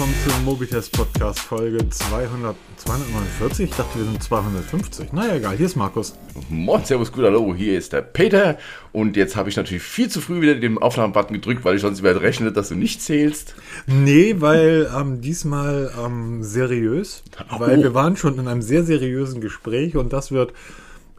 [0.00, 3.68] willkommen zum Mobitest Podcast Folge 200, 249.
[3.68, 5.12] Ich dachte, wir sind 250.
[5.12, 5.58] Naja, egal.
[5.58, 6.14] Hier ist Markus.
[6.48, 7.54] Moin, Servus, gut, hallo.
[7.54, 8.56] Hier ist der Peter.
[8.92, 12.02] Und jetzt habe ich natürlich viel zu früh wieder den Aufnahmebutton gedrückt, weil ich sonst
[12.02, 13.54] wieder rechne, dass du nicht zählst.
[13.86, 17.22] Nee, weil ähm, diesmal ähm, seriös.
[17.54, 17.60] Oh.
[17.60, 20.54] Weil wir waren schon in einem sehr seriösen Gespräch und das wird.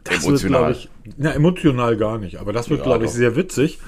[0.02, 0.70] Das Emotional.
[0.70, 3.78] Wird, ich, na, emotional gar nicht, aber das wird, Ja, glaube ich, sehr witzig,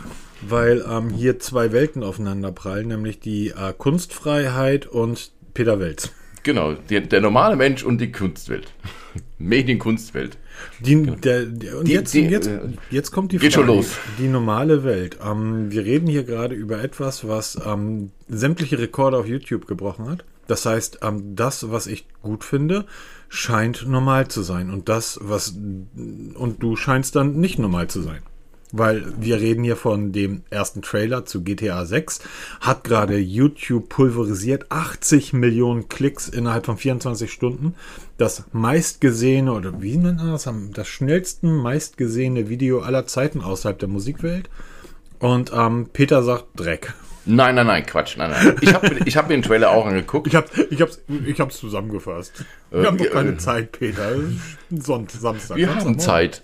[0.48, 6.10] weil ähm, hier zwei Welten aufeinander prallen, nämlich die äh, Kunstfreiheit und Peter Welz.
[6.42, 8.72] Genau, der, der normale Mensch und die Kunstwelt.
[9.38, 10.36] Medienkunstwelt.
[10.80, 13.96] Die, der, der, und Die- jetzt, die- jetzt, äh, jetzt kommt die los.
[14.18, 15.18] Die normale Welt.
[15.24, 20.24] Ähm, wir reden hier gerade über etwas, was ähm, sämtliche Rekorde auf YouTube gebrochen hat.
[20.46, 22.84] Das heißt, ähm, das, was ich gut finde,
[23.28, 24.70] scheint normal zu sein.
[24.70, 28.22] Und das, was und du scheinst dann nicht normal zu sein.
[28.76, 32.20] Weil wir reden hier von dem ersten Trailer zu GTA 6.
[32.60, 34.66] Hat gerade YouTube pulverisiert.
[34.70, 37.76] 80 Millionen Klicks innerhalb von 24 Stunden.
[38.18, 40.48] Das meistgesehene, oder wie nennt man das?
[40.72, 44.50] Das schnellsten meistgesehene Video aller Zeiten außerhalb der Musikwelt.
[45.20, 46.94] Und ähm, Peter sagt Dreck.
[47.26, 48.16] Nein, nein, nein, Quatsch.
[48.16, 48.56] Nein, nein.
[48.60, 50.26] Ich habe ich hab mir den Trailer auch angeguckt.
[50.26, 52.44] Ich, hab, ich, hab's, ich hab's zusammengefasst.
[52.70, 53.38] Wir haben doch äh, keine äh.
[53.38, 54.16] Zeit, Peter.
[54.16, 55.56] Es ist Sonnt, Samstag.
[55.56, 56.42] Wir haben Zeit.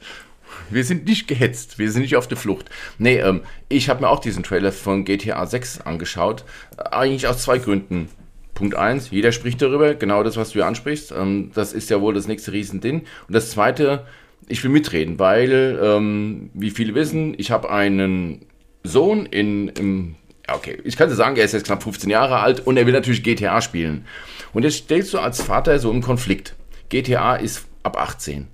[0.71, 2.71] Wir sind nicht gehetzt, wir sind nicht auf der Flucht.
[2.99, 6.45] Nee, ähm, ich habe mir auch diesen Trailer von GTA 6 angeschaut.
[6.91, 8.09] Eigentlich aus zwei Gründen.
[8.55, 11.13] Punkt eins, jeder spricht darüber, genau das, was du ansprichst.
[11.13, 13.07] Ähm, das ist ja wohl das nächste Riesending.
[13.27, 14.07] Und das zweite,
[14.49, 18.47] ich will mitreden, weil, ähm, wie viele wissen, ich habe einen
[18.83, 20.17] Sohn in, im,
[20.49, 22.93] okay, ich kann dir sagen, er ist jetzt knapp 15 Jahre alt und er will
[22.93, 24.05] natürlich GTA spielen.
[24.53, 26.55] Und jetzt stellst du als Vater so einen Konflikt.
[26.89, 28.49] GTA ist ab 18.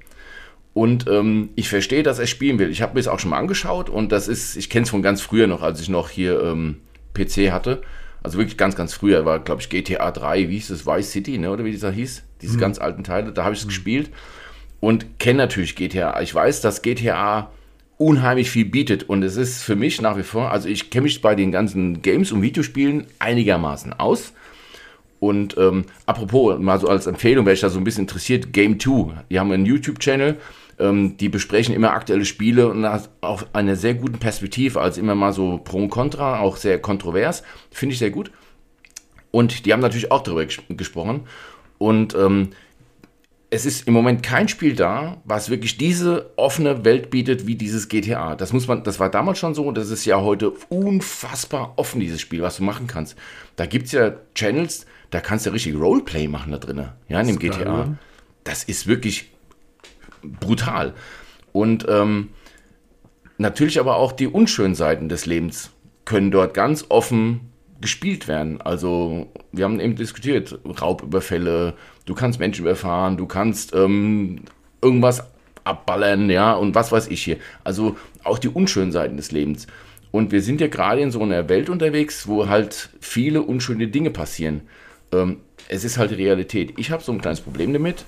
[0.77, 2.69] Und ähm, ich verstehe, dass er spielen will.
[2.69, 5.01] Ich habe mir das auch schon mal angeschaut und das ist, ich kenne es von
[5.01, 6.83] ganz früher noch, als ich noch hier ähm,
[7.15, 7.81] PC hatte.
[8.23, 11.39] Also wirklich ganz, ganz früher war, glaube ich, GTA 3, wie hieß das, Vice City,
[11.39, 11.51] ne?
[11.51, 12.25] oder wie dieser hieß?
[12.43, 14.11] Diese ganz alten Teile, da habe ich es gespielt
[14.79, 16.21] und kenne natürlich GTA.
[16.21, 17.51] Ich weiß, dass GTA
[17.97, 21.23] unheimlich viel bietet und es ist für mich nach wie vor, also ich kenne mich
[21.23, 24.35] bei den ganzen Games und Videospielen einigermaßen aus.
[25.21, 28.79] Und ähm, apropos, mal so als Empfehlung, wer sich da so ein bisschen interessiert, Game
[28.79, 30.37] 2, die haben einen YouTube-Channel,
[30.79, 35.15] ähm, die besprechen immer aktuelle Spiele und das auf einer sehr guten Perspektive, also immer
[35.15, 38.31] mal so Pro und Contra, auch sehr kontrovers, finde ich sehr gut.
[39.31, 41.27] Und die haben natürlich auch darüber ges gesprochen.
[41.79, 42.51] Und ähm,
[43.51, 47.89] es ist im Moment kein Spiel da, was wirklich diese offene Welt bietet wie dieses
[47.89, 48.35] GTA.
[48.35, 52.01] Das muss man, das war damals schon so und das ist ja heute unfassbar offen,
[52.01, 53.17] dieses Spiel, was du machen kannst.
[53.55, 57.27] Da gibt es ja Channels, da kannst du richtig Roleplay machen da drin, ja, in
[57.29, 57.73] dem geil, GTA.
[57.73, 57.99] oder?
[58.43, 59.31] Das ist wirklich
[60.41, 60.95] brutal.
[61.53, 62.31] Und ähm,
[63.39, 65.71] natürlich aber auch die unschönen Seiten des Lebens
[66.05, 68.61] können dort ganz offen gespielt werden.
[68.61, 71.75] Also wir haben eben diskutiert, Raubüberfälle,
[72.07, 74.43] du kannst Menschen überfahren, du kannst ähm,
[74.81, 75.25] irgendwas
[75.65, 77.37] abballern, ja, und was weiß ich hier.
[77.65, 79.67] Also auch die unschönen Seiten des Lebens.
[80.11, 84.11] Und wir sind ja gerade in so einer Welt unterwegs, wo halt viele unschöne Dinge
[84.11, 84.63] passieren.
[85.13, 86.75] Ähm, es ist halt Realität.
[86.79, 88.05] Ich habe so ein kleines Problem damit,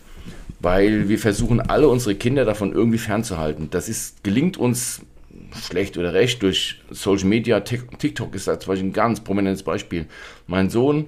[0.60, 3.68] weil wir versuchen, alle unsere Kinder davon irgendwie fernzuhalten.
[3.70, 5.02] Das ist, gelingt uns
[5.68, 7.58] schlecht oder recht durch Social Media.
[7.60, 10.06] Tik- TikTok ist da zum Beispiel ein ganz prominentes Beispiel.
[10.46, 11.06] Mein Sohn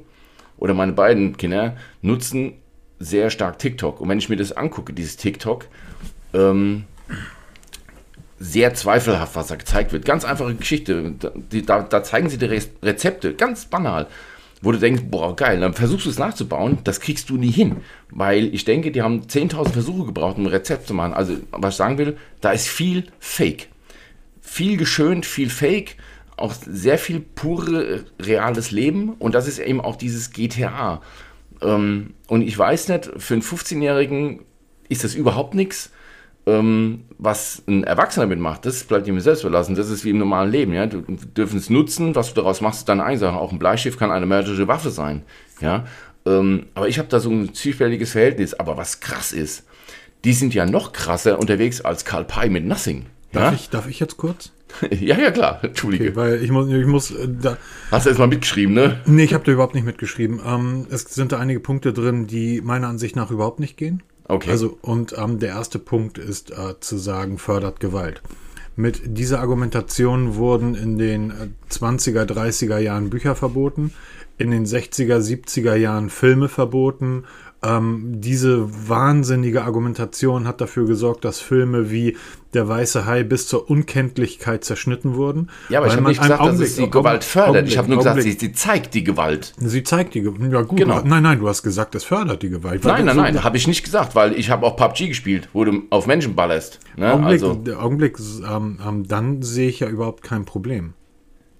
[0.56, 2.54] oder meine beiden Kinder nutzen
[2.98, 4.00] sehr stark TikTok.
[4.00, 5.66] Und wenn ich mir das angucke, dieses TikTok,
[6.34, 6.84] ähm,
[8.38, 10.06] sehr zweifelhaft, was da gezeigt wird.
[10.06, 11.12] Ganz einfache Geschichte.
[11.66, 14.06] Da, da, zeigen sie die Re Rezepte, ganz banal.
[14.62, 17.76] Wo du denkst, boah, geil, dann versuchst du es nachzubauen, das kriegst du nie hin.
[18.10, 21.15] Weil ich denke, die haben 10.000 Versuche gebraucht, um ein Rezept zu machen.
[21.15, 23.69] Also, was ich sagen will, da ist viel Fake.
[24.43, 25.97] Viel geschönt, viel Fake,
[26.37, 29.15] auch sehr viel pure, reales Leben.
[29.19, 31.00] Und das ist eben auch dieses GTA.
[31.62, 34.43] Ähm, und ich weiß nicht, für einen 15-Jährigen
[34.91, 35.91] ist das überhaupt nichts.
[36.50, 39.75] Ähm, was ein Erwachsener mitmacht, das bleibt ihm selbst überlassen.
[39.75, 40.72] Das ist wie im normalen Leben.
[40.72, 40.87] Ja?
[40.87, 43.37] Du dürfen es nutzen, was du daraus machst, ist deine Einsache.
[43.37, 45.23] Auch ein Bleistift kann eine mörderische Waffe sein.
[45.61, 45.85] Ja?
[46.26, 48.55] Ähm, aber ich habe da so ein zwiespältiges Verhältnis.
[48.55, 49.64] Aber was krass ist,
[50.25, 53.06] die sind ja noch krasser unterwegs als Karl Pei mit Nothing.
[53.32, 54.53] Darf, Ja, ich, darf ich jetzt kurz?
[54.91, 55.61] ja, ja, klar.
[55.62, 56.05] Entschuldige.
[56.05, 57.58] Okay, weil ich muss, ich muss äh, da,
[57.91, 59.00] Hast du erst mal mitgeschrieben, ne?
[59.06, 60.41] Nee, ich habe da überhaupt nicht mitgeschrieben.
[60.44, 64.03] Ähm, es sind da einige Punkte drin, die meiner Ansicht nach überhaupt nicht gehen.
[64.31, 64.50] Okay.
[64.50, 68.23] Also, und ähm, der erste Punkt ist äh, zu sagen, fördert Gewalt.
[68.77, 73.93] Mit dieser Argumentation wurden in den äh, 20er, 30er Jahren Bücher verboten,
[74.38, 77.25] in den 60er, 70er Jahren Filme verboten
[77.62, 82.16] Ähm, diese wahnsinnige Argumentation hat dafür gesorgt, dass Filme wie
[82.54, 85.50] Der Weiße Hai bis zur Unkenntlichkeit zerschnitten wurden.
[85.68, 87.68] Ja, aber ich habe nicht gesagt, dass es die Gewalt fördert.
[87.68, 89.52] ich habe nur gesagt, sie, sie, zeigt die Gewalt.
[89.58, 90.50] Sie zeigt die Gewalt.
[90.50, 90.78] Ja, gut.
[90.78, 91.02] Genau.
[91.04, 92.82] Nein, nein, du hast gesagt, es fördert die Gewalt.
[92.84, 95.64] Nein, nein, so nein, habe ich nicht gesagt, weil ich habe auch PUBG gespielt, wo
[95.64, 96.80] du auf Menschen ballerst.
[96.96, 97.12] Ne?
[97.12, 97.78] Augenblick, also.
[97.78, 98.18] Augenblick
[98.50, 100.94] ähm, ähm, dann sehe ich ja überhaupt kein Problem.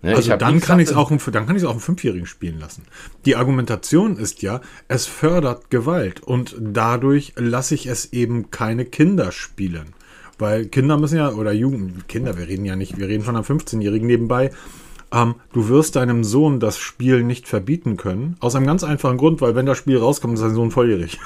[0.03, 2.59] Ne, also dann kann ich es auch, dann kann ich es auch einen Fünfjährigen spielen
[2.59, 2.85] lassen.
[3.27, 9.31] Die Argumentation ist ja, es fördert Gewalt und dadurch lasse ich es eben keine Kinder
[9.31, 9.93] spielen.
[10.39, 13.45] Weil Kinder müssen ja, oder Jugend, Kinder, wir reden ja nicht, wir reden von einem
[13.45, 14.53] 15-Jährigen nebenbei,
[15.13, 18.37] ähm, du wirst deinem Sohn das Spiel nicht verbieten können.
[18.41, 21.19] Aus einem ganz einfachen Grund, weil wenn das Spiel rauskommt, ist dein Sohn volljährig.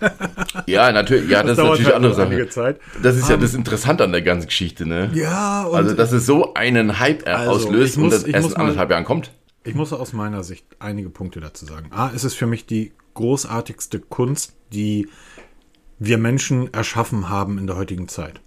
[0.66, 1.30] ja, natürlich.
[1.30, 2.48] Ja, das, das ist natürlich halt eine andere Sache.
[2.48, 2.80] Zeit.
[3.02, 5.10] Das ist um, ja ähm, das Interessante an der ganzen Geschichte, ne?
[5.14, 8.90] Ja, also dass es so einen Hype also, auslöst muss, und das erst in anderthalb
[8.90, 9.32] Jahren kommt.
[9.64, 11.88] Ich muss aus meiner Sicht einige Punkte dazu sagen.
[11.90, 15.08] A, es ist für mich die großartigste Kunst, die
[15.98, 18.40] wir Menschen erschaffen haben in der heutigen Zeit.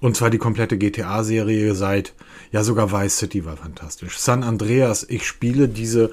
[0.00, 2.14] Und zwar die komplette GTA-Serie seit,
[2.52, 4.18] ja sogar Vice City war fantastisch.
[4.18, 6.10] San Andreas, ich spiele diese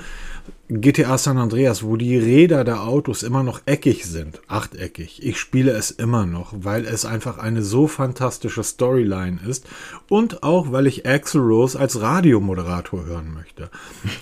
[0.81, 5.21] GTA San Andreas, wo die Räder der Autos immer noch eckig sind, achteckig.
[5.21, 9.67] Ich spiele es immer noch, weil es einfach eine so fantastische Storyline ist
[10.09, 13.69] und auch weil ich Axel Rose als Radiomoderator hören möchte.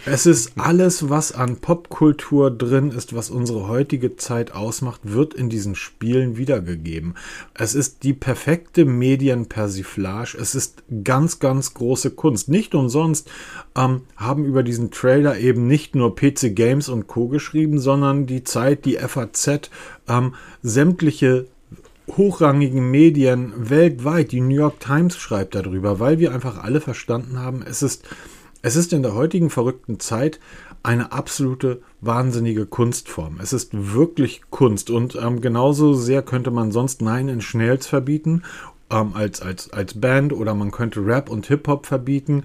[0.06, 5.48] Es ist alles, was an Popkultur drin ist, was unsere heutige Zeit ausmacht, wird in
[5.48, 7.15] diesen Spielen wiedergegeben.
[7.53, 10.38] Es ist die perfekte Medienpersiflage.
[10.38, 12.50] Es ist ganz, ganz große Kunst.
[12.50, 13.30] Nicht umsonst
[13.77, 17.27] ähm, haben über diesen Trailer eben nicht nur PC Games und Co.
[17.27, 19.69] geschrieben, sondern die Zeit, die FAZ,
[20.07, 20.33] ähm,
[20.63, 21.45] sämtliche
[22.17, 27.63] hochrangigen Medien weltweit, die New York Times schreibt darüber, weil wir einfach alle verstanden haben,
[27.65, 28.03] es ist,
[28.61, 30.39] es ist in der heutigen verrückten Zeit
[30.83, 33.38] eine absolute wahnsinnige Kunstform.
[33.41, 38.43] Es ist wirklich Kunst und ähm, genauso sehr könnte man sonst Nein in Schnells verbieten
[38.89, 42.43] ähm, als, als, als Band oder man könnte Rap und Hip-Hop verbieten.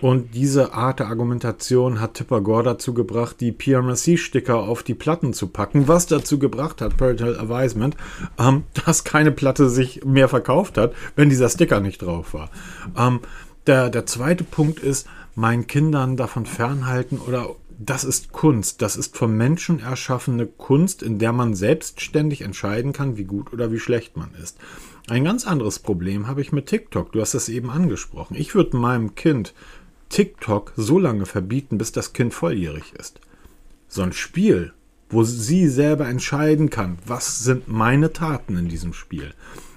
[0.00, 5.32] Und diese Art der Argumentation hat Tipper Gore dazu gebracht, die PRMC-Sticker auf die Platten
[5.32, 7.96] zu packen, was dazu gebracht hat, Parental Advisement,
[8.38, 12.50] ähm, dass keine Platte sich mehr verkauft hat, wenn dieser Sticker nicht drauf war.
[12.96, 13.20] Ähm,
[13.66, 18.82] der, der zweite Punkt ist, meinen Kindern davon fernhalten oder das ist Kunst.
[18.82, 23.70] Das ist vom Menschen erschaffene Kunst, in der man selbstständig entscheiden kann, wie gut oder
[23.70, 24.58] wie schlecht man ist.
[25.08, 27.12] Ein ganz anderes Problem habe ich mit TikTok.
[27.12, 28.36] Du hast es eben angesprochen.
[28.36, 29.54] Ich würde meinem Kind
[30.08, 33.20] TikTok so lange verbieten, bis das Kind volljährig ist.
[33.88, 34.72] So ein Spiel,
[35.10, 39.32] wo sie selber entscheiden kann, was sind meine Taten in diesem Spiel.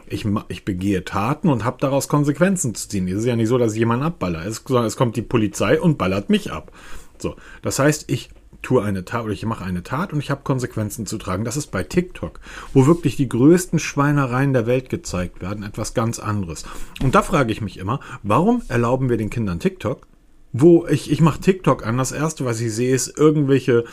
[0.07, 3.07] Ich, ich begehe Taten und habe daraus Konsequenzen zu ziehen.
[3.07, 5.79] Es ist ja nicht so, dass ich jemanden abballer, es, sondern es kommt die Polizei
[5.79, 6.73] und ballert mich ab.
[7.17, 8.29] So, das heißt, ich
[8.61, 11.45] tue eine Tat oder ich mache eine Tat und ich habe Konsequenzen zu tragen.
[11.45, 12.39] Das ist bei TikTok,
[12.73, 16.65] wo wirklich die größten Schweinereien der Welt gezeigt werden, etwas ganz anderes.
[17.01, 20.07] Und da frage ich mich immer, warum erlauben wir den Kindern TikTok,
[20.53, 21.97] wo ich, ich mache TikTok an.
[21.97, 23.85] Das erste, was ich sehe, ist irgendwelche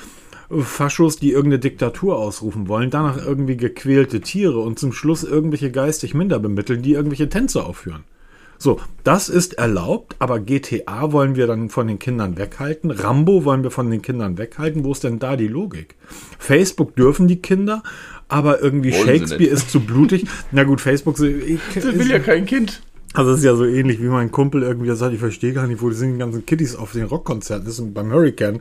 [0.50, 6.14] Faschos, die irgendeine Diktatur ausrufen wollen, danach irgendwie gequälte Tiere und zum Schluss irgendwelche geistig
[6.14, 8.04] minder bemitteln, die irgendwelche Tänze aufführen.
[8.60, 12.90] So, das ist erlaubt, aber GTA wollen wir dann von den Kindern weghalten.
[12.90, 14.82] Rambo wollen wir von den Kindern weghalten.
[14.82, 15.94] Wo ist denn da die Logik?
[16.40, 17.84] Facebook dürfen die Kinder,
[18.26, 20.26] aber irgendwie wollen Shakespeare ist zu blutig.
[20.50, 21.18] Na gut, Facebook.
[21.20, 22.82] Ich, will ja kein Kind.
[23.14, 25.80] Also es ist ja so ähnlich wie mein Kumpel irgendwie sagt, ich verstehe gar nicht,
[25.80, 28.60] wo sind die ganzen Kiddies auf den Rockkonzerten ist und beim Hurricane.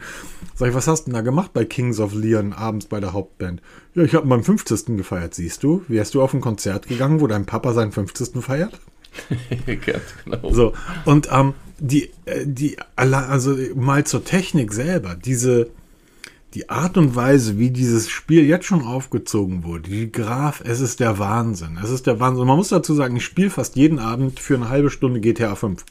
[0.55, 3.13] Sag ich, was hast du denn da gemacht bei Kings of Leon abends bei der
[3.13, 3.62] Hauptband?
[3.93, 4.98] Ja, ich habe meinen 50.
[4.98, 5.83] gefeiert, siehst du?
[5.88, 8.41] Wärst du auf ein Konzert gegangen, wo dein Papa seinen 50.
[8.41, 8.79] feiert?
[9.65, 10.53] Ganz genau.
[10.53, 10.74] So,
[11.05, 15.69] und ähm, die, äh, die, also mal zur Technik selber, diese,
[16.53, 20.99] die Art und Weise, wie dieses Spiel jetzt schon aufgezogen wurde, die Graf, es ist
[20.99, 21.77] der Wahnsinn.
[21.83, 22.47] Es ist der Wahnsinn.
[22.47, 25.83] Man muss dazu sagen, ich spiele fast jeden Abend für eine halbe Stunde GTA 5.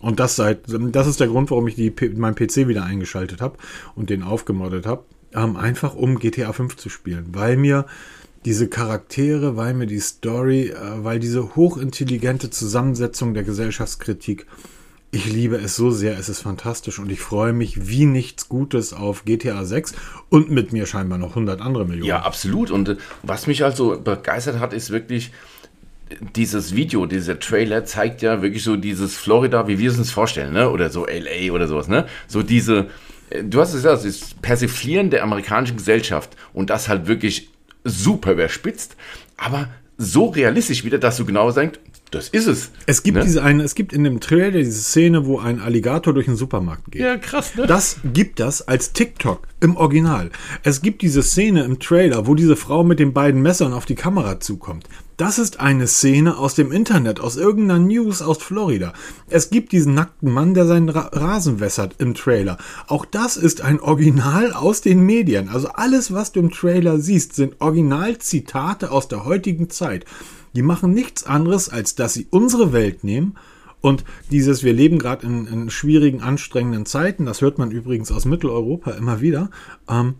[0.00, 3.56] Und das seit, das ist der Grund, warum ich die, mein PC wieder eingeschaltet habe
[3.94, 5.04] und den aufgemoddet habe.
[5.34, 7.86] Ähm, einfach um GTA 5 zu spielen, weil mir
[8.44, 14.46] diese Charaktere, weil mir die Story, äh, weil diese hochintelligente Zusammensetzung der Gesellschaftskritik
[15.14, 18.94] ich liebe es so sehr, es ist fantastisch und ich freue mich wie nichts Gutes
[18.94, 19.94] auf GTA 6
[20.30, 22.08] und mit mir scheinbar noch 100 andere Millionen.
[22.08, 22.70] Ja, absolut.
[22.70, 25.30] Und äh, was mich also begeistert hat, ist wirklich
[26.34, 30.54] dieses Video, dieser Trailer zeigt ja wirklich so dieses Florida, wie wir es uns vorstellen,
[30.54, 30.70] ne?
[30.70, 32.06] oder so LA oder sowas, ne?
[32.26, 32.86] So diese,
[33.28, 37.50] äh, du hast es gesagt, das Persiflieren der amerikanischen Gesellschaft und das halt wirklich
[37.84, 38.96] super überspitzt,
[39.36, 41.78] aber so realistisch wieder, dass du genau denkst,
[42.12, 42.70] das ist es.
[42.86, 43.24] Es gibt Ne?
[43.24, 46.90] diese eine, es gibt in dem Trailer diese Szene, wo ein Alligator durch den Supermarkt
[46.92, 47.02] geht.
[47.02, 47.66] Ja, krass, ne?
[47.66, 50.30] Das gibt das als TikTok im Original.
[50.62, 53.94] Es gibt diese Szene im Trailer, wo diese Frau mit den beiden Messern auf die
[53.94, 54.88] Kamera zukommt.
[55.16, 58.92] Das ist eine Szene aus dem Internet, aus irgendeiner News aus Florida.
[59.28, 62.56] Es gibt diesen nackten Mann, der seinen Ra Rasen wässert im Trailer.
[62.88, 65.48] Auch das ist ein Original aus den Medien.
[65.48, 70.04] Also alles, was du im Trailer siehst, sind Originalzitate aus der heutigen Zeit.
[70.54, 73.36] Die machen nichts anderes, als dass sie unsere Welt nehmen.
[73.80, 78.24] Und dieses, wir leben gerade in, in schwierigen, anstrengenden Zeiten, das hört man übrigens aus
[78.24, 79.50] Mitteleuropa immer wieder,
[79.88, 80.14] ähm,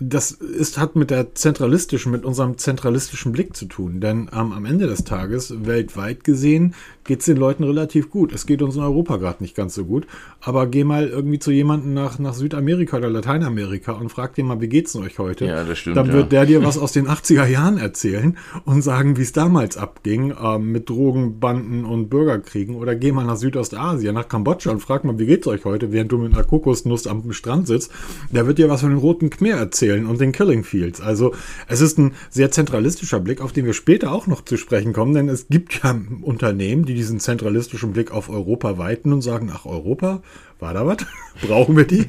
[0.00, 4.00] das ist, hat mit der zentralistischen, mit unserem zentralistischen Blick zu tun.
[4.00, 8.32] Denn ähm, am Ende des Tages, weltweit gesehen, geht es den Leuten relativ gut.
[8.32, 10.06] Es geht uns in Europa gerade nicht ganz so gut.
[10.40, 14.60] Aber geh mal irgendwie zu jemandem nach, nach Südamerika oder Lateinamerika und frag den mal,
[14.62, 15.44] wie geht's denn euch heute?
[15.44, 16.12] Ja, das stimmt, Dann ja.
[16.14, 20.32] wird der dir was aus den 80er Jahren erzählen und sagen, wie es damals abging
[20.42, 22.76] ähm, mit Drogenbanden und Bürgerkriegen.
[22.76, 26.12] Oder geh mal nach Südostasien, nach Kambodscha und frag mal, wie geht's euch heute, während
[26.12, 27.90] du mit einer Kokosnuss am Strand sitzt.
[28.30, 31.00] Der wird dir was von den Roten Khmer erzählen und den Killing Fields.
[31.00, 31.34] Also
[31.66, 35.14] es ist ein sehr zentralistischer Blick, auf den wir später auch noch zu sprechen kommen,
[35.14, 39.66] denn es gibt ja Unternehmen, die diesen zentralistischen Blick auf Europa weiten und sagen, ach
[39.66, 40.22] Europa,
[40.60, 40.98] war da was?
[41.42, 42.06] Brauchen wir die?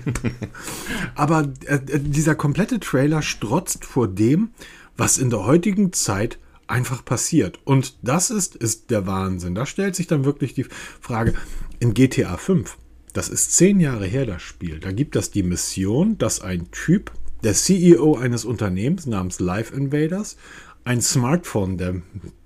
[1.16, 4.50] Aber äh, äh, dieser komplette Trailer strotzt vor dem,
[4.96, 6.38] was in der heutigen Zeit
[6.68, 7.60] einfach passiert.
[7.66, 9.56] Und das ist, ist der Wahnsinn.
[9.56, 10.66] Da stellt sich dann wirklich die
[11.02, 11.34] Frage,
[11.80, 12.78] in GTA 5,
[13.14, 17.12] das ist zehn Jahre her, das Spiel, da gibt es die Mission, dass ein Typ,
[17.44, 20.38] der CEO eines Unternehmens namens Live Invaders,
[20.86, 22.02] ein Smartphone der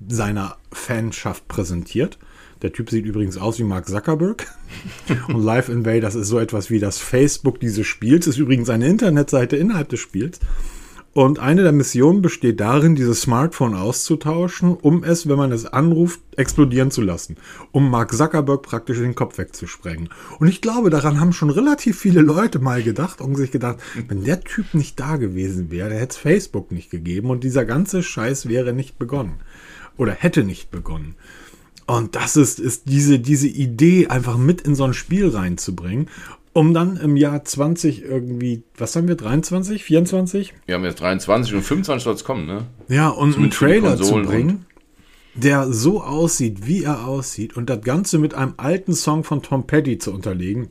[0.08, 2.18] seiner Fanschaft präsentiert.
[2.62, 4.48] Der Typ sieht übrigens aus wie Mark Zuckerberg.
[5.28, 8.26] Und Live Invaders ist so etwas wie das Facebook dieses Spiels.
[8.28, 10.40] Ist übrigens eine Internetseite innerhalb des Spiels.
[11.18, 16.20] Und eine der Missionen besteht darin, dieses Smartphone auszutauschen, um es, wenn man es anruft,
[16.36, 17.38] explodieren zu lassen.
[17.72, 20.10] Um Mark Zuckerberg praktisch den Kopf wegzusprengen.
[20.38, 24.26] Und ich glaube, daran haben schon relativ viele Leute mal gedacht und sich gedacht, wenn
[24.26, 28.48] der Typ nicht da gewesen wäre, hätte es Facebook nicht gegeben und dieser ganze Scheiß
[28.48, 29.40] wäre nicht begonnen.
[29.98, 31.16] Oder hätte nicht begonnen.
[31.88, 36.10] Und das ist, ist diese, diese Idee, einfach mit in so ein Spiel reinzubringen,
[36.58, 40.56] um dann im Jahr 20 irgendwie, was haben wir, 23, 24?
[40.66, 42.66] Wir haben jetzt 23 und 25 soll es kommen, ne?
[42.88, 44.66] Ja, und einen Zumindest die Trailer zu bringen,
[45.36, 49.68] der so aussieht, wie er aussieht, und das Ganze mit einem alten Song von Tom
[49.68, 50.70] Petty zu unterlegen,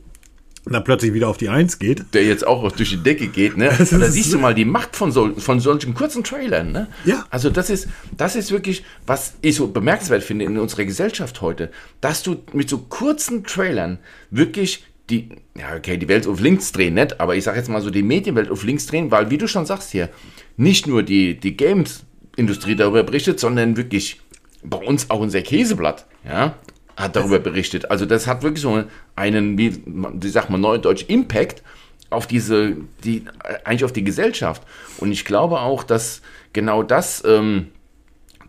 [0.65, 2.13] und dann plötzlich wieder auf die Eins geht.
[2.13, 3.69] Der jetzt auch durch die Decke geht, ne?
[3.77, 6.89] Da ist siehst du mal die Macht von, sol von solchen kurzen Trailern, ne?
[7.05, 7.25] Ja.
[7.29, 11.71] Also das ist, das ist wirklich, was ich so bemerkenswert finde in unserer Gesellschaft heute,
[12.01, 16.95] dass du mit so kurzen Trailern wirklich die, ja, okay, die Welt auf links drehen,
[16.95, 19.47] nicht, aber ich sag jetzt mal so die Medienwelt auf links drehen, weil, wie du
[19.47, 20.09] schon sagst hier,
[20.57, 24.19] nicht nur die, die Games-Industrie darüber berichtet, sondern wirklich
[24.63, 26.55] bei uns auch unser Käseblatt, ja,
[26.97, 27.89] hat darüber berichtet.
[27.91, 28.83] Also das hat wirklich so
[29.15, 31.61] einen, wie, wie sagt man neudeutsch, Impact
[32.09, 33.25] auf diese, die,
[33.63, 34.63] eigentlich auf die Gesellschaft.
[34.97, 36.21] Und ich glaube auch, dass
[36.53, 37.67] genau das, ähm,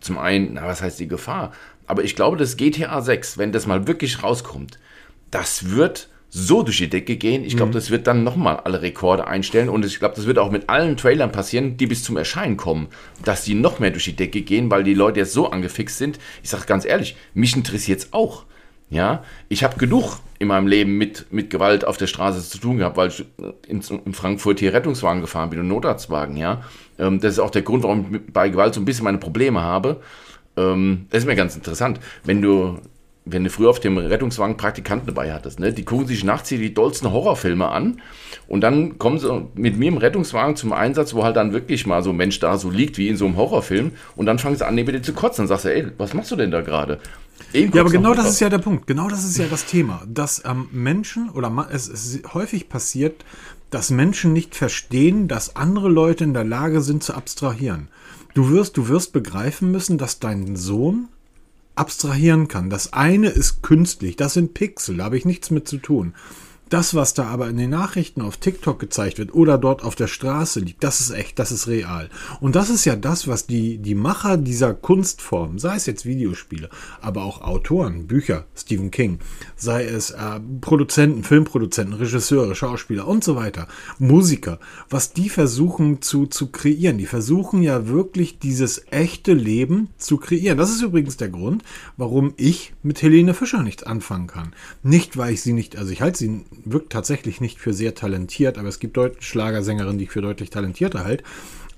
[0.01, 1.51] zum einen, na, was heißt die Gefahr?
[1.85, 4.79] Aber ich glaube, dass GTA 6, wenn das mal wirklich rauskommt,
[5.29, 7.43] das wird so durch die Decke gehen.
[7.43, 9.69] Ich glaube, das wird dann nochmal alle Rekorde einstellen.
[9.69, 12.87] Und ich glaube, das wird auch mit allen Trailern passieren, die bis zum Erscheinen kommen,
[13.25, 16.19] dass die noch mehr durch die Decke gehen, weil die Leute jetzt so angefixt sind.
[16.43, 18.45] Ich sage ganz ehrlich, mich interessiert es auch.
[18.91, 22.77] Ja, ich habe genug in meinem Leben mit, mit Gewalt auf der Straße zu tun
[22.77, 23.23] gehabt, weil ich
[23.67, 26.63] in, in Frankfurt hier Rettungswagen gefahren bin und Notarztwagen, ja.
[26.97, 29.61] Ähm, das ist auch der Grund, warum ich bei Gewalt so ein bisschen meine Probleme
[29.61, 30.01] habe.
[30.57, 31.99] Ähm, das ist mir ganz interessant.
[32.23, 32.79] Wenn du,
[33.31, 36.57] wenn du früher auf dem Rettungswagen Praktikanten dabei hattest, ne, die gucken sich nachts hier
[36.57, 38.01] die dollsten Horrorfilme an
[38.47, 42.03] und dann kommen sie mit mir im Rettungswagen zum Einsatz, wo halt dann wirklich mal
[42.03, 44.65] so ein Mensch da so liegt wie in so einem Horrorfilm und dann fangen sie
[44.65, 45.43] an, neben dir zu kotzen.
[45.43, 46.99] Dann sagst du, ey, was machst du denn da gerade?
[47.53, 48.85] Ja, aber genau das ist ja der Punkt.
[48.87, 50.03] Genau das ist ja das Thema.
[50.07, 53.25] Dass ähm, Menschen oder es, es häufig passiert,
[53.69, 57.87] dass Menschen nicht verstehen, dass andere Leute in der Lage sind zu abstrahieren.
[58.33, 61.07] Du wirst, du wirst begreifen müssen, dass dein Sohn
[61.79, 62.69] abstrahieren kann.
[62.69, 66.13] Das eine ist künstlich, das sind Pixel, da habe ich nichts mit zu tun.
[66.69, 70.05] Das, was da aber in den Nachrichten auf TikTok gezeigt wird oder dort auf der
[70.05, 72.09] Straße liegt, das ist echt, das ist real.
[72.41, 76.69] Und das ist ja das, was die, die Macher dieser Kunstform, sei es jetzt Videospiele,
[77.01, 79.17] aber auch Autoren, Bücher, Stephen King,
[79.55, 84.59] sei es äh, Produzenten, Filmproduzenten, Regisseure, Schauspieler und so weiter, Musiker,
[84.91, 86.99] was die versuchen zu, zu kreieren.
[86.99, 90.59] Die versuchen ja wirklich dieses echte Leben zu kreieren.
[90.59, 91.63] Das ist übrigens der Grund,
[91.97, 94.53] warum ich mit Helene Fischer nichts anfangen kann.
[94.83, 98.57] Nicht, weil ich sie nicht, also ich halte sie wirkt tatsächlich nicht für sehr talentiert,
[98.57, 101.23] aber es gibt Schlagersängerinnen, die ich für deutlich talentierter halte.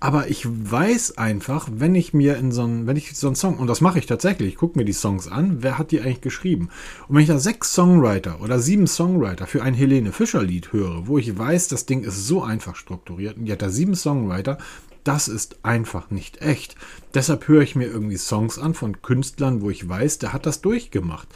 [0.04, 3.60] Aber ich weiß einfach, wenn ich mir in so einen, wenn ich so einen Song,
[3.60, 6.22] und das mache ich tatsächlich, ich gucke mir die Songs an, wer hat die eigentlich
[6.22, 6.70] geschrieben?
[7.08, 11.06] Und wenn ich da sechs Songwriter oder sieben Songwriter für ein Helene Fischer Lied höre,
[11.06, 14.58] wo ich weiß, das Ding ist so einfach strukturiert und die hat da sieben Songwriter,
[15.04, 16.76] das ist einfach nicht echt.
[17.14, 20.62] Deshalb höre ich mir irgendwie Songs an von Künstlern, wo ich weiß, der hat das
[20.62, 21.28] durchgemacht.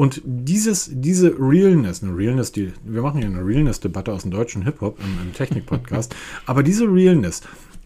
[0.00, 4.62] Und dieses, diese Realness, eine Realness, die, wir machen ja eine Realness-Debatte aus dem deutschen
[4.62, 6.16] Hip-Hop im, im Technik-Podcast,
[6.46, 7.42] aber diese Realness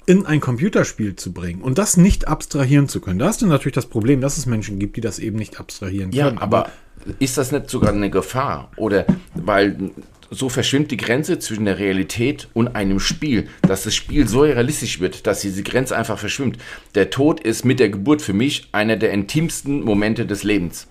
[0.07, 3.75] in ein Computerspiel zu bringen und das nicht abstrahieren zu können, da hast du natürlich
[3.75, 6.37] das Problem, dass es Menschen gibt, die das eben nicht abstrahieren können.
[6.37, 6.71] Ja, aber
[7.19, 8.71] ist das nicht sogar eine Gefahr?
[8.77, 9.91] Oder weil
[10.31, 15.01] so verschwimmt die Grenze zwischen der Realität und einem Spiel, dass das Spiel so realistisch
[15.01, 16.59] wird, dass diese Grenze einfach verschwimmt.
[16.95, 20.87] Der Tod ist mit der Geburt für mich einer der intimsten Momente des Lebens.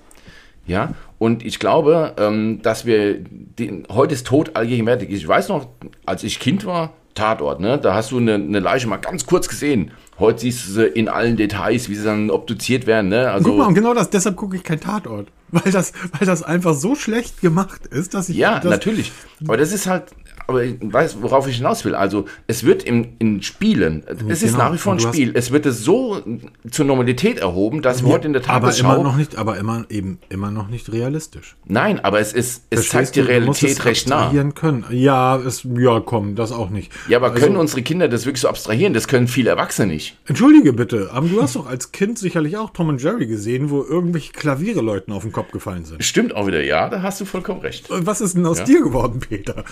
[0.65, 5.09] Ja, und ich glaube, ähm, dass wir, den, heute ist Tod allgegenwärtig.
[5.09, 5.67] Ich weiß noch,
[6.05, 7.77] als ich Kind war, Tatort, ne?
[7.77, 9.91] Da hast du eine, eine, Leiche mal ganz kurz gesehen.
[10.19, 13.29] Heute siehst du sie in allen Details, wie sie dann obduziert werden, ne?
[13.29, 15.27] Also, Guck mal, und genau das, deshalb gucke ich kein Tatort.
[15.53, 18.37] Weil das, weil das einfach so schlecht gemacht ist, dass ich.
[18.37, 19.11] Ja, natürlich.
[19.45, 20.05] Aber das ist halt,
[20.47, 21.95] aber ich weiß, worauf ich hinaus will.
[21.95, 24.31] Also, es wird im, in Spielen, es genau.
[24.31, 26.21] ist nach wie vor ein Spiel, es wird es so
[26.69, 28.85] zur Normalität erhoben, dass wir heute in der Tagesschau...
[28.85, 31.55] Aber immer noch nicht, aber immer, eben, immer noch nicht realistisch.
[31.65, 34.31] Nein, aber es ist, es zeigt die Realität recht nah.
[34.55, 34.85] können.
[34.91, 36.91] Ja, es, ja, komm, das auch nicht.
[37.07, 38.93] Ja, aber also, können unsere Kinder das wirklich so abstrahieren?
[38.93, 40.17] Das können viele Erwachsene nicht.
[40.25, 43.83] Entschuldige bitte, aber du hast doch als Kind sicherlich auch Tom und Jerry gesehen, wo
[43.83, 46.03] irgendwelche Klaviere Leuten auf den Kopf gefallen sind.
[46.03, 47.87] Stimmt auch wieder, ja, da hast du vollkommen recht.
[47.89, 48.65] Was ist denn aus ja.
[48.65, 49.63] dir geworden, Peter?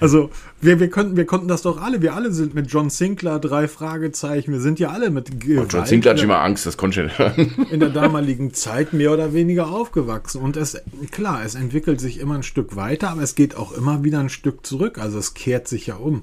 [0.00, 0.17] Also,
[0.60, 2.02] wir, wir, könnten, wir konnten das doch alle.
[2.02, 4.52] Wir alle sind mit John Sinclair, drei Fragezeichen.
[4.52, 5.30] Wir sind ja alle mit.
[5.30, 7.66] Oh, John Sinclair hat immer Angst, das konnte ich hören.
[7.70, 10.40] In der damaligen Zeit mehr oder weniger aufgewachsen.
[10.42, 14.04] Und es, klar, es entwickelt sich immer ein Stück weiter, aber es geht auch immer
[14.04, 14.98] wieder ein Stück zurück.
[14.98, 16.22] Also es kehrt sich ja um.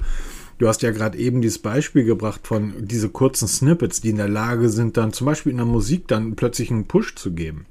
[0.58, 4.30] Du hast ja gerade eben dieses Beispiel gebracht von diese kurzen Snippets, die in der
[4.30, 7.66] Lage sind, dann zum Beispiel in der Musik dann plötzlich einen Push zu geben.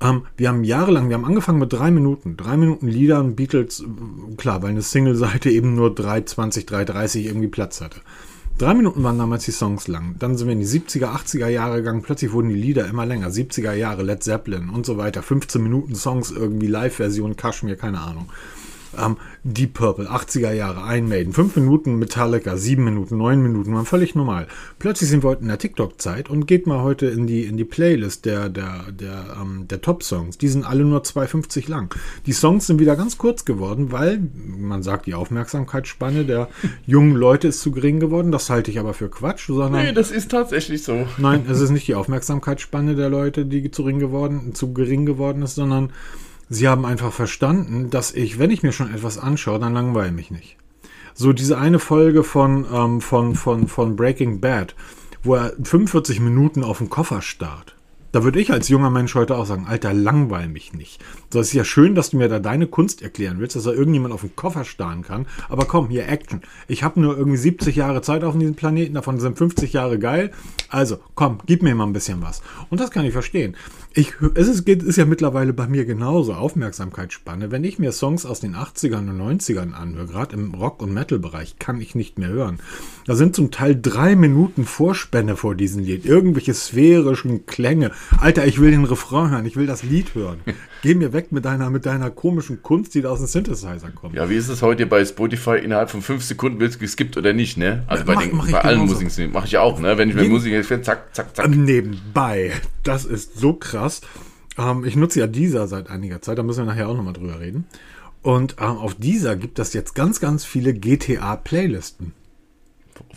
[0.00, 2.36] Ähm, wir haben jahrelang, wir haben angefangen mit drei Minuten.
[2.36, 7.80] Drei Minuten Liedern, Beatles, äh, klar, weil eine Single-Seite eben nur 3,20, 3,30 irgendwie Platz
[7.80, 8.00] hatte.
[8.56, 10.14] Drei Minuten waren damals die Songs lang.
[10.20, 12.02] Dann sind wir in die 70er, 80er Jahre gegangen.
[12.02, 13.28] Plötzlich wurden die Lieder immer länger.
[13.28, 15.24] 70er Jahre, Led Zeppelin und so weiter.
[15.24, 18.28] 15 Minuten Songs, irgendwie Live-Version, Kashmir, keine Ahnung.
[18.98, 23.86] Ähm, Deep Purple, 80er Jahre, Ein Maiden, 5 Minuten Metallica, 7 Minuten, 9 Minuten, waren
[23.86, 24.46] völlig normal.
[24.78, 27.64] Plötzlich sind wir heute in der TikTok-Zeit und geht mal heute in die, in die
[27.64, 30.38] Playlist der, der, der, ähm, der Top-Songs.
[30.38, 31.94] Die sind alle nur 2,50 lang.
[32.26, 36.48] Die Songs sind wieder ganz kurz geworden, weil man sagt, die Aufmerksamkeitsspanne der
[36.86, 38.32] jungen Leute ist zu gering geworden.
[38.32, 39.46] Das halte ich aber für Quatsch.
[39.46, 41.06] Sondern, nee, das ist tatsächlich so.
[41.18, 45.42] Nein, es ist nicht die Aufmerksamkeitsspanne der Leute, die zu gering geworden, zu gering geworden
[45.42, 45.90] ist, sondern
[46.48, 50.30] Sie haben einfach verstanden, dass ich, wenn ich mir schon etwas anschaue, dann langweile mich
[50.30, 50.56] nicht.
[51.14, 54.74] So diese eine Folge von, ähm, von, von, von Breaking Bad,
[55.22, 57.76] wo er 45 Minuten auf den Koffer starrt.
[58.12, 61.02] Da würde ich als junger Mensch heute auch sagen, Alter, langweil mich nicht.
[61.32, 63.72] So, es ist ja schön, dass du mir da deine Kunst erklären willst, dass da
[63.72, 65.26] irgendjemand auf den Koffer starren kann.
[65.48, 66.42] Aber komm, hier Action.
[66.68, 70.30] Ich habe nur irgendwie 70 Jahre Zeit auf diesem Planeten, davon sind 50 Jahre geil.
[70.68, 72.40] Also, komm, gib mir mal ein bisschen was.
[72.70, 73.56] Und das kann ich verstehen
[73.96, 77.52] ich, es ist, ist ja mittlerweile bei mir genauso Aufmerksamkeitsspanne.
[77.52, 81.60] Wenn ich mir Songs aus den 80ern und 90ern anhöre, gerade im Rock- und Metal-Bereich,
[81.60, 82.58] kann ich nicht mehr hören.
[83.06, 86.06] Da sind zum Teil drei Minuten Vorspänne vor diesem Lied.
[86.06, 87.92] Irgendwelche sphärischen Klänge.
[88.18, 90.40] Alter, ich will den Refrain hören, ich will das Lied hören.
[90.84, 94.14] Geh mir weg mit deiner, mit deiner komischen Kunst, die da aus dem Synthesizer kommt.
[94.14, 95.56] Ja, wie ist es heute bei Spotify?
[95.56, 97.84] Innerhalb von fünf Sekunden wird es geskippt oder nicht, ne?
[97.86, 99.98] Also bei, mach, den, mach bei allen Musik mache ich auch, ne?
[99.98, 100.52] Wenn ich mir Musik
[100.84, 101.48] zack, zack, zack.
[101.48, 102.52] Nebenbei.
[102.82, 104.00] Das ist so krass krass.
[104.56, 107.40] Ähm, ich nutze ja dieser seit einiger Zeit, da müssen wir nachher auch nochmal drüber
[107.40, 107.66] reden.
[108.22, 112.12] Und ähm, auf dieser gibt es jetzt ganz, ganz viele GTA-Playlisten.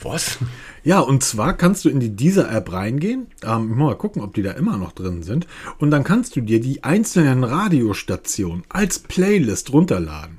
[0.01, 0.39] Was?
[0.83, 3.27] Ja, und zwar kannst du in die dieser App reingehen.
[3.43, 5.47] Ähm, mal gucken, ob die da immer noch drin sind.
[5.79, 10.37] Und dann kannst du dir die einzelnen Radiostationen als Playlist runterladen.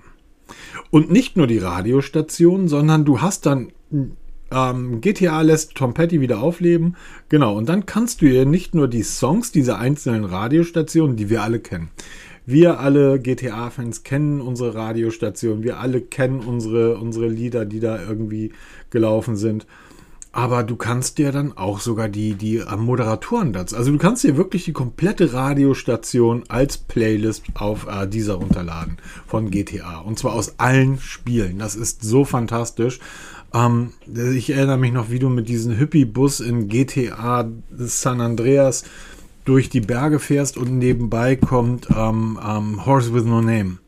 [0.91, 3.73] Und nicht nur die Radiostationen, sondern du hast dann
[4.51, 6.97] ähm, GTA lässt Tom Petty wieder aufleben.
[7.29, 11.43] Genau, und dann kannst du dir nicht nur die Songs dieser einzelnen Radiostationen, die wir
[11.43, 11.91] alle kennen.
[12.51, 18.53] Wir alle GTA-Fans kennen unsere Radiostationen, wir alle kennen unsere, unsere Lieder, die da irgendwie
[18.89, 19.67] gelaufen sind.
[20.33, 23.77] Aber du kannst dir dann auch sogar die, die Moderatoren dazu.
[23.77, 29.51] Also du kannst dir wirklich die komplette Radiostation als Playlist auf äh, dieser runterladen von
[29.51, 29.99] GTA.
[29.99, 31.59] Und zwar aus allen Spielen.
[31.59, 32.99] Das ist so fantastisch.
[33.53, 38.85] Ähm, ich erinnere mich noch, wie du mit diesem Hippie-Bus in GTA San Andreas
[39.49, 43.79] durch die Berge fährst und nebenbei kommt ähm, ähm, Horse with No Name.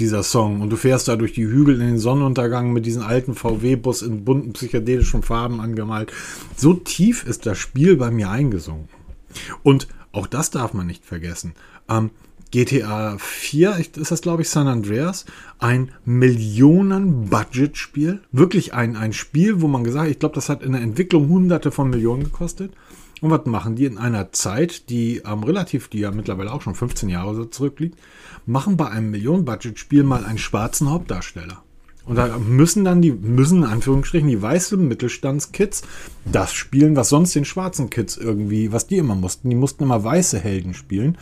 [0.00, 0.60] dieser Song.
[0.60, 4.24] Und du fährst da durch die Hügel in den Sonnenuntergang mit diesen alten VW-Bus in
[4.24, 6.12] bunten psychedelischen Farben angemalt.
[6.56, 8.88] So tief ist das Spiel bei mir eingesunken.
[9.62, 11.52] Und auch das darf man nicht vergessen.
[11.88, 12.10] Ähm,
[12.50, 15.26] GTA 4 ist das, glaube ich, San Andreas.
[15.58, 18.20] Ein Millionen-Budget-Spiel.
[18.32, 21.28] Wirklich ein, ein Spiel, wo man gesagt hat, ich glaube, das hat in der Entwicklung
[21.28, 22.72] hunderte von Millionen gekostet.
[23.22, 26.74] Und was machen die in einer Zeit, die ähm, relativ, die ja mittlerweile auch schon
[26.74, 27.98] 15 Jahre zurückliegt,
[28.44, 31.62] machen bei einem Millionen-Budget-Spiel mal einen schwarzen Hauptdarsteller.
[32.04, 35.82] Und da müssen dann die, müssen in Anführungsstrichen die weißen Mittelstandskids
[36.24, 39.50] das spielen, was sonst den schwarzen Kids irgendwie, was die immer mussten.
[39.50, 41.18] Die mussten immer weiße Helden spielen.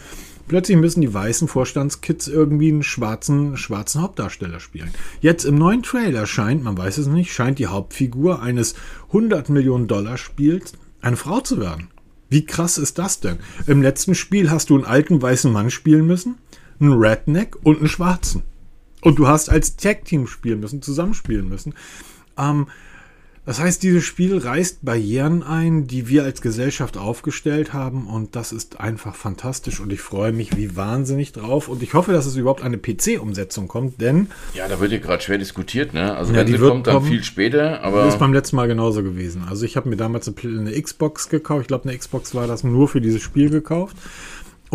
[0.46, 4.90] Plötzlich müssen die weißen Vorstandskids irgendwie einen schwarzen, schwarzen Hauptdarsteller spielen.
[5.22, 8.74] Jetzt im neuen Trailer scheint, man weiß es nicht, scheint die Hauptfigur eines
[9.06, 11.88] 100 Millionen Dollar Spiels eine Frau zu werden.
[12.30, 13.38] Wie krass ist das denn?
[13.66, 16.38] Im letzten Spiel hast du einen alten weißen Mann spielen müssen,
[16.80, 18.42] einen Redneck und einen schwarzen.
[19.02, 21.74] Und du hast als Tag-Team spielen müssen, zusammenspielen müssen.
[22.38, 22.68] Ähm,
[23.46, 28.52] das heißt, dieses Spiel reißt Barrieren ein, die wir als Gesellschaft aufgestellt haben und das
[28.52, 32.36] ist einfach fantastisch und ich freue mich wie wahnsinnig drauf und ich hoffe, dass es
[32.36, 34.28] überhaupt eine PC-Umsetzung kommt, denn...
[34.54, 36.16] Ja, da wird ja gerade schwer diskutiert, ne?
[36.16, 37.08] Also Ja, wenn die kommt, dann kommen.
[37.08, 38.06] viel später, aber...
[38.06, 39.44] ist beim letzten Mal genauso gewesen.
[39.48, 41.62] Also ich habe mir damals eine, eine Xbox gekauft.
[41.62, 43.96] Ich glaube, eine Xbox war das nur für dieses Spiel gekauft.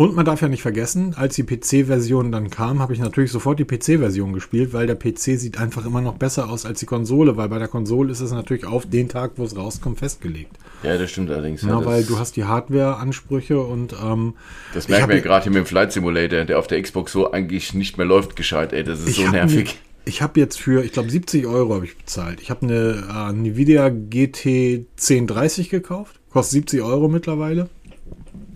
[0.00, 3.58] Und man darf ja nicht vergessen, als die PC-Version dann kam, habe ich natürlich sofort
[3.58, 7.36] die PC-Version gespielt, weil der PC sieht einfach immer noch besser aus als die Konsole,
[7.36, 10.56] weil bei der Konsole ist es natürlich auf den Tag, wo es rauskommt, festgelegt.
[10.82, 11.60] ja, das stimmt allerdings.
[11.60, 14.36] Ja, ja, weil du hast die Hardware-Ansprüche und ähm,
[14.72, 17.12] das ich merken wir ja gerade hier mit dem Flight Simulator, der auf der Xbox
[17.12, 18.82] so eigentlich nicht mehr läuft, gescheit, ey.
[18.82, 19.64] Das ist so nervig.
[19.64, 22.40] Mir, ich habe jetzt für, ich glaube, 70 Euro habe ich bezahlt.
[22.40, 26.20] Ich habe eine äh, Nvidia GT 1030 gekauft.
[26.30, 27.68] Kostet 70 Euro mittlerweile.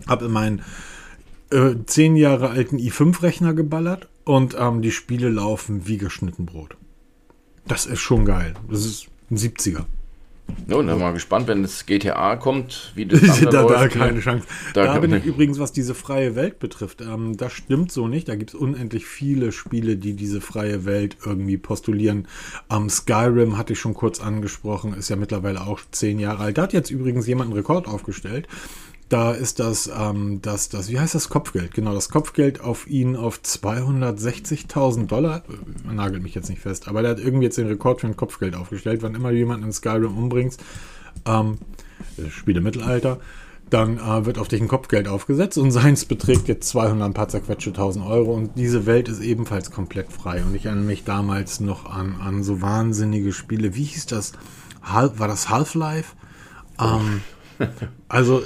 [0.07, 0.63] Habe in meinen
[1.51, 6.77] äh, 10 Jahre alten i5-Rechner geballert und ähm, die Spiele laufen wie geschnitten Brot.
[7.67, 8.53] Das ist schon geil.
[8.69, 9.85] Das ist ein 70er.
[10.67, 13.95] Ja, und dann mal gespannt, wenn das GTA kommt, wie das da, dann da läuft.
[13.95, 14.45] keine Chance.
[14.73, 18.27] Da Da, bin ich übrigens, was diese freie Welt betrifft, ähm, das stimmt so nicht.
[18.29, 22.27] Da gibt es unendlich viele Spiele, die diese freie Welt irgendwie postulieren.
[22.69, 26.57] Ähm, Skyrim hatte ich schon kurz angesprochen, ist ja mittlerweile auch zehn Jahre alt.
[26.57, 28.47] Da hat jetzt übrigens jemand einen Rekord aufgestellt.
[29.07, 31.75] Da ist das, ähm, das, das, wie heißt das Kopfgeld?
[31.75, 35.43] Genau, das Kopfgeld auf ihn auf 260.000 Dollar.
[35.47, 38.17] Äh, nagelt mich jetzt nicht fest, aber der hat irgendwie jetzt den Rekord für ein
[38.17, 39.03] Kopfgeld aufgestellt.
[39.03, 40.63] Wann immer du jemanden in Skyrim umbringst,
[41.25, 41.59] ähm,
[42.17, 43.19] äh, Spiele Mittelalter,
[43.69, 47.27] dann äh, wird auf dich ein Kopfgeld aufgesetzt und seins beträgt jetzt 200 ein paar
[47.27, 51.59] zerquetschte 1000 Euro und diese Welt ist ebenfalls komplett frei und ich erinnere mich damals
[51.59, 54.33] noch an, an so wahnsinnige Spiele, wie hieß das?
[54.81, 56.15] Hal war das Half-Life?
[56.79, 57.21] Ähm,
[58.07, 58.41] also,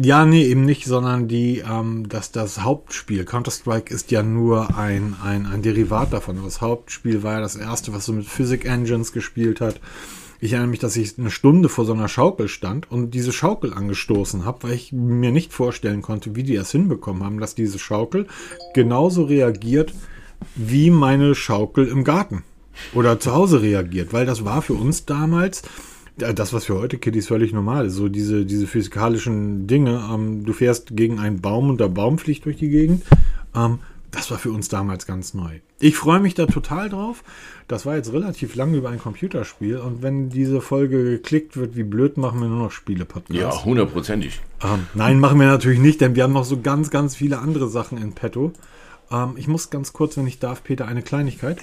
[0.00, 5.16] ja, nee, eben nicht, sondern die, ähm, dass das Hauptspiel, Counter-Strike ist ja nur ein,
[5.22, 6.42] ein, ein Derivat davon.
[6.42, 9.80] Das Hauptspiel war ja das erste, was so mit Physic Engines gespielt hat.
[10.40, 13.74] Ich erinnere mich, dass ich eine Stunde vor so einer Schaukel stand und diese Schaukel
[13.74, 17.80] angestoßen habe, weil ich mir nicht vorstellen konnte, wie die das hinbekommen haben, dass diese
[17.80, 18.26] Schaukel
[18.72, 19.92] genauso reagiert
[20.54, 22.44] wie meine Schaukel im Garten
[22.94, 25.62] oder zu Hause reagiert, weil das war für uns damals
[26.18, 30.08] das, was für heute Kiddies völlig normal ist, so diese, diese physikalischen Dinge.
[30.12, 33.04] Ähm, du fährst gegen einen Baum und der Baum fliegt durch die Gegend.
[33.54, 33.78] Ähm,
[34.10, 35.60] das war für uns damals ganz neu.
[35.80, 37.22] Ich freue mich da total drauf.
[37.68, 41.82] Das war jetzt relativ lange über ein Computerspiel und wenn diese Folge geklickt wird, wie
[41.82, 43.34] blöd machen wir nur noch Spiele-Podcasts.
[43.34, 44.40] Ja, hundertprozentig.
[44.64, 47.68] Ähm, nein, machen wir natürlich nicht, denn wir haben noch so ganz, ganz viele andere
[47.68, 48.52] Sachen in petto.
[49.10, 51.58] Ähm, ich muss ganz kurz, wenn ich darf, Peter, eine Kleinigkeit.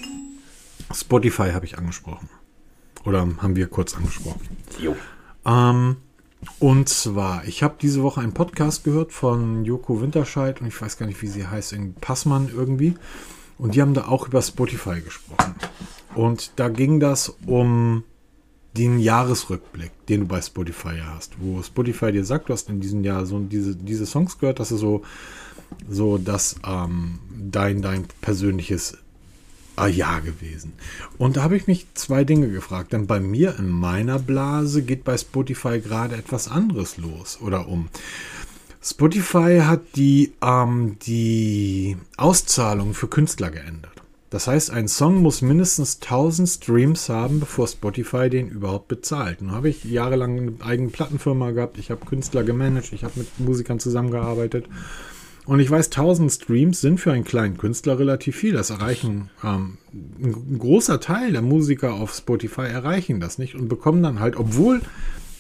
[0.94, 2.30] Spotify habe ich angesprochen.
[3.06, 4.41] Oder haben wir kurz angesprochen.
[4.80, 4.96] Jo.
[5.46, 5.98] Ähm,
[6.60, 10.98] und zwar, ich habe diese Woche einen Podcast gehört von Joko Winterscheid und ich weiß
[10.98, 12.96] gar nicht, wie sie heißt, in Passmann irgendwie.
[13.58, 15.56] Und die haben da auch über Spotify gesprochen.
[16.13, 18.04] Und da ging das um
[18.76, 23.04] den Jahresrückblick, den du bei Spotify hast, wo Spotify dir sagt, du hast in diesem
[23.04, 25.04] Jahr so diese, diese Songs gehört, dass du so,
[25.88, 27.20] so das ähm,
[27.52, 28.98] dein, dein persönliches
[29.75, 30.73] ah, Jahr gewesen.
[31.17, 32.93] Und da habe ich mich zwei Dinge gefragt.
[32.93, 37.89] Denn bei mir in meiner Blase geht bei Spotify gerade etwas anderes los oder um.
[38.81, 43.95] Spotify hat die, ähm, die Auszahlung für Künstler geändert.
[44.29, 49.41] Das heißt, ein Song muss mindestens 1000 Streams haben, bevor Spotify den überhaupt bezahlt.
[49.41, 53.39] Nun habe ich jahrelang eine eigene Plattenfirma gehabt, ich habe Künstler gemanagt, ich habe mit
[53.39, 54.65] Musikern zusammengearbeitet.
[55.45, 58.53] Und ich weiß, 1000 Streams sind für einen kleinen Künstler relativ viel.
[58.53, 64.01] Das erreichen ähm, ein großer Teil der Musiker auf Spotify erreichen das nicht und bekommen
[64.01, 64.81] dann halt, obwohl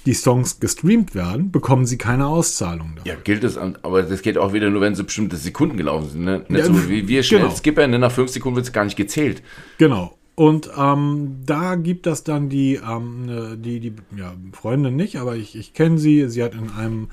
[0.05, 3.13] die Songs gestreamt werden, bekommen sie keine Auszahlung dafür.
[3.13, 6.23] Ja, gilt es, aber das geht auch wieder nur, wenn so bestimmte Sekunden gelaufen sind.
[6.23, 6.45] Ne?
[6.47, 7.55] Nicht ja, so wie wir schnell genau.
[7.55, 7.99] skippern, ne?
[7.99, 9.41] nach fünf Sekunden wird es gar nicht gezählt.
[9.79, 10.15] Genau.
[10.35, 15.37] Und ähm, da gibt es dann die, ähm, ne, die, die ja, Freundin nicht, aber
[15.37, 16.27] ich, ich kenne sie.
[16.29, 17.07] Sie hat in einem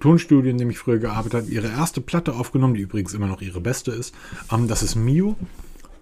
[0.00, 3.42] Tonstudio, in dem ich früher gearbeitet habe, ihre erste Platte aufgenommen, die übrigens immer noch
[3.42, 4.14] ihre beste ist.
[4.52, 5.36] Ähm, das ist Mio.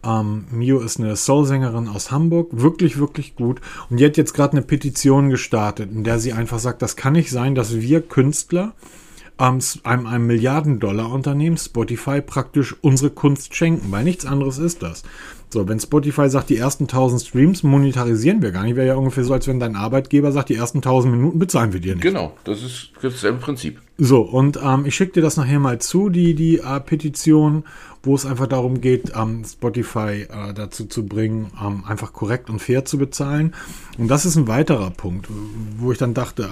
[0.05, 3.61] Ähm, Mio ist eine Soul-Sängerin aus Hamburg, wirklich, wirklich gut.
[3.91, 7.15] Und die hat jetzt gerade eine Petition gestartet, in der sie einfach sagt, das kann
[7.15, 8.75] nicht sein, dass wir Künstler
[9.39, 15.03] einem, einem Milliarden-Dollar-Unternehmen Spotify praktisch unsere Kunst schenken, weil nichts anderes ist das.
[15.49, 19.25] So, wenn Spotify sagt, die ersten 1000 Streams monetarisieren wir gar nicht, wäre ja ungefähr
[19.25, 22.03] so, als wenn dein Arbeitgeber sagt, die ersten 1000 Minuten bezahlen wir dir nicht.
[22.03, 23.81] Genau, das ist dasselbe Prinzip.
[23.99, 27.65] So, und ähm, ich schicke dir das nachher mal zu, die, die äh, Petition,
[28.07, 32.61] wo es einfach darum geht, ähm, Spotify äh, dazu zu bringen, ähm, einfach korrekt und
[32.61, 33.53] fair zu bezahlen.
[33.99, 35.27] Und das ist ein weiterer Punkt,
[35.77, 36.49] wo ich dann dachte,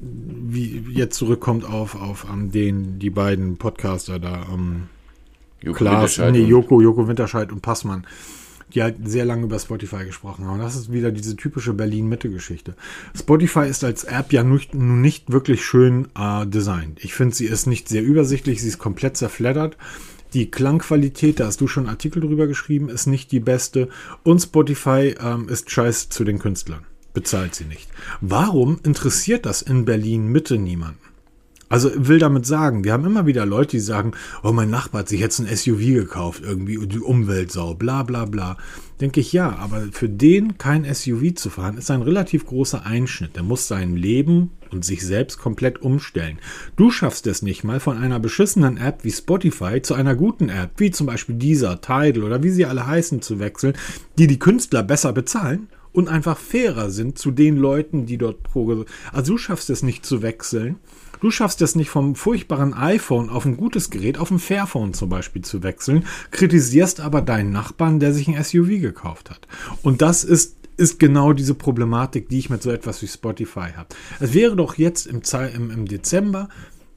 [0.00, 4.88] wie jetzt zurückkommt auf, auf ähm, den, die beiden Podcaster da, ähm,
[5.62, 8.06] Joko Klaas, nee, Joko, Joko Winterscheid und Passmann,
[8.74, 10.58] die halt sehr lange über Spotify gesprochen haben.
[10.58, 12.74] Das ist wieder diese typische Berlin-Mitte-Geschichte.
[13.16, 17.02] Spotify ist als App ja nicht, nun nicht wirklich schön äh, designt.
[17.02, 19.76] Ich finde, sie ist nicht sehr übersichtlich, sie ist komplett zerfleddert.
[20.36, 23.88] Die Klangqualität, da hast du schon Artikel drüber geschrieben, ist nicht die beste.
[24.22, 26.84] Und Spotify ähm, ist scheiße zu den Künstlern.
[27.14, 27.88] Bezahlt sie nicht.
[28.20, 31.05] Warum interessiert das in Berlin Mitte niemanden?
[31.68, 34.12] Also will damit sagen, wir haben immer wieder Leute, die sagen,
[34.44, 38.56] oh, mein Nachbar hat sich jetzt ein SUV gekauft, irgendwie die Umweltsau, bla bla bla.
[39.00, 43.34] Denke ich, ja, aber für den kein SUV zu fahren, ist ein relativ großer Einschnitt.
[43.34, 46.38] Der muss sein Leben und sich selbst komplett umstellen.
[46.76, 50.70] Du schaffst es nicht mal von einer beschissenen App wie Spotify zu einer guten App,
[50.76, 53.74] wie zum Beispiel dieser, Tidal oder wie sie alle heißen, zu wechseln,
[54.18, 58.84] die die Künstler besser bezahlen und einfach fairer sind zu den Leuten, die dort pro...
[59.12, 60.76] Also du schaffst es nicht zu wechseln
[61.20, 65.08] Du schaffst es nicht vom furchtbaren iPhone auf ein gutes Gerät, auf ein Fairphone zum
[65.08, 69.46] Beispiel zu wechseln, kritisierst aber deinen Nachbarn, der sich ein SUV gekauft hat.
[69.82, 73.88] Und das ist ist genau diese Problematik, die ich mit so etwas wie Spotify habe.
[74.20, 75.22] Es wäre doch jetzt im,
[75.54, 76.48] im, im Dezember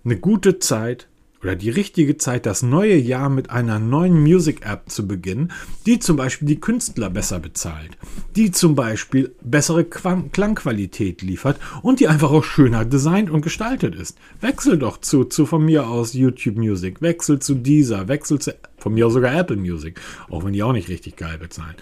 [0.03, 1.07] eine gute Zeit,
[1.41, 5.51] oder die richtige Zeit, das neue Jahr mit einer neuen Music-App zu beginnen,
[5.85, 7.91] die zum Beispiel die Künstler besser bezahlt,
[8.35, 14.17] die zum Beispiel bessere Klangqualität liefert und die einfach auch schöner designt und gestaltet ist.
[14.41, 18.93] Wechsel doch zu, zu von mir aus YouTube Music, wechsel zu dieser, wechsel zu von
[18.93, 19.99] mir aus sogar Apple Music,
[20.29, 21.75] auch wenn die auch nicht richtig geil bezahlen.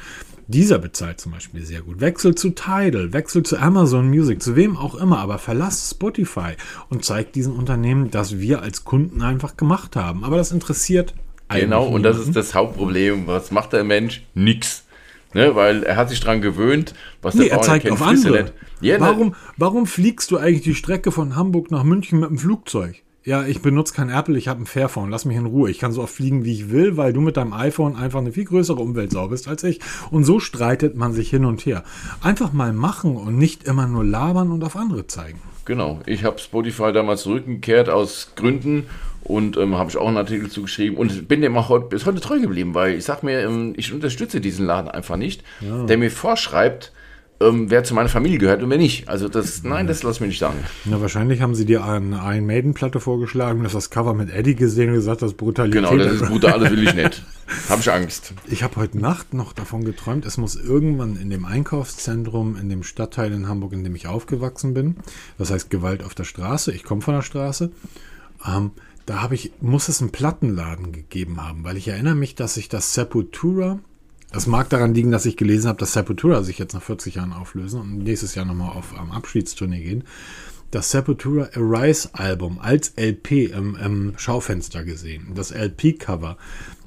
[0.47, 1.99] Dieser bezahlt zum Beispiel sehr gut.
[1.99, 6.53] Wechsel zu Tidal, wechsel zu Amazon Music, zu wem auch immer, aber verlass Spotify
[6.89, 10.23] und zeig diesen Unternehmen, dass wir als Kunden einfach gemacht haben.
[10.23, 11.13] Aber das interessiert
[11.49, 13.27] Genau, und das ist das Hauptproblem.
[13.27, 14.23] Was macht der Mensch?
[14.33, 14.83] Nix.
[15.33, 18.01] Ne, weil er hat sich daran gewöhnt, was nee, der Bauer er zeigt kennt, auf
[18.01, 18.53] andere.
[18.79, 19.01] Ja, ne?
[19.01, 23.03] warum, warum fliegst du eigentlich die Strecke von Hamburg nach München mit dem Flugzeug?
[23.27, 25.69] Ja, ich benutze kein Apple, ich habe ein Fairphone, lass mich in Ruhe.
[25.69, 28.31] Ich kann so oft fliegen, wie ich will, weil du mit deinem iPhone einfach eine
[28.31, 29.81] viel größere Umweltsau bist als ich.
[30.11, 31.83] Und so streitet man sich hin und her.
[32.21, 35.41] Einfach mal machen und nicht immer nur labern und auf andere zeigen.
[35.65, 38.85] Genau, ich habe Spotify damals zurückgekehrt aus Gründen
[39.25, 42.21] und ähm, habe ich auch einen Artikel zugeschrieben und bin dem auch heute, bis heute
[42.21, 45.83] treu geblieben, weil ich sage mir, ähm, ich unterstütze diesen Laden einfach nicht, ja.
[45.83, 46.93] der mir vorschreibt,
[47.39, 49.07] ähm, wer zu meiner Familie gehört und wer nicht.
[49.07, 50.57] Also das, nein, das lass mir nicht sagen.
[50.85, 54.55] Na, wahrscheinlich haben sie dir eine Iron Maiden Platte vorgeschlagen, das das Cover mit Eddie
[54.55, 55.83] gesehen und gesagt, das ist Brutalität.
[55.83, 57.23] Genau, das ist brutal, das will ich nicht.
[57.69, 58.33] Habe ich Angst.
[58.47, 62.83] Ich habe heute Nacht noch davon geträumt, es muss irgendwann in dem Einkaufszentrum, in dem
[62.83, 64.97] Stadtteil in Hamburg, in dem ich aufgewachsen bin,
[65.37, 67.71] das heißt Gewalt auf der Straße, ich komme von der Straße,
[68.45, 68.71] ähm,
[69.05, 72.67] da habe ich, muss es einen Plattenladen gegeben haben, weil ich erinnere mich, dass ich
[72.67, 73.79] das Sepultura
[74.31, 77.33] das mag daran liegen, dass ich gelesen habe, dass Sepultura sich jetzt nach 40 Jahren
[77.33, 80.03] auflösen und nächstes Jahr nochmal auf ähm, Abschiedstournee gehen.
[80.71, 85.31] Das Sepultura Arise Album als LP im, im Schaufenster gesehen.
[85.33, 86.37] Das LP-Cover,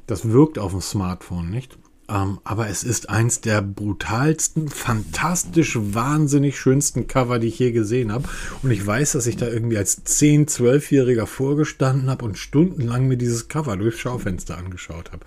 [0.07, 1.79] das wirkt auf dem Smartphone nicht.
[2.11, 8.13] Ähm, aber es ist eins der brutalsten, fantastisch, wahnsinnig schönsten Cover, die ich je gesehen
[8.13, 8.29] habe.
[8.63, 13.17] Und ich weiß, dass ich da irgendwie als 10-, 12-Jähriger vorgestanden habe und stundenlang mir
[13.17, 15.25] dieses Cover durchs Schaufenster angeschaut habe.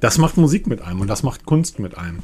[0.00, 2.18] Das macht Musik mit einem und das macht Kunst mit einem.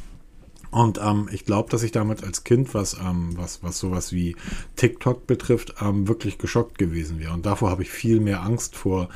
[0.70, 4.36] Und ähm, ich glaube, dass ich damit als Kind, was, ähm, was, was sowas wie
[4.76, 7.32] TikTok betrifft, ähm, wirklich geschockt gewesen wäre.
[7.32, 9.08] Und davor habe ich viel mehr Angst vor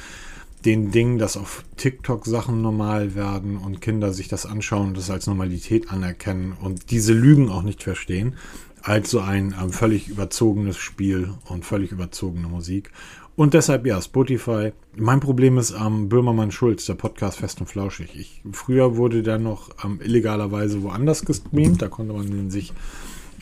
[0.65, 5.11] den Dingen, dass auf TikTok Sachen normal werden und Kinder sich das anschauen und das
[5.11, 8.37] als Normalität anerkennen und diese Lügen auch nicht verstehen,
[8.83, 12.91] als so ein ähm, völlig überzogenes Spiel und völlig überzogene Musik.
[13.37, 14.73] Und deshalb ja, Spotify.
[14.97, 18.15] Mein Problem ist ähm, Böhmermann Schulz, der Podcast Fest und Flauschig.
[18.15, 22.73] Ich, früher wurde der noch ähm, illegalerweise woanders gestreamt, da konnte man den sich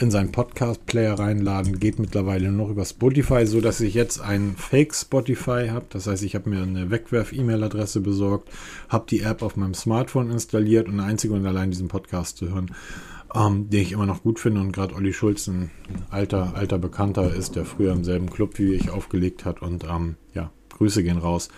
[0.02, 1.78] in seinen Podcast-Player reinladen.
[1.78, 5.86] Geht mittlerweile nur noch über Spotify, so dass ich jetzt ein Fake-Spotify habe.
[5.90, 8.50] Das heißt, ich habe mir eine Wegwerf-E-Mail-Adresse besorgt,
[8.88, 12.74] habe die App auf meinem Smartphone installiert und einzig und allein diesen Podcast zu hören,
[13.32, 14.60] ähm, den ich immer noch gut finde.
[14.60, 15.70] Und gerade Olli Schulz, ein
[16.10, 19.62] alter, alter Bekannter ist, der früher im selben Club wie ich aufgelegt hat.
[19.62, 21.48] Und ähm, ja, Grüße gehen raus.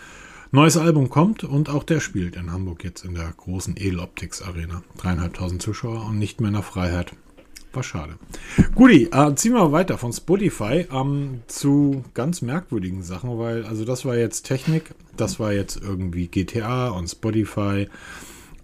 [0.53, 4.85] Neues Album kommt und auch der spielt in Hamburg jetzt in der großen Edeloptics Arena.
[4.99, 7.15] Dreieinhalbtausend Zuschauer und nicht mehr in der Freiheit.
[7.75, 8.15] War schade.
[8.75, 14.05] Guti, äh, ziehen wir weiter von Spotify ähm, zu ganz merkwürdigen Sachen, weil, also das
[14.05, 17.89] war jetzt Technik, das war jetzt irgendwie GTA und Spotify.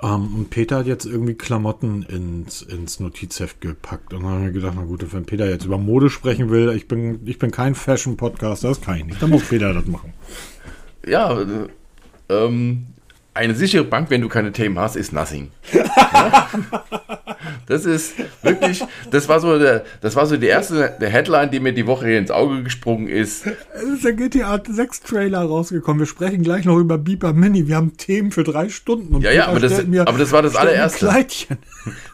[0.02, 4.14] Ähm, und Peter hat jetzt irgendwie Klamotten ins, ins Notizheft gepackt.
[4.14, 6.88] Und dann haben wir gedacht, na gut, wenn Peter jetzt über Mode sprechen will, ich
[6.88, 9.22] bin, ich bin kein Fashion-Podcaster, das kann ich nicht.
[9.22, 10.12] Dann muss Peter das machen.
[11.06, 11.36] Ja,
[12.28, 12.86] ähm,
[13.34, 15.50] eine sichere Bank, wenn du keine Themen hast, ist nothing.
[17.70, 21.72] das ist wirklich, das war so der, das war so die erste Headline, die mir
[21.72, 23.46] die Woche hier ins Auge gesprungen ist.
[23.74, 26.00] Es ist der GTA 6 Trailer rausgekommen.
[26.00, 27.68] Wir sprechen gleich noch über Beeper Mini.
[27.68, 29.20] Wir haben Themen für drei Stunden.
[29.20, 31.06] ja, ja, aber das, aber das war das allererste.
[31.06, 31.58] Kleidchen.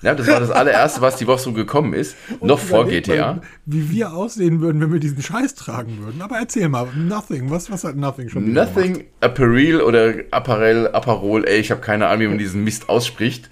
[0.03, 2.17] Ja, das war das allererste, was die Woche so gekommen ist.
[2.39, 3.35] Und noch vor GTA.
[3.35, 6.21] Mal, wie wir aussehen würden, wenn wir diesen Scheiß tragen würden.
[6.23, 7.51] Aber erzähl mal, Nothing.
[7.51, 12.21] Was, was hat Nothing schon Nothing Apparel oder Apparel, Apparol, ey, ich habe keine Ahnung,
[12.21, 13.51] wie man diesen Mist ausspricht.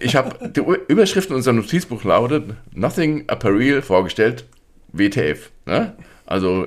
[0.00, 4.44] Ich habe die Überschrift in unserem Notizbuch lautet Nothing Apparel vorgestellt,
[4.92, 5.50] WTF.
[5.66, 5.94] Ne?
[6.26, 6.66] Also,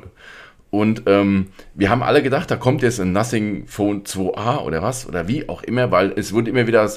[0.69, 5.08] und ähm, wir haben alle gedacht, da kommt jetzt ein Nothing Phone 2a oder was
[5.08, 6.89] oder wie auch immer, weil es wurde immer wieder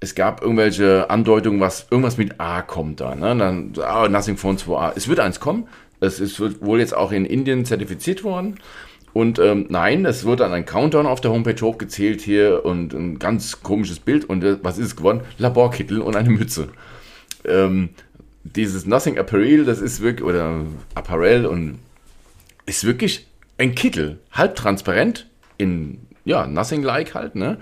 [0.00, 3.14] es gab irgendwelche Andeutungen, was irgendwas mit A kommt da.
[3.14, 3.36] Ne?
[3.36, 4.92] Dann, ah, Nothing Phone 2A.
[4.94, 5.66] Es wird eins kommen.
[6.00, 8.60] Es ist wohl jetzt auch in Indien zertifiziert worden.
[9.12, 13.18] Und ähm, nein, es wird dann ein Countdown auf der Homepage hochgezählt hier und ein
[13.18, 14.24] ganz komisches Bild.
[14.24, 15.22] Und äh, was ist es geworden?
[15.38, 16.68] Laborkittel und eine Mütze.
[17.48, 17.90] Ähm,
[18.44, 21.78] dieses Nothing Apparel, das ist wirklich, oder Apparel und
[22.66, 23.26] ist wirklich
[23.58, 24.18] ein Kittel.
[24.32, 25.26] Halb transparent,
[25.58, 27.58] in, ja, Nothing Like halt, ne?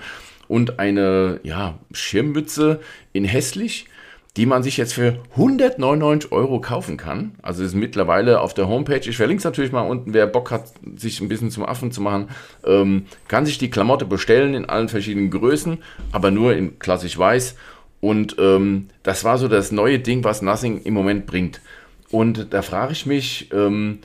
[0.49, 2.81] und eine ja, Schirmmütze
[3.13, 3.87] in hässlich,
[4.37, 7.33] die man sich jetzt für 199 Euro kaufen kann.
[7.41, 9.09] Also ist mittlerweile auf der Homepage.
[9.09, 10.13] Ich verlinke es natürlich mal unten.
[10.13, 12.29] Wer Bock hat, sich ein bisschen zum Affen zu machen,
[12.65, 15.79] ähm, kann sich die Klamotte bestellen in allen verschiedenen Größen,
[16.13, 17.57] aber nur in klassisch weiß.
[18.07, 21.61] Und ähm, das war so das neue Ding, was Nothing im Moment bringt.
[22.09, 23.99] Und da frage ich mich, ähm,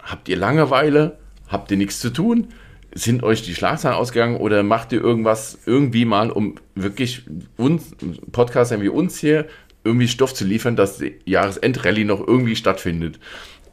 [0.00, 1.18] habt ihr Langeweile?
[1.48, 2.46] Habt ihr nichts zu tun?
[2.94, 7.22] sind euch die Schlagzeilen ausgegangen oder macht ihr irgendwas irgendwie mal, um wirklich
[7.56, 7.94] uns,
[8.32, 9.46] Podcastern wie uns hier,
[9.84, 13.18] irgendwie Stoff zu liefern, dass die Jahresendrallye noch irgendwie stattfindet?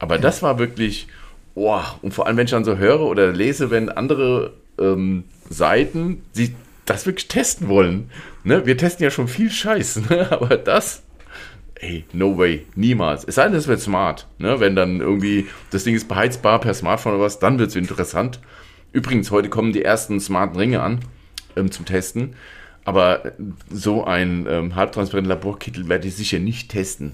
[0.00, 1.06] Aber das war wirklich,
[1.54, 6.22] oh, und vor allem, wenn ich dann so höre oder lese, wenn andere ähm, Seiten
[6.32, 6.54] sie
[6.86, 8.10] das wirklich testen wollen.
[8.44, 8.64] Ne?
[8.64, 10.28] Wir testen ja schon viel Scheiß, ne?
[10.30, 11.02] aber das,
[11.74, 13.24] ey, no way, niemals.
[13.24, 14.26] Es sei denn, es wird smart.
[14.38, 14.60] Ne?
[14.60, 18.40] Wenn dann irgendwie das Ding ist beheizbar per Smartphone oder was, dann wird es interessant.
[18.92, 21.00] Übrigens, heute kommen die ersten smarten Ringe an
[21.56, 22.34] ähm, zum Testen.
[22.84, 23.32] Aber
[23.68, 27.12] so ein ähm, halbtransparenten Laborkittel werde ich sicher nicht testen.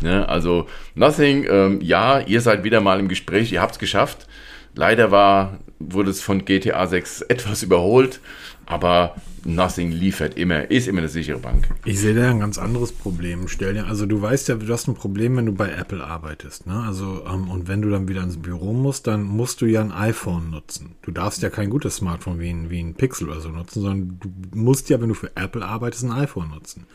[0.00, 0.28] Ne?
[0.28, 4.28] Also, Nothing, ähm, ja, ihr seid wieder mal im Gespräch, ihr habt es geschafft.
[4.74, 8.20] Leider war, wurde es von GTA 6 etwas überholt,
[8.66, 11.68] aber Nothing liefert immer, ist immer eine sichere Bank.
[11.84, 13.46] Ich sehe da ein ganz anderes Problem.
[13.48, 16.66] Stell dir, also du weißt ja, du hast ein Problem, wenn du bei Apple arbeitest,
[16.66, 16.82] ne?
[16.86, 19.92] Also, ähm, und wenn du dann wieder ins Büro musst, dann musst du ja ein
[19.92, 20.94] iPhone nutzen.
[21.02, 24.18] Du darfst ja kein gutes Smartphone wie ein, wie ein Pixel oder so nutzen, sondern
[24.20, 26.86] du musst ja, wenn du für Apple arbeitest, ein iPhone nutzen.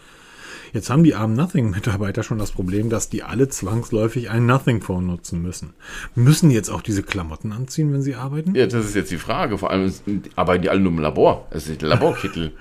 [0.73, 5.41] Jetzt haben die armen Nothing-Mitarbeiter schon das Problem, dass die alle zwangsläufig ein Nothing-Phone nutzen
[5.41, 5.73] müssen.
[6.15, 8.55] Müssen die jetzt auch diese Klamotten anziehen, wenn sie arbeiten?
[8.55, 9.57] Ja, das ist jetzt die Frage.
[9.57, 9.91] Vor allem
[10.35, 11.47] arbeiten die alle nur im Labor.
[11.51, 12.51] Das ist der Laborkittel.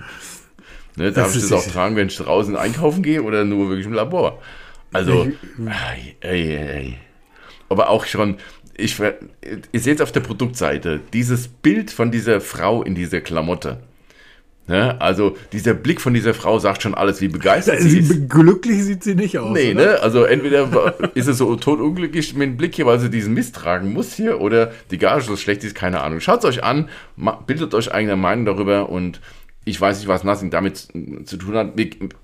[0.95, 3.93] ne, darf ich das auch tragen, wenn ich draußen einkaufen gehe oder nur wirklich im
[3.93, 4.41] Labor?
[4.91, 6.97] Also, ey, ey, ey.
[7.69, 8.37] aber auch schon,
[8.75, 13.83] ich, ihr seht auf der Produktseite, dieses Bild von dieser Frau in dieser Klamotte.
[14.69, 15.01] Ne?
[15.01, 18.29] Also dieser Blick von dieser Frau sagt schon alles, wie begeistert sie, sie ist.
[18.29, 19.51] Glücklich sieht sie nicht aus.
[19.51, 19.99] Nee, ne?
[20.01, 23.91] Also entweder ist es so totunglücklich mit dem Blick hier, weil sie diesen Mist tragen
[23.91, 26.19] muss hier, oder die Gage so schlecht ist, keine Ahnung.
[26.19, 26.87] Schaut es euch an,
[27.47, 29.21] bildet euch eigene Meinung darüber und
[29.65, 30.87] ich weiß nicht, was Nothing damit
[31.25, 31.73] zu tun hat.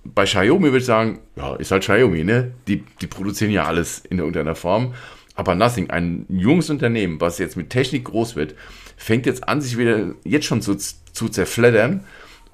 [0.04, 2.52] Bei Xiaomi würde ich sagen, ja, ist halt Xiaomi, ne?
[2.68, 4.94] Die, die produzieren ja alles in irgendeiner Form.
[5.34, 8.54] Aber Nothing, ein junges Unternehmen, was jetzt mit Technik groß wird,
[8.98, 12.06] fängt jetzt an, sich wieder jetzt schon zu, zu zerfleddern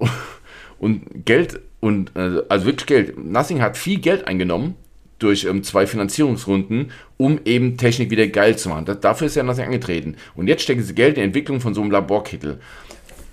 [0.79, 3.17] und Geld und äh, also wirklich Geld.
[3.17, 4.75] Nothing hat viel Geld eingenommen
[5.19, 8.85] durch ähm, zwei Finanzierungsrunden, um eben Technik wieder geil zu machen.
[8.85, 10.15] Das, dafür ist ja Nothing angetreten.
[10.35, 12.59] Und jetzt stecken sie Geld in die Entwicklung von so einem Laborkittel.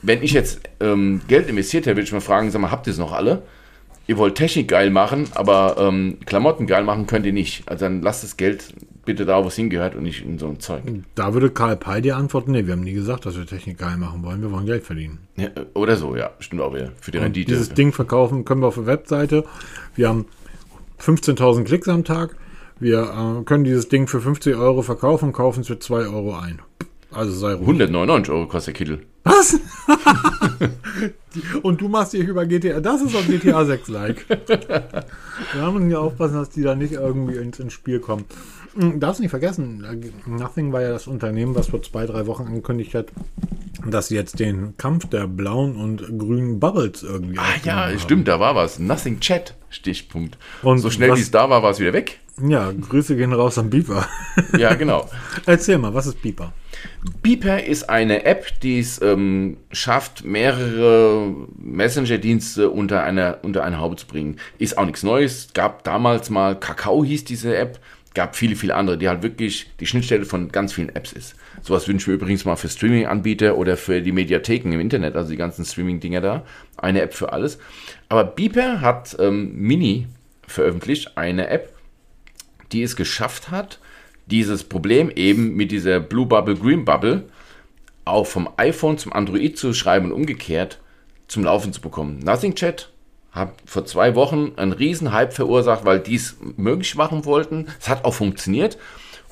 [0.02, 2.92] Wenn ich jetzt ähm, Geld investiert hätte, würde ich mal fragen, sag mal, habt ihr
[2.92, 3.42] es noch alle?
[4.08, 7.68] ihr wollt Technik geil machen, aber ähm, Klamotten geil machen könnt ihr nicht.
[7.68, 8.74] Also dann lasst das Geld
[9.08, 10.82] bitte da, wo es hingehört und nicht in so ein Zeug.
[11.14, 13.96] Da würde Karl Pei dir antworten, nee, wir haben nie gesagt, dass wir Technik geil
[13.96, 15.18] machen wollen, wir wollen Geld verdienen.
[15.36, 16.92] Ja, oder so, ja, stimmt auch wieder.
[17.00, 17.52] Für die Und Rendite.
[17.52, 19.44] dieses Ding verkaufen können wir auf der Webseite.
[19.94, 20.26] Wir haben
[21.00, 22.36] 15.000 Klicks am Tag.
[22.78, 26.60] Wir äh, können dieses Ding für 50 Euro verkaufen, kaufen es für 2 Euro ein.
[27.10, 27.66] Also sei ruhig.
[27.66, 29.06] 199 Euro kostet der Kittel.
[29.24, 29.58] Was?
[31.62, 32.80] Und du machst dich über GTA.
[32.80, 34.26] Das ist doch GTA 6 like.
[35.54, 38.26] Wir müssen ja aufpassen, dass die da nicht irgendwie ins, ins Spiel kommen.
[38.78, 39.84] Hm, Darfst nicht vergessen,
[40.26, 43.06] Nothing war ja das Unternehmen, was vor zwei, drei Wochen angekündigt hat,
[43.84, 47.38] dass sie jetzt den Kampf der blauen und grünen Bubbles irgendwie.
[47.38, 47.98] Ah ja, haben.
[47.98, 48.78] stimmt, da war was.
[48.78, 50.38] Nothing Chat, Stichpunkt.
[50.62, 52.20] Und so schnell wie es da war, war es wieder weg.
[52.40, 54.06] Ja, Grüße gehen raus an Beeper.
[54.56, 55.08] Ja, genau.
[55.46, 56.52] Erzähl mal, was ist Beeper?
[57.22, 63.96] Beeper ist eine App, die es ähm, schafft, mehrere Messenger-Dienste unter eine, unter eine Haube
[63.96, 64.36] zu bringen.
[64.58, 65.48] Ist auch nichts Neues.
[65.54, 67.80] Gab damals mal, Kakao hieß diese App,
[68.18, 71.36] gab viele, viele andere, die halt wirklich die Schnittstelle von ganz vielen Apps ist.
[71.62, 75.36] Sowas wünschen wir übrigens mal für Streaming-Anbieter oder für die Mediatheken im Internet, also die
[75.36, 76.44] ganzen Streaming-Dinger da.
[76.76, 77.60] Eine App für alles.
[78.08, 80.08] Aber Beeper hat ähm, Mini
[80.48, 81.72] veröffentlicht, eine App,
[82.72, 83.78] die es geschafft hat,
[84.26, 87.22] dieses Problem eben mit dieser Blue Bubble, Green Bubble
[88.04, 90.80] auch vom iPhone zum Android zu schreiben und umgekehrt
[91.28, 92.18] zum Laufen zu bekommen.
[92.18, 92.90] Nothing Chat
[93.32, 97.66] hat vor zwei Wochen einen riesen Hype verursacht, weil die es möglich machen wollten.
[97.80, 98.78] Es hat auch funktioniert,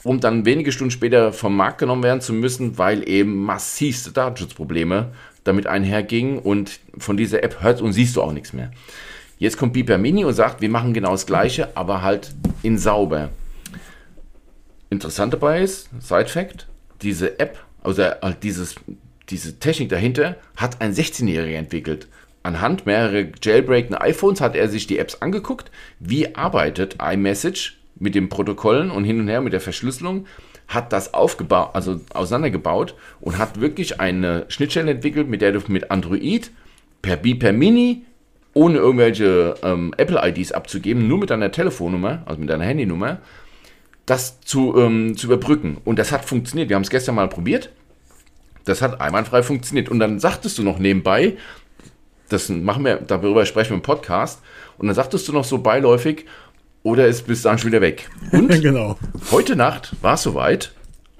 [0.04, 5.12] um dann wenige Stunden später vom Markt genommen werden zu müssen, weil eben massivste Datenschutzprobleme
[5.44, 8.70] damit einhergingen und von dieser App hört und siehst du auch nichts mehr.
[9.38, 13.30] Jetzt kommt Beeper Mini und sagt, wir machen genau das Gleiche, aber halt in sauber.
[14.88, 16.66] Interessant dabei ist, Side Fact,
[17.02, 18.76] diese App, also halt dieses,
[19.28, 22.08] diese Technik dahinter, hat ein 16-Jähriger entwickelt.
[22.46, 28.28] Anhand mehrerer jailbreakenden iPhones hat er sich die Apps angeguckt, wie arbeitet iMessage mit den
[28.28, 30.26] Protokollen und hin und her mit der Verschlüsselung,
[30.68, 35.90] hat das aufgebaut, also auseinandergebaut und hat wirklich eine Schnittstelle entwickelt, mit der du mit
[35.90, 36.52] Android
[37.02, 38.04] per Beeper Mini
[38.54, 43.18] ohne irgendwelche ähm, Apple-IDs abzugeben, nur mit deiner Telefonnummer, also mit deiner Handynummer,
[44.06, 45.78] das zu, ähm, zu überbrücken.
[45.84, 46.68] Und das hat funktioniert.
[46.68, 47.70] Wir haben es gestern mal probiert.
[48.64, 49.88] Das hat einwandfrei funktioniert.
[49.88, 51.36] Und dann sagtest du noch nebenbei,
[52.28, 54.40] das machen wir, darüber sprechen wir im Podcast,
[54.78, 56.26] und dann sagtest du noch so beiläufig,
[56.82, 58.08] oder ist bis dann schon wieder weg.
[58.30, 58.96] Und genau.
[59.32, 60.72] Heute Nacht war es soweit.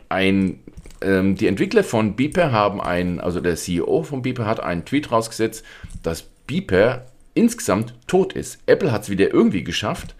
[0.08, 0.60] Ein,
[1.00, 5.10] ähm, die Entwickler von Beeper haben ein, also der CEO von Beeper hat einen Tweet
[5.10, 5.64] rausgesetzt,
[6.04, 8.58] dass Beeper insgesamt tot ist.
[8.66, 10.14] Apple hat es wieder irgendwie geschafft,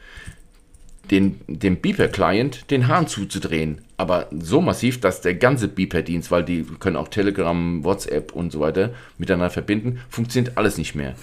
[1.12, 3.82] den, dem Beeper-Client den Hahn zuzudrehen.
[3.96, 8.60] Aber so massiv, dass der ganze Beeper-Dienst, weil die können auch Telegram, WhatsApp und so
[8.60, 11.14] weiter miteinander verbinden, funktioniert alles nicht mehr.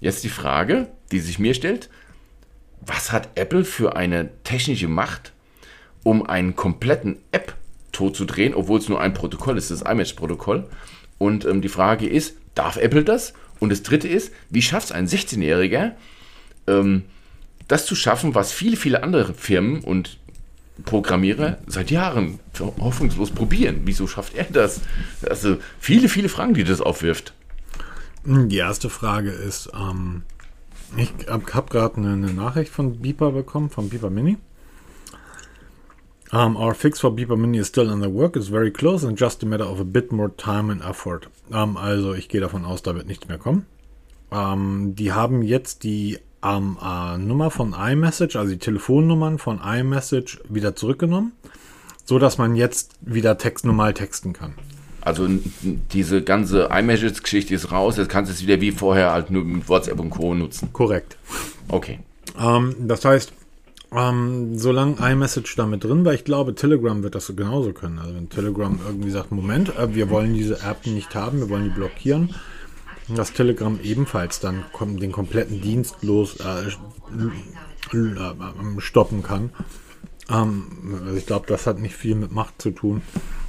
[0.00, 1.90] Jetzt die Frage, die sich mir stellt,
[2.80, 5.32] was hat Apple für eine technische Macht,
[6.02, 7.54] um einen kompletten App
[7.92, 10.68] totzudrehen, obwohl es nur ein Protokoll ist, das iMessage-Protokoll.
[11.18, 13.34] Und ähm, die Frage ist, darf Apple das?
[13.58, 15.92] Und das dritte ist, wie schafft es ein 16-Jähriger,
[16.66, 17.04] ähm,
[17.68, 20.18] das zu schaffen, was viele, viele andere Firmen und
[20.84, 23.82] Programmierer seit Jahren hoffnungslos probieren.
[23.84, 24.80] Wieso schafft er das?
[25.28, 27.34] Also viele, viele Fragen, die das aufwirft.
[28.24, 30.22] Die erste Frage ist, ähm,
[30.96, 34.36] ich habe hab gerade eine, eine Nachricht von Beeper bekommen, von Beeper Mini.
[36.32, 39.42] Um, our fix for Beeper Mini is still under work, it's very close and just
[39.42, 41.28] a matter of a bit more time and effort.
[41.50, 43.66] Um, also ich gehe davon aus, da wird nichts mehr kommen.
[44.30, 50.40] Um, die haben jetzt die ähm, äh, Nummer von iMessage, also die Telefonnummern von iMessage
[50.48, 51.32] wieder zurückgenommen,
[52.04, 54.54] so dass man jetzt wieder Text normal texten kann.
[55.02, 55.26] Also
[55.62, 59.68] diese ganze iMessage-Geschichte ist raus, jetzt kannst du es wieder wie vorher halt nur mit
[59.68, 60.34] WhatsApp und Co.
[60.34, 60.72] nutzen.
[60.72, 61.16] Korrekt.
[61.68, 62.00] Okay.
[62.38, 63.32] Ähm, das heißt,
[63.92, 67.98] ähm, solange iMessage damit drin war, ich glaube, Telegram wird das genauso können.
[67.98, 71.64] Also wenn Telegram irgendwie sagt, Moment, äh, wir wollen diese App nicht haben, wir wollen
[71.64, 72.34] die blockieren,
[73.16, 74.64] dass Telegram ebenfalls dann
[74.98, 76.68] den kompletten Dienst los äh,
[77.92, 79.50] l- äh, stoppen kann.
[80.30, 80.66] Ähm,
[81.16, 83.02] ich glaube, das hat nicht viel mit Macht zu tun.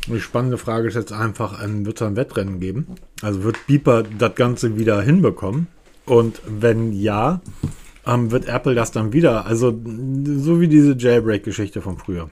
[0.07, 2.87] Die spannende Frage ist jetzt einfach, ähm, wird es ein Wettrennen geben?
[3.21, 5.67] Also wird Beeper das Ganze wieder hinbekommen?
[6.05, 7.41] Und wenn ja,
[8.07, 12.31] ähm, wird Apple das dann wieder, also so wie diese Jailbreak-Geschichte von früher.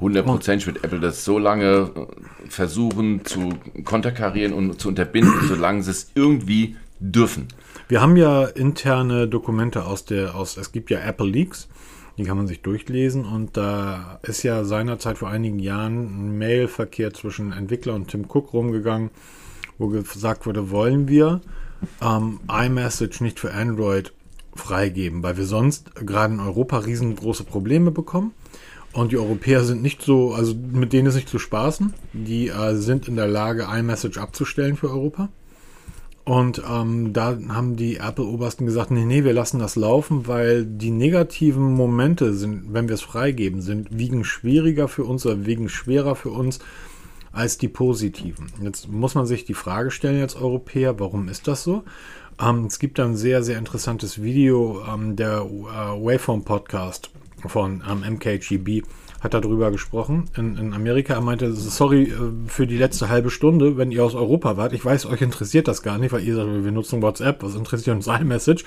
[0.00, 5.90] 100% wird Apple das so lange äh, versuchen zu konterkarieren und zu unterbinden, solange sie
[5.90, 7.48] es irgendwie dürfen.
[7.88, 11.68] Wir haben ja interne Dokumente aus der, aus, es gibt ja Apple Leaks,
[12.16, 17.14] die kann man sich durchlesen und da ist ja seinerzeit vor einigen Jahren ein Mailverkehr
[17.14, 19.10] zwischen Entwickler und Tim Cook rumgegangen,
[19.78, 21.40] wo gesagt wurde, wollen wir
[22.02, 24.12] ähm, iMessage nicht für Android
[24.54, 28.32] freigeben, weil wir sonst gerade in Europa riesengroße Probleme bekommen.
[28.92, 31.92] Und die Europäer sind nicht so, also mit denen ist nicht zu spaßen.
[32.12, 35.28] Die äh, sind in der Lage, iMessage abzustellen für Europa.
[36.24, 40.90] Und ähm, da haben die Apple-Obersten gesagt, nee, nee, wir lassen das laufen, weil die
[40.90, 46.16] negativen Momente sind, wenn wir es freigeben, sind, wiegen schwieriger für uns oder wiegen schwerer
[46.16, 46.58] für uns
[47.32, 48.52] als die positiven.
[48.62, 51.84] Jetzt muss man sich die Frage stellen als Europäer, warum ist das so?
[52.38, 57.10] Ähm, es gibt ein sehr, sehr interessantes Video, ähm, der äh, Waveform Podcast
[57.46, 58.82] von ähm, MKGB
[59.20, 61.14] hat darüber gesprochen in, in Amerika.
[61.14, 62.16] Er meinte, sorry äh,
[62.46, 64.72] für die letzte halbe Stunde, wenn ihr aus Europa wart.
[64.72, 67.96] Ich weiß, euch interessiert das gar nicht, weil ihr sagt, wir nutzen WhatsApp, was interessiert
[67.96, 68.64] uns iMessage?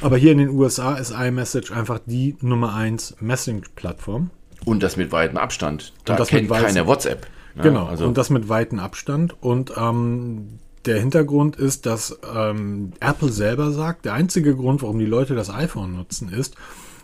[0.00, 4.30] Aber hier in den USA ist iMessage einfach die Nummer 1 Messaging-Plattform.
[4.64, 5.92] Und das mit weitem Abstand.
[6.04, 7.26] Da das kennt keiner WhatsApp.
[7.56, 8.06] Ja, genau, also.
[8.06, 9.36] und das mit weitem Abstand.
[9.42, 15.06] Und ähm, der Hintergrund ist, dass ähm, Apple selber sagt, der einzige Grund, warum die
[15.06, 16.56] Leute das iPhone nutzen, ist,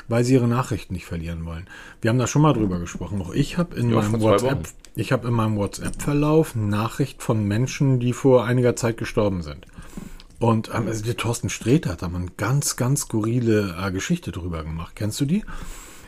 [0.09, 1.67] weil sie ihre Nachrichten nicht verlieren wollen.
[2.01, 3.21] Wir haben da schon mal drüber gesprochen.
[3.21, 8.01] Auch ich habe in, ja, meinem WhatsApp, ich habe in meinem WhatsApp-Verlauf Nachricht von Menschen,
[8.01, 9.67] die vor einiger Zeit gestorben sind.
[10.39, 14.33] Und ähm, also der Thorsten Sträter hat da mal eine ganz, ganz skurrile äh, Geschichte
[14.33, 14.95] drüber gemacht.
[14.95, 15.45] Kennst du die?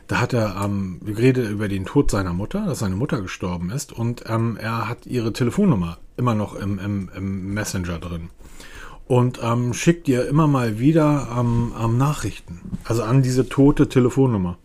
[0.06, 3.92] Da hat er ähm, geredet über den Tod seiner Mutter, dass seine Mutter gestorben ist
[3.92, 8.28] und ähm, er hat ihre Telefonnummer immer noch im, im, im Messenger drin
[9.10, 14.56] und ähm, schickt ihr immer mal wieder ähm, ähm, Nachrichten, also an diese tote Telefonnummer.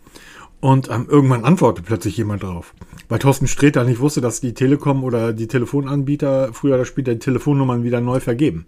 [0.59, 2.75] Und ähm, irgendwann antwortet plötzlich jemand drauf.
[3.09, 7.19] Weil Thorsten Sträter nicht wusste, dass die Telekom oder die Telefonanbieter früher oder später die
[7.19, 8.67] Telefonnummern wieder neu vergeben.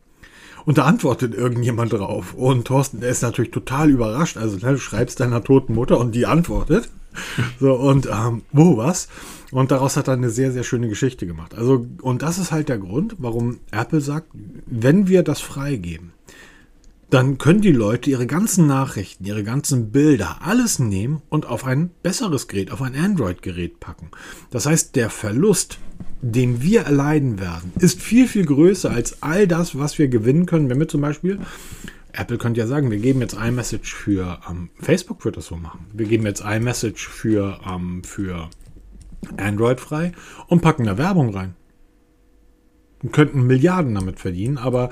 [0.66, 2.34] Und da antwortet irgendjemand drauf.
[2.34, 4.38] Und Thorsten, ist natürlich total überrascht.
[4.38, 6.90] Also, ne, du schreibst deiner toten Mutter und die antwortet.
[7.60, 9.08] So, und ähm, wo was?
[9.52, 11.56] Und daraus hat er eine sehr, sehr schöne Geschichte gemacht.
[11.56, 14.30] Also, und das ist halt der Grund, warum Apple sagt,
[14.66, 16.12] wenn wir das freigeben,
[17.10, 21.90] dann können die Leute ihre ganzen Nachrichten, ihre ganzen Bilder, alles nehmen und auf ein
[22.04, 24.10] besseres Gerät, auf ein Android-Gerät packen.
[24.52, 25.80] Das heißt, der Verlust,
[26.22, 30.70] den wir erleiden werden, ist viel, viel größer als all das, was wir gewinnen können,
[30.70, 31.40] wenn wir zum Beispiel
[32.14, 35.86] Apple könnte ja sagen, wir geben jetzt iMessage für ähm, Facebook, wird das so machen.
[35.94, 38.50] Wir geben jetzt iMessage für, ähm, für
[39.38, 40.14] Android frei
[40.48, 41.56] und packen da Werbung rein.
[43.04, 44.90] Und könnten Milliarden damit verdienen, aber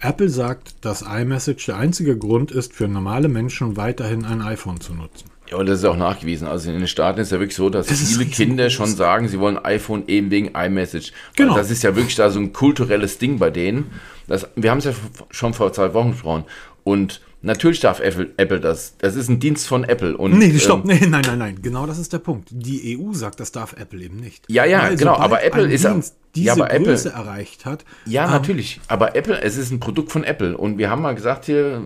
[0.00, 4.92] Apple sagt, dass iMessage der einzige Grund ist, für normale Menschen weiterhin ein iPhone zu
[4.92, 5.30] nutzen.
[5.50, 6.46] Ja, und das ist auch nachgewiesen.
[6.46, 9.40] Also in den Staaten ist ja wirklich so, dass das viele Kinder schon sagen, sie
[9.40, 11.12] wollen iPhone eben wegen iMessage.
[11.36, 11.56] Genau.
[11.56, 13.90] das ist ja wirklich da so ein kulturelles Ding bei denen.
[14.28, 14.92] Das, wir haben es ja
[15.30, 16.44] schon vor zwei Wochen gesprochen.
[16.84, 18.96] Und Natürlich darf Apple, Apple das.
[18.98, 20.16] Das ist ein Dienst von Apple.
[20.16, 20.80] Und, nee, stopp.
[20.80, 21.62] Ähm, nee, nein, nein, nein.
[21.62, 22.48] Genau das ist der Punkt.
[22.50, 24.44] Die EU sagt, das darf Apple eben nicht.
[24.48, 25.14] Ja, ja, Weil genau.
[25.14, 27.84] Aber Apple ist Dienst diese ja, aber Größe Apple, erreicht hat.
[28.06, 28.80] Ja, ähm, natürlich.
[28.88, 30.56] Aber Apple, es ist ein Produkt von Apple.
[30.56, 31.80] Und wir haben mal gesagt hier,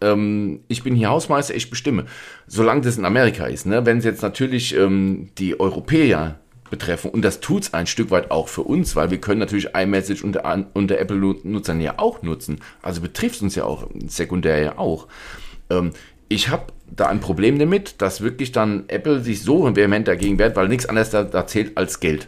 [0.00, 2.06] ähm, ich bin hier Hausmeister, ich bestimme.
[2.46, 3.66] Solange das in Amerika ist.
[3.66, 3.84] Ne?
[3.84, 6.40] Wenn es jetzt natürlich ähm, die Europäer
[6.74, 7.10] betreffen.
[7.10, 10.24] Und das tut es ein Stück weit auch für uns, weil wir können natürlich iMessage
[10.24, 12.60] unter, unter Apple-Nutzern ja auch nutzen.
[12.82, 15.06] Also betrifft es uns ja auch sekundär ja auch.
[15.70, 15.92] Ähm,
[16.28, 20.56] ich habe da ein Problem damit, dass wirklich dann Apple sich so vehement dagegen wehrt,
[20.56, 22.26] weil nichts anderes da, da zählt als Geld.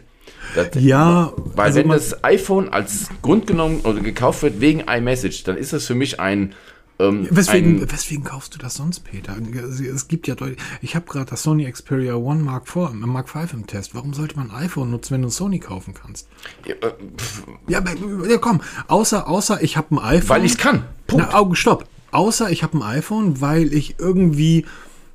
[0.55, 5.43] Das, ja, weil also wenn das iPhone als Grund genommen oder gekauft wird wegen iMessage,
[5.43, 6.53] dann ist das für mich ein
[6.99, 9.35] ähm, weswegen, weswegen kaufst du das sonst, Peter?
[9.37, 10.59] Es gibt ja deutlich.
[10.81, 13.93] Ich habe gerade das Sony Xperia One Mark IV, Mark V im Test.
[13.93, 16.27] Warum sollte man ein iPhone nutzen, wenn du ein Sony kaufen kannst?
[16.65, 16.93] Ja, äh,
[17.67, 17.83] ja,
[18.27, 18.61] ja, komm.
[18.87, 20.29] Außer, außer ich habe ein iPhone.
[20.29, 20.85] Weil ich es kann.
[21.05, 21.27] Punkt.
[21.29, 21.87] Na, Augen, stopp.
[22.11, 24.65] Außer ich habe ein iPhone, weil ich irgendwie,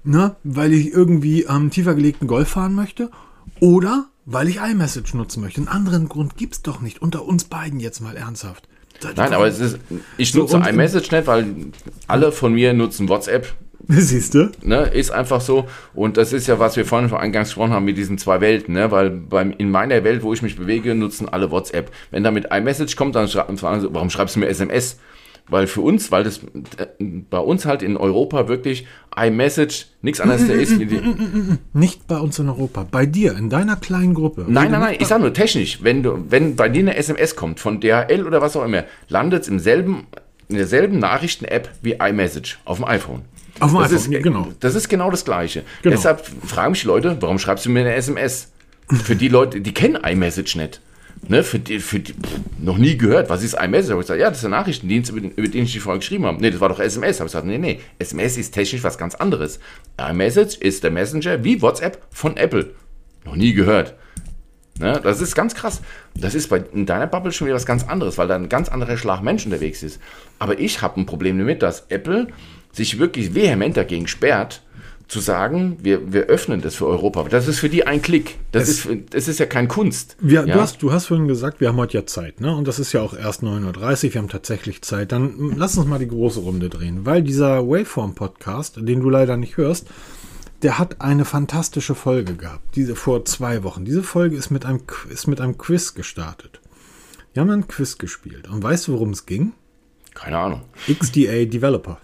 [0.04, 3.10] ne, weil ich irgendwie am ähm, tiefer gelegten Golf fahren möchte.
[3.58, 5.60] Oder weil ich iMessage nutzen möchte.
[5.60, 7.02] Einen anderen Grund gibt es doch nicht.
[7.02, 8.68] Unter uns beiden jetzt mal ernsthaft.
[9.16, 9.78] Nein, aber es ist,
[10.16, 11.46] ich nutze so, iMessage nicht, weil
[12.06, 13.46] alle von mir nutzen WhatsApp.
[13.88, 14.50] Siehst du?
[14.62, 15.66] Ne, ist einfach so.
[15.94, 18.74] Und das ist ja, was wir vorhin eingangs gesprochen haben mit diesen zwei Welten.
[18.74, 18.90] Ne?
[18.90, 21.90] Weil beim, in meiner Welt, wo ich mich bewege, nutzen alle WhatsApp.
[22.10, 24.98] Wenn da mit iMessage kommt, dann fragen sie, warum schreibst du mir SMS?
[25.48, 26.38] Weil für uns, weil das
[26.78, 28.86] äh, bei uns halt in Europa wirklich
[29.16, 31.00] iMessage nichts anderes ist wie die.
[31.72, 34.46] Nicht bei uns in Europa, bei dir, in deiner kleinen Gruppe.
[34.48, 37.60] Nein, nein, nein, ich sage nur technisch, wenn du, wenn bei dir eine SMS kommt
[37.60, 40.06] von DHL oder was auch immer, landet es im selben,
[40.48, 43.22] in derselben Nachrichten-App wie iMessage auf dem iPhone.
[43.60, 44.48] Auf dem das iPhone, ist, genau.
[44.60, 45.64] Das ist genau das Gleiche.
[45.82, 45.96] Genau.
[45.96, 48.52] Deshalb fragen mich Leute, warum schreibst du mir eine SMS?
[48.90, 50.80] Für die Leute, die kennen iMessage nicht.
[51.28, 52.14] Ne, für die, für die,
[52.58, 53.30] noch nie gehört.
[53.30, 53.92] Was ist iMessage?
[53.92, 56.00] Habe ich gesagt, ja, das ist der Nachrichtendienst, über den, über den ich die vorher
[56.00, 56.40] geschrieben habe.
[56.40, 57.20] Nee, das war doch SMS.
[57.20, 59.60] Habe ich gesagt, nee, nee, SMS ist technisch was ganz anderes.
[59.98, 62.70] iMessage ist der Messenger wie WhatsApp von Apple.
[63.24, 63.94] Noch nie gehört.
[64.80, 65.80] Ne, das ist ganz krass.
[66.16, 68.68] Das ist bei, in deiner Bubble schon wieder was ganz anderes, weil da ein ganz
[68.68, 70.00] anderer Schlag Mensch unterwegs ist.
[70.40, 72.28] Aber ich habe ein Problem damit, dass Apple
[72.72, 74.62] sich wirklich vehement dagegen sperrt,
[75.12, 77.24] zu sagen, wir, wir öffnen das für Europa.
[77.24, 78.38] Das ist für die ein Klick.
[78.50, 80.16] Das, ist, das ist ja kein Kunst.
[80.20, 80.54] Wir, ja?
[80.54, 82.56] du, hast, du hast vorhin gesagt, wir haben heute ja Zeit, ne?
[82.56, 85.12] Und das ist ja auch erst 9.30 Uhr, wir haben tatsächlich Zeit.
[85.12, 89.58] Dann lass uns mal die große Runde drehen, weil dieser Waveform-Podcast, den du leider nicht
[89.58, 89.86] hörst,
[90.62, 93.84] der hat eine fantastische Folge gehabt, diese vor zwei Wochen.
[93.84, 96.62] Diese Folge ist mit einem, ist mit einem Quiz gestartet.
[97.34, 98.48] Wir haben einen Quiz gespielt.
[98.48, 99.52] Und weißt du, worum es ging?
[100.14, 100.62] Keine Ahnung.
[100.88, 101.98] XDA Developer.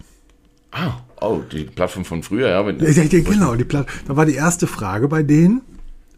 [0.71, 2.65] Ah, oh, die Plattform von früher, ja.
[2.65, 5.61] Wenn, Ja, ja, genau, die Platt da war die erste Frage bei denen,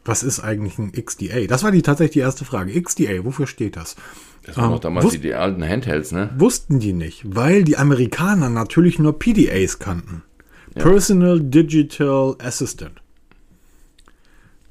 [0.03, 1.45] was ist eigentlich ein XDA?
[1.47, 2.79] Das war die tatsächlich die erste Frage.
[2.81, 3.95] XDA, wofür steht das?
[4.43, 6.31] das waren ähm, noch damals die, die alten Handhelds, ne?
[6.37, 10.23] Wussten die nicht, weil die Amerikaner natürlich nur PDAs kannten.
[10.73, 13.01] Personal Digital Assistant.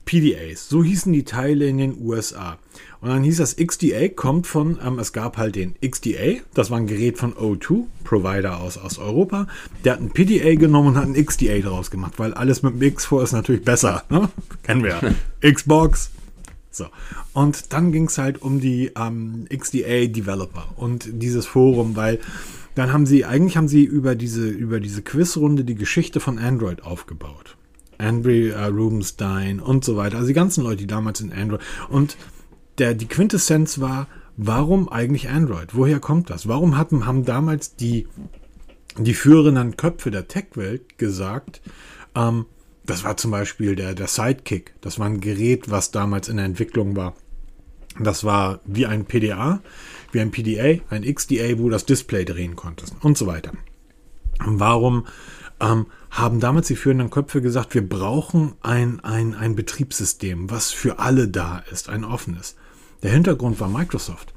[0.07, 2.59] PDAs, so hießen die Teile in den USA.
[3.01, 6.79] Und dann hieß das XDA, kommt von, ähm, es gab halt den XDA, das war
[6.79, 9.47] ein Gerät von O2, Provider aus, aus Europa.
[9.85, 12.83] Der hat ein PDA genommen und hat ein XDA draus gemacht, weil alles mit dem
[12.83, 14.05] X vor ist natürlich besser.
[14.11, 14.29] Ne?
[14.63, 15.01] Kennen wir
[15.43, 15.51] ja.
[15.53, 16.11] Xbox.
[16.71, 16.87] So.
[17.33, 22.21] Und dann ging es halt um die ähm, XDA Developer und dieses Forum, weil
[22.75, 26.83] dann haben sie, eigentlich haben sie über diese, über diese Quizrunde die Geschichte von Android
[26.83, 27.57] aufgebaut.
[27.99, 30.17] Andrew äh, Rubenstein und so weiter.
[30.17, 31.61] Also die ganzen Leute, die damals in Android.
[31.89, 32.17] Und
[32.79, 34.07] der, die Quintessenz war,
[34.37, 35.75] warum eigentlich Android?
[35.75, 36.49] Woher kommt das?
[36.49, 38.07] Warum hatten, haben damals die,
[38.99, 41.61] die führenden Köpfe der Tech-Welt gesagt,
[42.15, 42.47] ähm,
[42.85, 44.75] das war zum Beispiel der, der Sidekick.
[44.81, 47.15] Das war ein Gerät, was damals in der Entwicklung war.
[47.99, 49.61] Das war wie ein PDA,
[50.13, 53.53] wie ein PDA, ein XDA, wo du das Display drehen konntest und so weiter.
[54.39, 55.07] Warum
[55.61, 60.99] ähm, haben damals die führenden Köpfe gesagt, wir brauchen ein, ein, ein Betriebssystem, was für
[60.99, 62.57] alle da ist, ein offenes.
[63.03, 64.33] Der Hintergrund war Microsoft,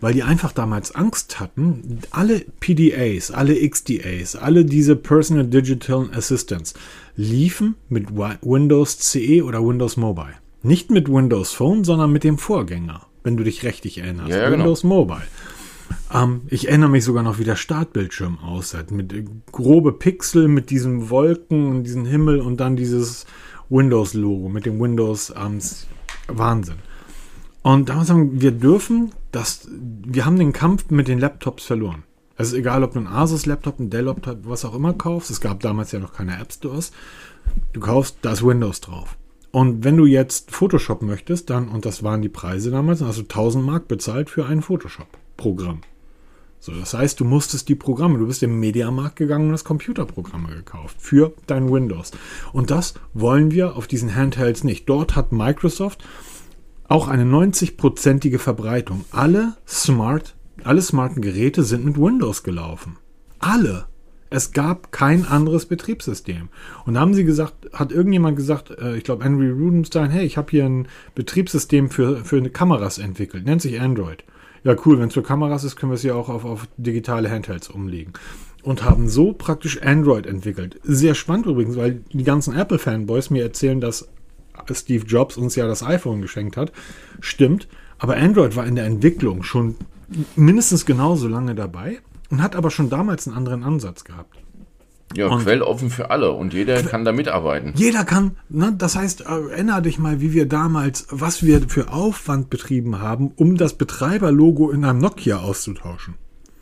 [0.00, 6.74] weil die einfach damals Angst hatten, alle PDAs, alle XDAs, alle diese Personal Digital Assistants
[7.16, 10.34] liefen mit Wi- Windows CE oder Windows Mobile.
[10.62, 14.30] Nicht mit Windows Phone, sondern mit dem Vorgänger, wenn du dich richtig erinnerst.
[14.30, 14.64] Ja, ja, genau.
[14.64, 15.22] Windows Mobile.
[16.12, 18.82] Ähm, ich erinnere mich sogar noch, wie der Startbildschirm aussah.
[18.90, 23.26] Mit äh, grobe Pixel, mit diesen Wolken und diesem Himmel und dann dieses
[23.68, 25.60] Windows-Logo mit dem Windows ähm,
[26.28, 26.76] Wahnsinn.
[27.68, 32.02] Und damals sagen wir, dürfen das, wir haben den Kampf mit den Laptops verloren.
[32.38, 35.30] Es ist egal, ob du einen Asus-Laptop, einen Dell-Laptop, was auch immer kaufst.
[35.30, 36.92] Es gab damals ja noch keine App-Stores.
[37.74, 39.18] Du kaufst, da ist Windows drauf.
[39.50, 43.18] Und wenn du jetzt Photoshop möchtest, dann, und das waren die Preise damals, dann hast
[43.18, 45.82] du 1000 Mark bezahlt für ein Photoshop-Programm.
[46.60, 50.48] So, das heißt, du musstest die Programme, du bist im Mediamarkt gegangen und hast Computerprogramme
[50.54, 52.12] gekauft für dein Windows.
[52.54, 54.88] Und das wollen wir auf diesen Handhelds nicht.
[54.88, 56.02] Dort hat Microsoft
[56.88, 59.04] auch eine 90-prozentige Verbreitung.
[59.12, 60.34] Alle smart,
[60.64, 62.96] alle smarten Geräte sind mit Windows gelaufen.
[63.38, 63.86] Alle.
[64.30, 66.48] Es gab kein anderes Betriebssystem.
[66.84, 70.36] Und da haben sie gesagt, hat irgendjemand gesagt, äh, ich glaube Henry Rudenstein, hey, ich
[70.36, 74.24] habe hier ein Betriebssystem für, für Kameras entwickelt, nennt sich Android.
[74.64, 77.30] Ja, cool, wenn es für Kameras ist, können wir es ja auch auf, auf digitale
[77.30, 78.12] Handhelds umlegen.
[78.62, 80.78] Und haben so praktisch Android entwickelt.
[80.82, 84.08] Sehr spannend übrigens, weil die ganzen Apple-Fanboys mir erzählen, dass
[84.74, 86.72] Steve Jobs uns ja das iPhone geschenkt hat.
[87.20, 87.68] Stimmt.
[87.98, 89.76] Aber Android war in der Entwicklung schon
[90.36, 91.98] mindestens genauso lange dabei
[92.30, 94.36] und hat aber schon damals einen anderen Ansatz gehabt.
[95.16, 97.72] Ja, Und- quelloffen für alle und jeder kann da mitarbeiten.
[97.76, 102.50] Jeder kann, ne, das heißt, erinnere dich mal, wie wir damals, was wir für Aufwand
[102.50, 106.14] betrieben haben, um das Betreiberlogo in einem Nokia auszutauschen.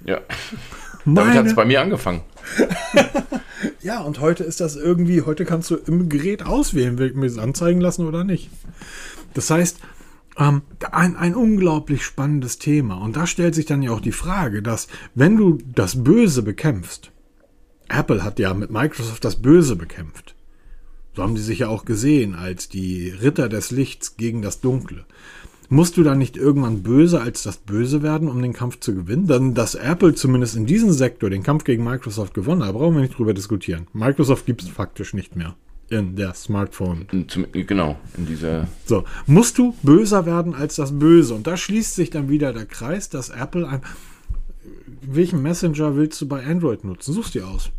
[0.05, 0.21] Ja.
[1.07, 2.23] Damit hat Meine, es bei mir angefangen.
[3.81, 7.29] ja, und heute ist das irgendwie, heute kannst du im Gerät auswählen, will ich mir
[7.29, 8.51] das anzeigen lassen oder nicht.
[9.35, 9.79] Das heißt,
[10.37, 12.97] ähm, ein, ein unglaublich spannendes Thema.
[12.97, 17.13] Und da stellt sich dann ja auch die Frage, dass wenn du das Böse bekämpfst,
[17.89, 20.35] Apple hat ja mit Microsoft das Böse bekämpft.
[21.15, 25.07] So haben die sich ja auch gesehen als die Ritter des Lichts gegen das Dunkle.
[25.69, 29.27] Musst du dann nicht irgendwann böse als das Böse werden, um den Kampf zu gewinnen?
[29.27, 33.03] Dann, dass Apple zumindest in diesem Sektor den Kampf gegen Microsoft gewonnen hat, brauchen wir
[33.03, 33.87] nicht drüber diskutieren.
[33.93, 35.57] Microsoft gibt es faktisch nicht mehr
[35.89, 37.07] in der Smartphone.
[37.29, 38.69] Zum, genau, in dieser.
[38.87, 41.35] So, musst du böser werden als das Böse.
[41.35, 43.83] Und da schließt sich dann wieder der Kreis, dass Apple ein.
[45.03, 47.12] Welchen Messenger willst du bei Android nutzen?
[47.12, 47.71] Such's dir aus.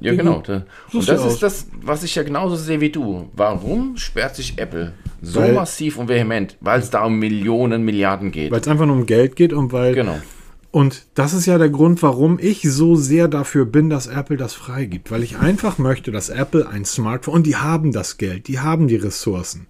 [0.00, 0.42] Ja, Wie genau.
[0.44, 3.28] Da, und das ist das, was ich ja genauso sehe wie du.
[3.34, 6.56] Warum sperrt sich Apple so Weil- massiv und vehement?
[6.60, 8.50] Weil es da um Millionen, Milliarden geht.
[8.50, 9.94] Weil es einfach nur um Geld geht und weil.
[9.94, 10.18] Genau.
[10.70, 14.54] Und das ist ja der Grund, warum ich so sehr dafür bin, dass Apple das
[14.54, 15.10] freigibt.
[15.10, 18.88] Weil ich einfach möchte, dass Apple ein Smartphone, und die haben das Geld, die haben
[18.88, 19.66] die Ressourcen.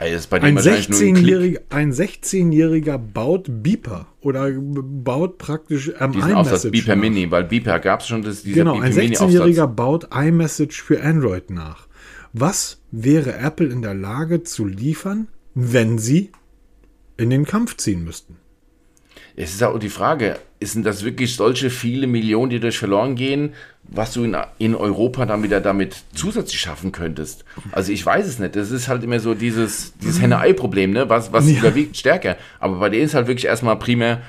[0.00, 7.02] Also ein 16-Jähriger 16 baut Beeper oder baut praktisch ähm, Diesen iMessage Beeper nach.
[7.02, 11.02] Mini, weil Beeper gab es schon das, dieser Genau, Beeper ein 16-Jähriger baut iMessage für
[11.02, 11.86] Android nach.
[12.32, 16.32] Was wäre Apple in der Lage zu liefern, wenn sie
[17.18, 18.38] in den Kampf ziehen müssten?
[19.36, 23.54] Es ist auch die Frage, sind das wirklich solche viele Millionen, die durch verloren gehen,
[23.84, 27.44] was du in, in Europa dann wieder damit zusätzlich schaffen könntest?
[27.72, 28.56] Also ich weiß es nicht.
[28.56, 30.22] Das ist halt immer so dieses, dieses mhm.
[30.22, 31.08] Henne-Ei-Problem, ne?
[31.08, 31.58] Was, was ja.
[31.58, 32.36] überwiegt stärker.
[32.58, 34.20] Aber bei denen ist halt wirklich erstmal primär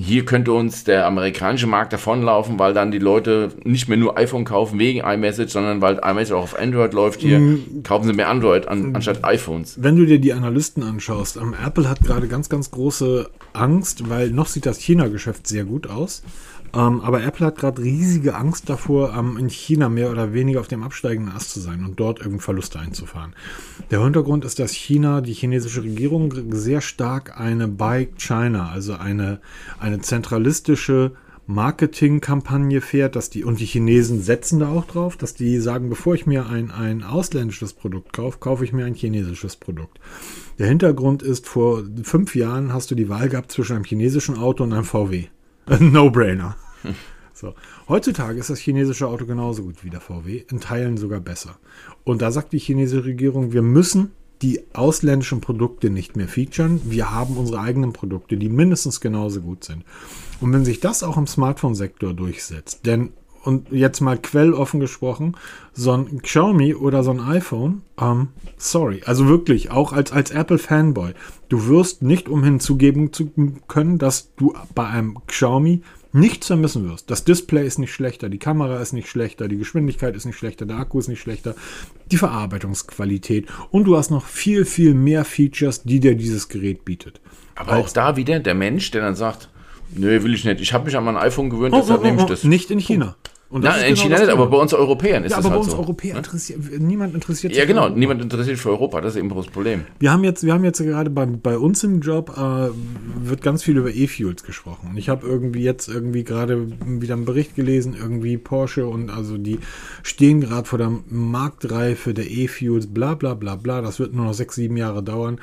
[0.00, 4.44] hier könnte uns der amerikanische Markt davonlaufen, weil dann die Leute nicht mehr nur iPhone
[4.44, 7.82] kaufen wegen iMessage, sondern weil iMessage auch auf Android läuft hier, mhm.
[7.82, 9.82] kaufen sie mehr Android an, anstatt iPhones.
[9.82, 14.30] Wenn du dir die Analysten anschaust, ähm, Apple hat gerade ganz, ganz große Angst, weil
[14.30, 16.22] noch sieht das China-Geschäft sehr gut aus.
[16.74, 20.68] Ähm, aber Apple hat gerade riesige Angst davor, ähm, in China mehr oder weniger auf
[20.68, 23.34] dem absteigenden Ast zu sein und dort irgendwie Verluste einzufahren.
[23.90, 29.40] Der Hintergrund ist, dass China, die chinesische Regierung, sehr stark eine Buy China, also eine,
[29.78, 31.12] eine zentralistische
[31.46, 36.14] Marketingkampagne fährt, dass die, und die Chinesen setzen da auch drauf, dass die sagen, bevor
[36.14, 39.98] ich mir ein, ein ausländisches Produkt kaufe, kaufe ich mir ein chinesisches Produkt.
[40.58, 44.62] Der Hintergrund ist, vor fünf Jahren hast du die Wahl gehabt zwischen einem chinesischen Auto
[44.62, 45.28] und einem VW.
[45.80, 46.56] No-brainer.
[47.32, 47.54] So.
[47.88, 51.56] Heutzutage ist das chinesische Auto genauso gut wie der VW, in Teilen sogar besser.
[52.04, 54.10] Und da sagt die chinesische Regierung, wir müssen
[54.42, 56.80] die ausländischen Produkte nicht mehr featuren.
[56.84, 59.84] Wir haben unsere eigenen Produkte, die mindestens genauso gut sind.
[60.40, 63.12] Und wenn sich das auch im Smartphone-Sektor durchsetzt, denn
[63.44, 65.36] und jetzt mal quelloffen gesprochen,
[65.72, 71.12] so ein Xiaomi oder so ein iPhone, ähm, sorry, also wirklich, auch als, als Apple-Fanboy,
[71.48, 73.30] du wirst nicht umhin zugeben zu
[73.68, 75.82] können, dass du bei einem Xiaomi
[76.12, 77.10] nichts vermissen wirst.
[77.10, 80.66] Das Display ist nicht schlechter, die Kamera ist nicht schlechter, die Geschwindigkeit ist nicht schlechter,
[80.66, 81.54] der Akku ist nicht schlechter,
[82.10, 87.20] die Verarbeitungsqualität und du hast noch viel, viel mehr Features, die dir dieses Gerät bietet.
[87.54, 89.50] Aber auch da wieder der Mensch, der dann sagt,
[89.94, 90.60] Nö, will ich nicht.
[90.60, 92.44] Ich habe mich an mein iPhone gewöhnt, oh, deshalb oh, oh, nehme ich das.
[92.44, 93.16] Nicht in China.
[93.50, 95.60] Und Na, in genau China nicht, aber bei uns Europäern ist ja, das aber bei
[95.60, 95.78] halt uns so.
[95.78, 96.18] Europäern ne?
[96.18, 99.46] interessiert, niemand interessiert sich Ja, genau, niemand interessiert sich für Europa, das ist eben das
[99.46, 99.84] Problem.
[99.98, 102.68] Wir haben jetzt, wir haben jetzt gerade bei, bei uns im Job, äh,
[103.26, 104.90] wird ganz viel über E-Fuels gesprochen.
[104.90, 109.38] Und ich habe irgendwie jetzt irgendwie gerade wieder einen Bericht gelesen, irgendwie Porsche und also
[109.38, 109.60] die
[110.02, 114.34] stehen gerade vor der Marktreife der E-Fuels, bla bla bla bla, das wird nur noch
[114.34, 115.40] sechs, sieben Jahre dauern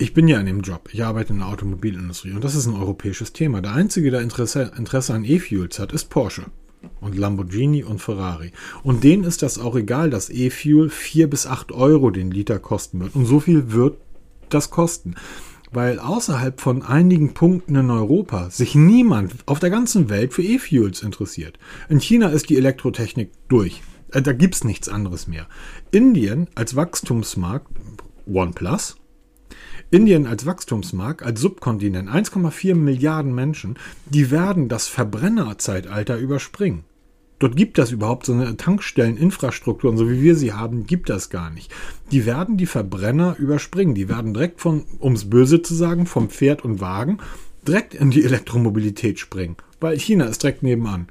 [0.00, 0.90] ich bin ja in dem Job.
[0.92, 3.60] Ich arbeite in der Automobilindustrie und das ist ein europäisches Thema.
[3.60, 6.44] Der einzige, der Interesse, Interesse an E-Fuels hat, ist Porsche
[7.00, 8.52] und Lamborghini und Ferrari.
[8.82, 13.00] Und denen ist das auch egal, dass E-Fuel 4 bis 8 Euro den Liter kosten
[13.00, 13.14] wird.
[13.14, 13.98] Und so viel wird
[14.48, 15.14] das kosten.
[15.70, 21.02] Weil außerhalb von einigen Punkten in Europa sich niemand auf der ganzen Welt für E-Fuels
[21.02, 21.58] interessiert.
[21.88, 23.82] In China ist die Elektrotechnik durch.
[24.12, 25.46] Äh, da gibt es nichts anderes mehr.
[25.90, 27.68] Indien als Wachstumsmarkt,
[28.26, 28.96] OnePlus,
[29.90, 36.84] Indien als Wachstumsmarkt, als Subkontinent, 1,4 Milliarden Menschen, die werden das Verbrennerzeitalter überspringen.
[37.38, 41.30] Dort gibt das überhaupt so eine Tankstelleninfrastruktur, und so wie wir sie haben, gibt das
[41.30, 41.72] gar nicht.
[42.10, 43.94] Die werden die Verbrenner überspringen.
[43.94, 47.18] Die werden direkt von, um es böse zu sagen, vom Pferd und Wagen
[47.66, 49.56] direkt in die Elektromobilität springen.
[49.80, 51.06] Weil China ist direkt nebenan.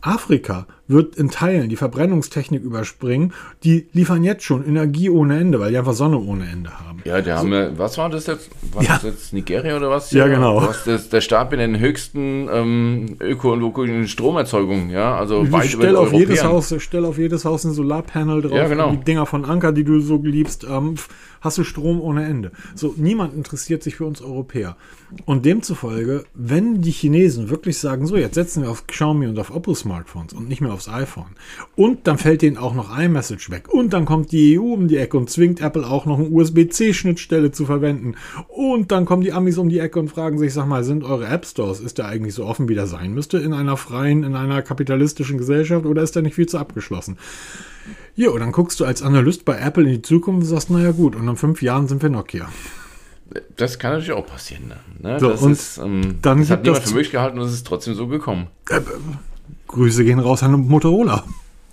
[0.00, 3.32] Afrika wird in Teilen die Verbrennungstechnik überspringen.
[3.64, 7.02] Die liefern jetzt schon Energie ohne Ende, weil die einfach Sonne ohne Ende haben.
[7.04, 8.50] Ja, die haben ja, was war das jetzt?
[8.72, 8.94] War ja.
[8.94, 10.10] das jetzt Nigeria oder was?
[10.10, 10.62] Ja, genau.
[10.62, 16.00] Was das, der Staat mit den höchsten ähm, ökologischen Stromerzeugungen, ja, also weit stell über
[16.00, 18.52] auf jedes Haus, Stell auf jedes Haus ein Solarpanel drauf.
[18.52, 18.90] Ja, genau.
[18.90, 20.64] Die Dinger von Anker, die du so liebst.
[20.64, 20.96] Ähm,
[21.40, 22.52] hast du Strom ohne Ende.
[22.74, 24.76] So, niemand interessiert sich für uns Europäer.
[25.24, 29.54] Und demzufolge, wenn die Chinesen wirklich sagen, so, jetzt setzen wir auf Xiaomi und auf
[29.54, 31.36] Oppo-Smartphones und nicht mehr aufs iPhone,
[31.76, 34.96] und dann fällt denen auch noch iMessage weg, und dann kommt die EU um die
[34.96, 38.14] Ecke und zwingt Apple auch noch eine USB-C-Schnittstelle zu verwenden,
[38.48, 41.26] und dann kommen die Amis um die Ecke und fragen sich, sag mal, sind eure
[41.26, 44.34] App Stores, ist der eigentlich so offen, wie der sein müsste in einer freien, in
[44.34, 47.18] einer kapitalistischen Gesellschaft, oder ist der nicht viel zu abgeschlossen?
[48.16, 50.92] Ja, und dann guckst du als Analyst bei Apple in die Zukunft und sagst, naja
[50.92, 52.48] gut, und in fünf Jahren sind wir Nokia.
[53.56, 54.72] Das kann natürlich auch passieren.
[55.00, 55.20] Ne?
[55.20, 57.66] So, das und ist, ähm, dann das hat niemand für möglich gehalten und es ist
[57.66, 58.48] trotzdem so gekommen.
[58.68, 58.80] Äh, äh,
[59.70, 61.24] Grüße gehen raus an Motorola.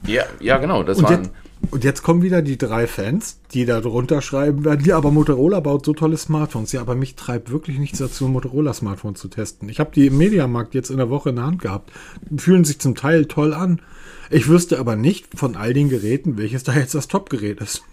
[0.05, 0.83] Ja, ja genau.
[0.83, 1.31] Das und, waren, jetzt,
[1.71, 5.59] und jetzt kommen wieder die drei Fans, die da drunter schreiben werden, ja, aber Motorola
[5.59, 6.71] baut so tolle Smartphones.
[6.71, 9.67] Ja, aber mich treibt wirklich nichts dazu, Motorola-Smartphone zu testen.
[9.69, 11.91] Ich habe die im Mediamarkt jetzt in der Woche in der Hand gehabt.
[12.37, 13.81] Fühlen sich zum Teil toll an.
[14.29, 17.83] Ich wüsste aber nicht von all den Geräten, welches da jetzt das Top-Gerät ist.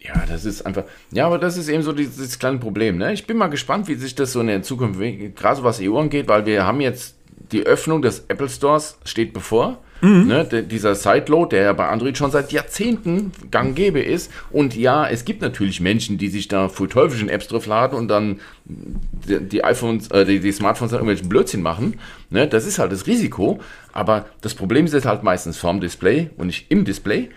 [0.00, 0.84] Ja, das ist einfach.
[1.10, 2.98] Ja, aber das ist eben so dieses, dieses kleine Problem.
[2.98, 3.12] Ne?
[3.12, 5.00] Ich bin mal gespannt, wie sich das so in der Zukunft,
[5.34, 7.17] gerade was EU angeht, weil wir haben jetzt
[7.52, 9.78] die Öffnung des Apple Stores steht bevor.
[10.00, 10.26] Mhm.
[10.28, 14.30] Ne, dieser Sideload, der ja bei Android schon seit Jahrzehnten gang gäbe ist.
[14.50, 18.06] Und ja, es gibt natürlich Menschen, die sich da für teuflischen Apps drauf laden und
[18.06, 21.98] dann die, die iPhones, äh, die, die, Smartphones dann irgendwelchen Blödsinn machen.
[22.30, 23.58] Ne, das ist halt das Risiko.
[23.92, 27.30] Aber das Problem ist halt meistens vorm Display und nicht im Display.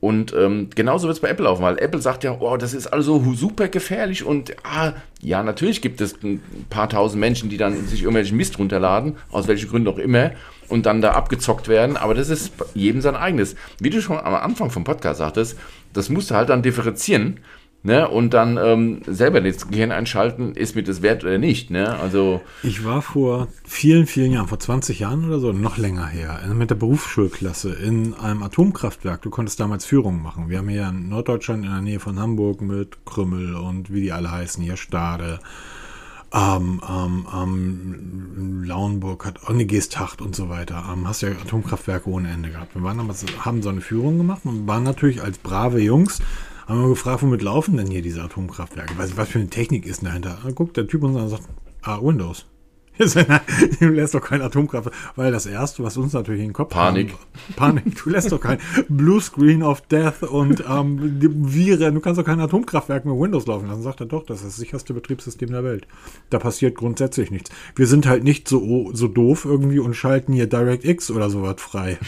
[0.00, 2.86] Und ähm, genauso wird es bei Apple laufen, weil Apple sagt ja, oh, das ist
[2.86, 6.40] also super gefährlich und ah, ja, natürlich gibt es ein
[6.70, 10.30] paar tausend Menschen, die dann sich irgendwelchen Mist runterladen, aus welchen Gründen auch immer,
[10.68, 13.56] und dann da abgezockt werden, aber das ist jedem sein eigenes.
[13.80, 15.58] Wie du schon am Anfang vom Podcast sagtest,
[15.94, 17.40] das musst du halt dann differenzieren
[17.84, 18.08] Ne?
[18.08, 21.70] Und dann ähm, selber das Gehirn einschalten, ist mir das wert oder nicht.
[21.70, 21.96] Ne?
[22.00, 26.40] Also ich war vor vielen, vielen Jahren, vor 20 Jahren oder so, noch länger her,
[26.52, 29.22] mit der Berufsschulklasse in einem Atomkraftwerk.
[29.22, 30.48] Du konntest damals Führungen machen.
[30.48, 34.12] Wir haben hier in Norddeutschland in der Nähe von Hamburg mit Krümmel und wie die
[34.12, 35.38] alle heißen, hier Stade.
[36.30, 40.84] Ähm, ähm, ähm, Lauenburg hat Onnegeestacht und so weiter.
[40.92, 42.74] Ähm, hast ja Atomkraftwerke ohne Ende gehabt.
[42.74, 46.18] Wir waren damals, haben so eine Führung gemacht und waren natürlich als brave Jungs
[46.68, 48.94] haben wir gefragt, womit laufen denn hier diese Atomkraftwerke?
[48.94, 50.38] Nicht, was für eine Technik ist dahinter.
[50.42, 51.48] Dann guckt der Typ uns an und sagt,
[51.82, 52.46] ah, Windows.
[53.80, 57.12] du lässt doch kein Atomkraftwerk, weil das erste, was uns natürlich in den Kopf Panik.
[57.12, 58.02] Haben, Panik.
[58.02, 61.94] Du lässt doch kein Blue Screen of Death und ähm, Viren.
[61.94, 63.82] Du kannst doch kein Atomkraftwerk mit Windows laufen lassen.
[63.82, 65.86] Sagt er doch, das ist das sicherste Betriebssystem der Welt.
[66.30, 67.50] Da passiert grundsätzlich nichts.
[67.76, 71.98] Wir sind halt nicht so, so doof irgendwie und schalten hier DirectX oder sowas frei.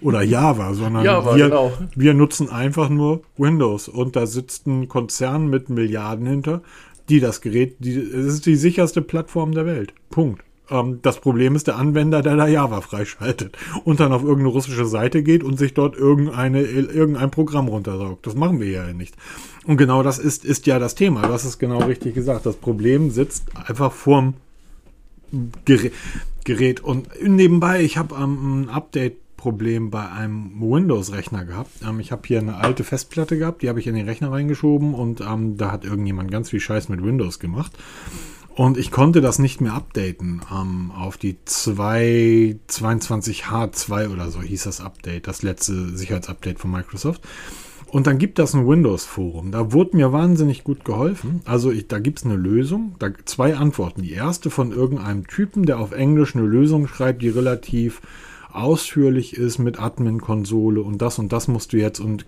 [0.00, 1.72] Oder Java, sondern Java, wir, genau.
[1.94, 3.88] wir nutzen einfach nur Windows.
[3.88, 6.62] Und da sitzt ein Konzern mit Milliarden hinter
[7.08, 9.94] die das Gerät, die, es ist die sicherste Plattform der Welt.
[10.10, 10.42] Punkt.
[10.70, 14.86] Ähm, das Problem ist der Anwender, der da Java freischaltet und dann auf irgendeine russische
[14.86, 18.26] Seite geht und sich dort irgendeine, irgendein Programm runtersaugt.
[18.26, 19.14] Das machen wir ja nicht.
[19.66, 21.22] Und genau das ist, ist ja das Thema.
[21.22, 22.46] Das ist genau richtig gesagt.
[22.46, 24.34] Das Problem sitzt einfach vorm
[25.64, 25.92] Gerät.
[26.44, 26.80] Gerät.
[26.80, 31.70] Und nebenbei, ich habe ähm, ein Update Problem bei einem Windows-Rechner gehabt.
[31.82, 34.92] Ähm, ich habe hier eine alte Festplatte gehabt, die habe ich in den Rechner reingeschoben
[34.92, 37.72] und ähm, da hat irgendjemand ganz viel Scheiß mit Windows gemacht.
[38.54, 44.80] Und ich konnte das nicht mehr updaten ähm, auf die 222H2 oder so hieß das
[44.80, 47.22] Update, das letzte Sicherheitsupdate von Microsoft.
[47.86, 49.50] Und dann gibt das ein Windows-Forum.
[49.50, 51.40] Da wurde mir wahnsinnig gut geholfen.
[51.46, 52.96] Also ich, da gibt es eine Lösung.
[52.98, 54.02] Da, zwei Antworten.
[54.02, 58.02] Die erste von irgendeinem Typen, der auf Englisch eine Lösung schreibt, die relativ
[58.58, 62.26] ausführlich ist mit Admin-Konsole und das und das musst du jetzt und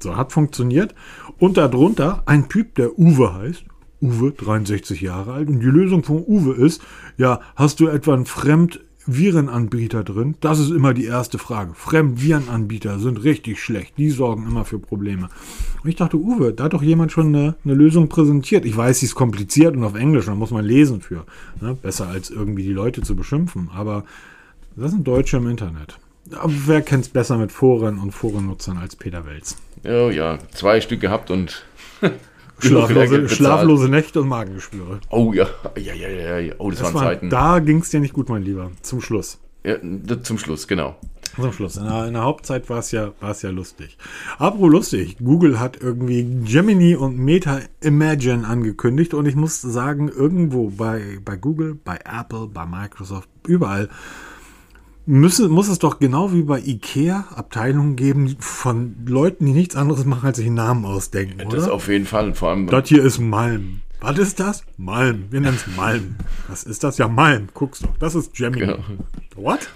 [0.00, 0.94] so hat funktioniert.
[1.38, 3.64] Und darunter ein Typ, der Uwe heißt.
[4.00, 5.48] Uwe, 63 Jahre alt.
[5.48, 6.82] Und die Lösung von Uwe ist,
[7.16, 10.36] ja, hast du etwa einen Fremdvirenanbieter drin?
[10.40, 11.72] Das ist immer die erste Frage.
[11.74, 13.96] Fremdvirenanbieter sind richtig schlecht.
[13.96, 15.30] Die sorgen immer für Probleme.
[15.82, 18.66] Und ich dachte, Uwe, da hat doch jemand schon eine, eine Lösung präsentiert.
[18.66, 21.24] Ich weiß, sie ist kompliziert und auf Englisch, da muss man lesen für.
[21.62, 21.74] Ne?
[21.80, 23.70] Besser als irgendwie die Leute zu beschimpfen.
[23.74, 24.04] Aber
[24.76, 25.98] das sind Deutsche im Internet.
[26.32, 29.56] Aber wer kennt es besser mit Foren und Forennutzern als Peter Welz?
[29.84, 31.64] Oh ja, zwei Stück gehabt und
[32.58, 35.00] schlaflose, schlaflose, Nächte und Magengeschwüre.
[35.10, 35.46] Oh ja,
[35.76, 36.54] ja, ja, ja, ja.
[36.58, 37.30] Oh, das, das waren war, Zeiten.
[37.30, 38.70] Da ging es dir nicht gut, mein Lieber.
[38.80, 39.38] Zum Schluss.
[39.64, 39.76] Ja,
[40.22, 40.96] zum Schluss, genau.
[41.36, 41.76] Zum Schluss.
[41.76, 43.96] In der, in der Hauptzeit war es ja, ja lustig.
[44.38, 50.70] Apropos lustig, Google hat irgendwie Gemini und Meta Imagine angekündigt und ich muss sagen, irgendwo
[50.70, 53.88] bei, bei Google, bei Apple, bei Microsoft, überall
[55.06, 60.04] müsse, muss es doch genau wie bei Ikea Abteilungen geben von Leuten, die nichts anderes
[60.04, 61.56] machen, als sich einen Namen ausdenken, das oder?
[61.56, 62.34] Das auf jeden Fall.
[62.34, 62.66] Vor allem.
[62.66, 63.80] Das hier ist Malm.
[64.00, 64.64] Was ist das?
[64.76, 65.26] Malm.
[65.30, 66.16] Wir nennen es Malm.
[66.48, 66.98] Was ist das?
[66.98, 67.48] Ja, Malm.
[67.54, 67.88] Guckst du.
[67.98, 68.66] Das ist Gemini.
[68.66, 68.78] Genau.
[69.36, 69.70] What?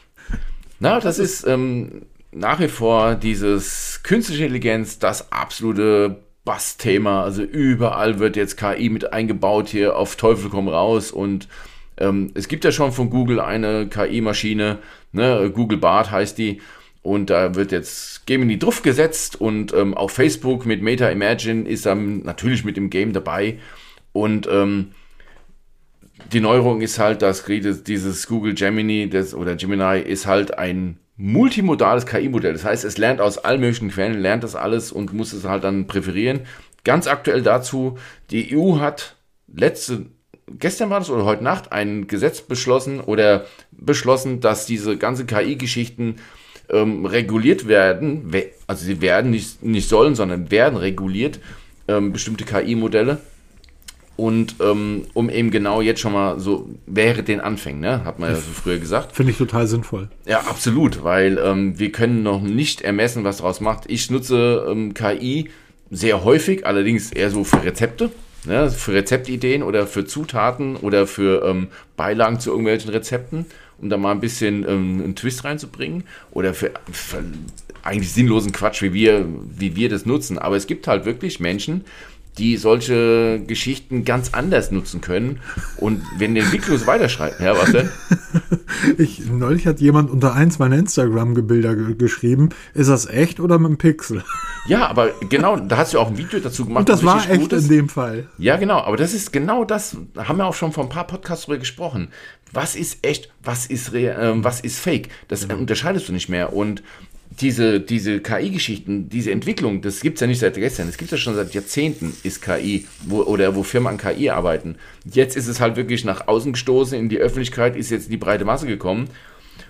[0.81, 2.03] Na, das ist ähm,
[2.33, 7.25] nach wie vor dieses künstliche Intelligenz, das absolute Bass-Thema.
[7.25, 11.49] Also überall wird jetzt KI mit eingebaut hier auf Teufel komm raus und
[11.99, 14.79] ähm, es gibt ja schon von Google eine KI-Maschine,
[15.13, 16.61] ne, Google Bart heißt die.
[17.03, 21.87] Und da wird jetzt Gemini drauf gesetzt und ähm, auch Facebook mit Meta Imagine ist
[21.87, 23.59] ähm, natürlich mit im Game dabei.
[24.13, 24.93] Und ähm,
[26.33, 32.07] die Neuerung ist halt, dass dieses Google Gemini das, oder Gemini ist halt ein multimodales
[32.07, 32.53] KI-Modell.
[32.53, 35.65] Das heißt, es lernt aus allen möglichen Quellen, lernt das alles und muss es halt
[35.65, 36.41] dann präferieren.
[36.85, 37.99] Ganz aktuell dazu,
[38.31, 39.17] die EU hat
[39.53, 40.07] letzte
[40.59, 46.17] gestern war das oder heute Nacht ein Gesetz beschlossen oder beschlossen, dass diese ganzen KI-Geschichten
[46.71, 48.31] ähm, reguliert werden.
[48.67, 51.41] Also sie werden nicht, nicht sollen, sondern werden reguliert,
[51.87, 53.19] ähm, bestimmte KI-Modelle.
[54.17, 58.05] Und ähm, um eben genau jetzt schon mal so wäre den Anfängen, ne?
[58.05, 59.15] hat man ja so früher gesagt.
[59.15, 60.09] Finde ich total sinnvoll.
[60.27, 63.85] Ja, absolut, weil ähm, wir können noch nicht ermessen, was daraus macht.
[63.87, 65.51] Ich nutze ähm, KI
[65.91, 68.11] sehr häufig, allerdings eher so für Rezepte
[68.49, 73.47] ne, für Rezeptideen oder für Zutaten oder für ähm, Beilagen zu irgendwelchen Rezepten.
[73.81, 77.23] um da mal ein bisschen ähm, einen Twist reinzubringen oder für, für
[77.83, 79.27] eigentlich sinnlosen Quatsch, wie wir,
[79.57, 80.39] wie wir das nutzen.
[80.39, 81.85] Aber es gibt halt wirklich Menschen,
[82.39, 85.41] die solche Geschichten ganz anders nutzen können.
[85.77, 87.91] Und wenn der Entwicklung weiterschreibt, ja, was denn?
[88.97, 93.79] Ich, neulich hat jemand unter eins meiner Instagram-Gebilder geschrieben, ist das echt oder mit einem
[93.79, 94.23] Pixel?
[94.67, 96.81] Ja, aber genau, da hast du auch ein Video dazu gemacht.
[96.81, 98.29] Und das war echt in dem Fall.
[98.39, 101.07] Ja, genau, aber das ist genau das, da haben wir auch schon vor ein paar
[101.07, 102.09] Podcasts drüber gesprochen.
[102.53, 104.15] Was ist echt, was ist, äh,
[104.45, 105.09] was ist fake?
[105.29, 105.61] Das mhm.
[105.61, 106.53] unterscheidest du nicht mehr.
[106.53, 106.83] Und
[107.41, 111.19] diese, diese KI-Geschichten, diese Entwicklung, das gibt es ja nicht seit gestern, das gibt es
[111.19, 114.77] ja schon seit Jahrzehnten, ist KI, wo, oder wo Firmen an KI arbeiten.
[115.05, 118.45] Jetzt ist es halt wirklich nach außen gestoßen, in die Öffentlichkeit ist jetzt die breite
[118.45, 119.09] Masse gekommen.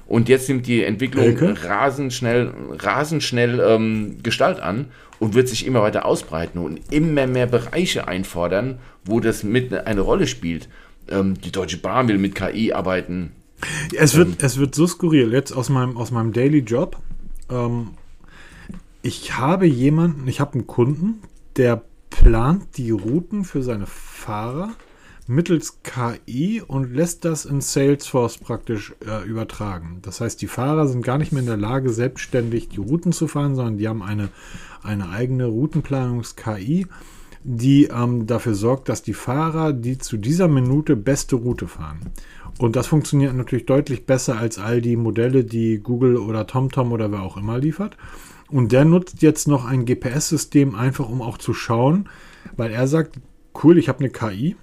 [0.07, 4.87] Und jetzt nimmt die Entwicklung rasend schnell, rasend schnell ähm, Gestalt an
[5.19, 10.01] und wird sich immer weiter ausbreiten und immer mehr Bereiche einfordern, wo das mit eine
[10.01, 10.69] Rolle spielt.
[11.11, 13.33] Ähm, die Deutsche Bahn will mit KI arbeiten.
[13.95, 15.33] Es wird, ähm, es wird so skurril.
[15.33, 16.97] Jetzt aus meinem, aus meinem Daily Job
[17.51, 17.91] ähm,
[19.03, 21.23] ich habe jemanden, ich habe einen Kunden,
[21.57, 24.71] der plant die Routen für seine Fahrer
[25.29, 29.99] mittels KI und lässt das in Salesforce praktisch äh, übertragen.
[30.03, 33.29] Das heißt, die Fahrer sind gar nicht mehr in der Lage, selbstständig die Routen zu
[33.29, 34.31] fahren, sondern die haben eine,
[34.83, 36.87] eine eigene Routenplanungs-KI,
[37.45, 42.01] die ähm, dafür sorgt, dass die Fahrer die zu dieser Minute beste Route fahren.
[42.59, 47.11] Und das funktioniert natürlich deutlich besser als all die Modelle, die Google oder TomTom oder
[47.13, 47.97] wer auch immer liefert.
[48.51, 52.09] Und der nutzt jetzt noch ein GPS-System einfach, um auch zu schauen,
[52.57, 53.21] weil er sagt,
[53.63, 54.57] cool, ich habe eine KI,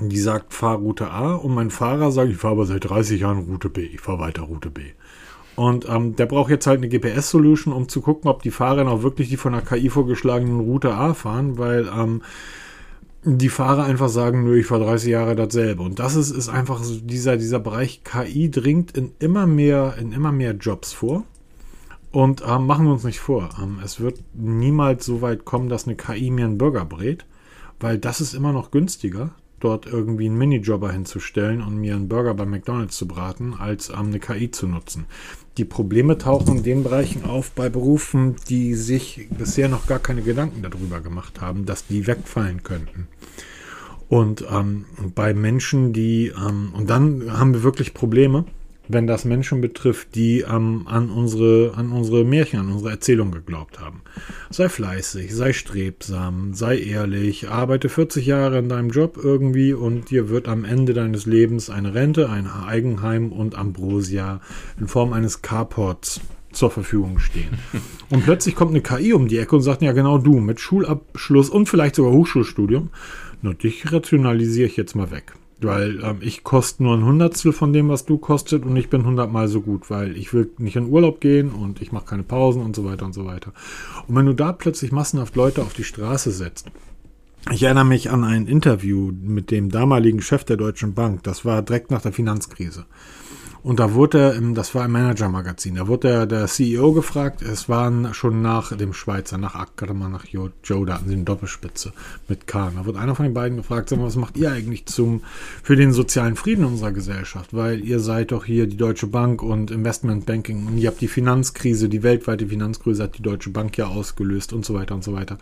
[0.00, 3.40] die sagt, fahr Route A und mein Fahrer sagt, ich fahre aber seit 30 Jahren
[3.40, 4.82] Route B, ich fahre weiter Route B.
[5.54, 9.02] Und ähm, der braucht jetzt halt eine GPS-Solution, um zu gucken, ob die Fahrer auch
[9.02, 12.22] wirklich die von der KI vorgeschlagenen Route A fahren, weil ähm,
[13.24, 15.82] die Fahrer einfach sagen, nö, ich fahre 30 Jahre dasselbe.
[15.82, 20.12] Und das ist, ist einfach so dieser, dieser Bereich KI dringt in immer mehr, in
[20.12, 21.24] immer mehr Jobs vor.
[22.10, 25.86] Und ähm, machen wir uns nicht vor, ähm, es wird niemals so weit kommen, dass
[25.86, 27.24] eine KI mir einen Burger brät,
[27.80, 29.30] weil das ist immer noch günstiger
[29.64, 34.06] dort irgendwie einen Minijobber hinzustellen und mir einen Burger bei McDonald's zu braten, als ähm,
[34.06, 35.06] eine KI zu nutzen.
[35.58, 40.22] Die Probleme tauchen in den Bereichen auf bei Berufen, die sich bisher noch gar keine
[40.22, 43.08] Gedanken darüber gemacht haben, dass die wegfallen könnten.
[44.08, 44.84] Und ähm,
[45.14, 48.44] bei Menschen, die, ähm, und dann haben wir wirklich Probleme,
[48.88, 53.80] wenn das Menschen betrifft, die ähm, an, unsere, an unsere Märchen, an unsere Erzählung geglaubt
[53.80, 54.02] haben.
[54.50, 60.28] Sei fleißig, sei strebsam, sei ehrlich, arbeite 40 Jahre in deinem Job irgendwie und dir
[60.28, 64.40] wird am Ende deines Lebens eine Rente, ein Eigenheim und Ambrosia
[64.78, 66.20] in Form eines Carports
[66.52, 67.58] zur Verfügung stehen.
[68.10, 71.48] Und plötzlich kommt eine KI um die Ecke und sagt, ja genau du, mit Schulabschluss
[71.48, 72.90] und vielleicht sogar Hochschulstudium,
[73.40, 75.32] nur dich rationalisiere ich jetzt mal weg.
[75.68, 79.04] Weil ähm, ich koste nur ein Hundertstel von dem, was du kostet und ich bin
[79.04, 82.62] hundertmal so gut, weil ich will nicht in Urlaub gehen und ich mache keine Pausen
[82.62, 83.52] und so weiter und so weiter.
[84.08, 86.70] Und wenn du da plötzlich massenhaft Leute auf die Straße setzt,
[87.50, 91.60] ich erinnere mich an ein Interview mit dem damaligen Chef der Deutschen Bank, das war
[91.62, 92.86] direkt nach der Finanzkrise.
[93.64, 98.42] Und da wurde, das war ein Manager-Magazin, da wurde der, CEO gefragt, es waren schon
[98.42, 100.50] nach dem Schweizer, nach Ackermann, nach Joe,
[100.84, 101.92] da hatten sie eine Doppelspitze
[102.26, 102.74] mit Kahn.
[102.74, 105.22] Da wurde einer von den beiden gefragt, sag mal, was macht ihr eigentlich zum,
[105.62, 107.54] für den sozialen Frieden unserer Gesellschaft?
[107.54, 111.88] Weil ihr seid doch hier die Deutsche Bank und Investmentbanking und ihr habt die Finanzkrise,
[111.88, 115.38] die weltweite Finanzkrise hat die Deutsche Bank ja ausgelöst und so weiter und so weiter.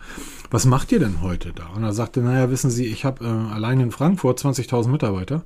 [0.51, 1.69] Was macht ihr denn heute da?
[1.75, 5.43] Und er sagte, naja, wissen Sie, ich habe äh, allein in Frankfurt 20.000 Mitarbeiter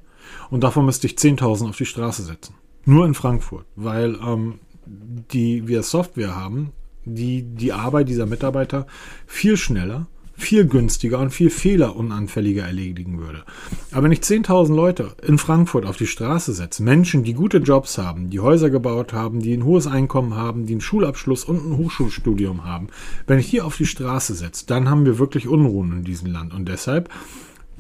[0.50, 2.56] und davon müsste ich 10.000 auf die Straße setzen.
[2.86, 6.72] Nur in Frankfurt, weil ähm, die, wir Software haben,
[7.04, 8.88] die die Arbeit dieser Mitarbeiter
[9.26, 10.08] viel schneller,
[10.38, 13.44] viel günstiger und viel fehlerunanfälliger erledigen würde.
[13.92, 17.98] Aber wenn ich 10.000 Leute in Frankfurt auf die Straße setze, Menschen, die gute Jobs
[17.98, 21.78] haben, die Häuser gebaut haben, die ein hohes Einkommen haben, die einen Schulabschluss und ein
[21.78, 22.88] Hochschulstudium haben,
[23.28, 26.54] wenn ich die auf die Straße setze, dann haben wir wirklich Unruhen in diesem Land.
[26.54, 27.10] Und deshalb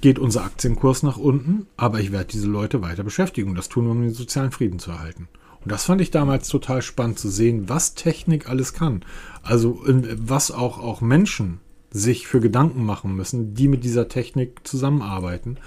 [0.01, 3.49] geht unser Aktienkurs nach unten, aber ich werde diese Leute weiter beschäftigen.
[3.49, 5.27] Und das tun wir, um den sozialen Frieden zu erhalten.
[5.63, 9.03] Und das fand ich damals total spannend zu sehen, was Technik alles kann.
[9.41, 15.57] Also was auch, auch Menschen sich für Gedanken machen müssen, die mit dieser Technik zusammenarbeiten.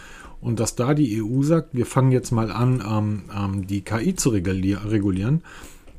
[0.41, 4.15] Und dass da die EU sagt, wir fangen jetzt mal an, ähm, ähm, die KI
[4.15, 5.43] zu regulieren,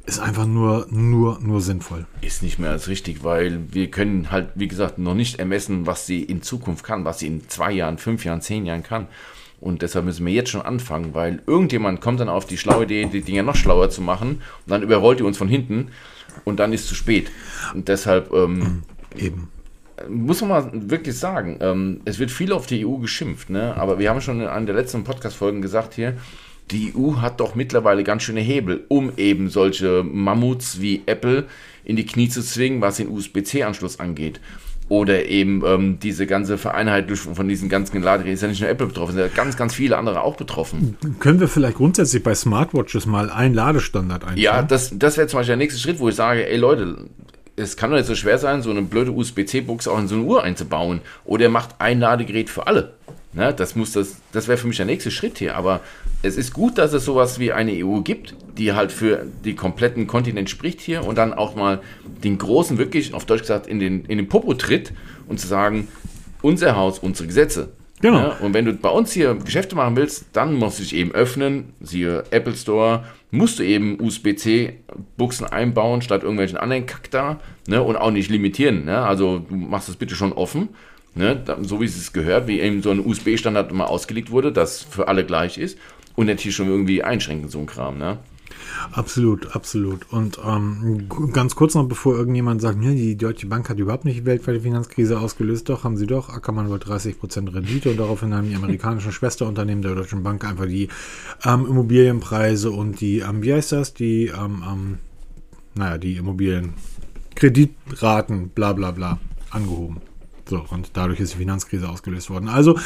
[0.10, 2.08] ist einfach nur, nur, nur sinnvoll.
[2.22, 6.08] Ist nicht mehr als richtig, weil wir können halt, wie gesagt, noch nicht ermessen, was
[6.08, 9.08] sie in Zukunft kann, was sie in zwei Jahren, fünf Jahren, zehn Jahren kann.
[9.62, 13.06] Und deshalb müssen wir jetzt schon anfangen, weil irgendjemand kommt dann auf die schlaue Idee,
[13.06, 15.90] die Dinge noch schlauer zu machen und dann überrollt die uns von hinten
[16.44, 17.30] und dann ist es zu spät.
[17.76, 18.84] Und deshalb ähm,
[19.16, 19.50] eben
[20.08, 23.76] muss man mal wirklich sagen, ähm, es wird viel auf die EU geschimpft, ne?
[23.76, 26.16] aber wir haben schon in einer der letzten Podcast-Folgen gesagt hier,
[26.72, 31.46] die EU hat doch mittlerweile ganz schöne Hebel, um eben solche Mammuts wie Apple
[31.84, 34.40] in die Knie zu zwingen, was den USB-C-Anschluss angeht.
[34.90, 38.88] Oder eben ähm, diese ganze Vereinheitlichung von diesen ganzen Ladegeräten ist ja nicht nur Apple
[38.88, 40.98] betroffen, sind ja ganz, ganz viele andere auch betroffen.
[41.20, 44.44] Können wir vielleicht grundsätzlich bei Smartwatches mal einen Ladestandard einstellen?
[44.44, 47.06] Ja, das, das wäre zum Beispiel der nächste Schritt, wo ich sage, ey Leute,
[47.56, 50.24] es kann doch nicht so schwer sein, so eine blöde USB-C-Buchse auch in so eine
[50.24, 51.02] Uhr einzubauen.
[51.24, 52.94] Oder ihr macht ein Ladegerät für alle.
[53.32, 55.56] Ne, das muss das, das wäre für mich der nächste Schritt hier.
[55.56, 55.82] Aber
[56.24, 60.08] es ist gut, dass es sowas wie eine EU gibt, die halt für die kompletten
[60.08, 61.80] Kontinent spricht hier und dann auch mal
[62.24, 64.94] den Großen wirklich, auf Deutsch gesagt, in den, in den Popo tritt
[65.28, 65.88] und zu sagen,
[66.42, 67.70] unser Haus, unsere Gesetze.
[68.02, 68.20] Genau.
[68.20, 71.12] Ja, und wenn du bei uns hier Geschäfte machen willst, dann musst du dich eben
[71.12, 77.84] öffnen, siehe Apple Store, musst du eben USB-C-Buchsen einbauen, statt irgendwelchen anderen Kack da, ne,
[77.84, 80.70] und auch nicht limitieren, ne, also du machst es bitte schon offen,
[81.16, 85.08] ne, so wie es gehört, wie eben so ein USB-Standard mal ausgelegt wurde, das für
[85.08, 85.78] alle gleich ist,
[86.16, 88.20] und hier schon irgendwie einschränken, so ein Kram, ne.
[88.92, 90.12] Absolut, absolut.
[90.12, 94.20] Und ähm, ganz kurz noch, bevor irgendjemand sagt, ja, die Deutsche Bank hat überhaupt nicht
[94.20, 96.30] die weltweite Finanzkrise ausgelöst, doch, haben sie doch.
[96.30, 100.88] Ackermann wollte 30% Rendite und daraufhin haben die amerikanischen Schwesterunternehmen der Deutschen Bank einfach die
[101.46, 104.98] ähm, Immobilienpreise und die, ähm, wie heißt das, die, ähm, ähm,
[105.76, 109.20] naja, die Immobilienkreditraten, bla bla bla,
[109.52, 110.02] angehoben.
[110.50, 112.50] So, und dadurch ist die Finanzkrise ausgelöst worden.
[112.50, 112.80] Also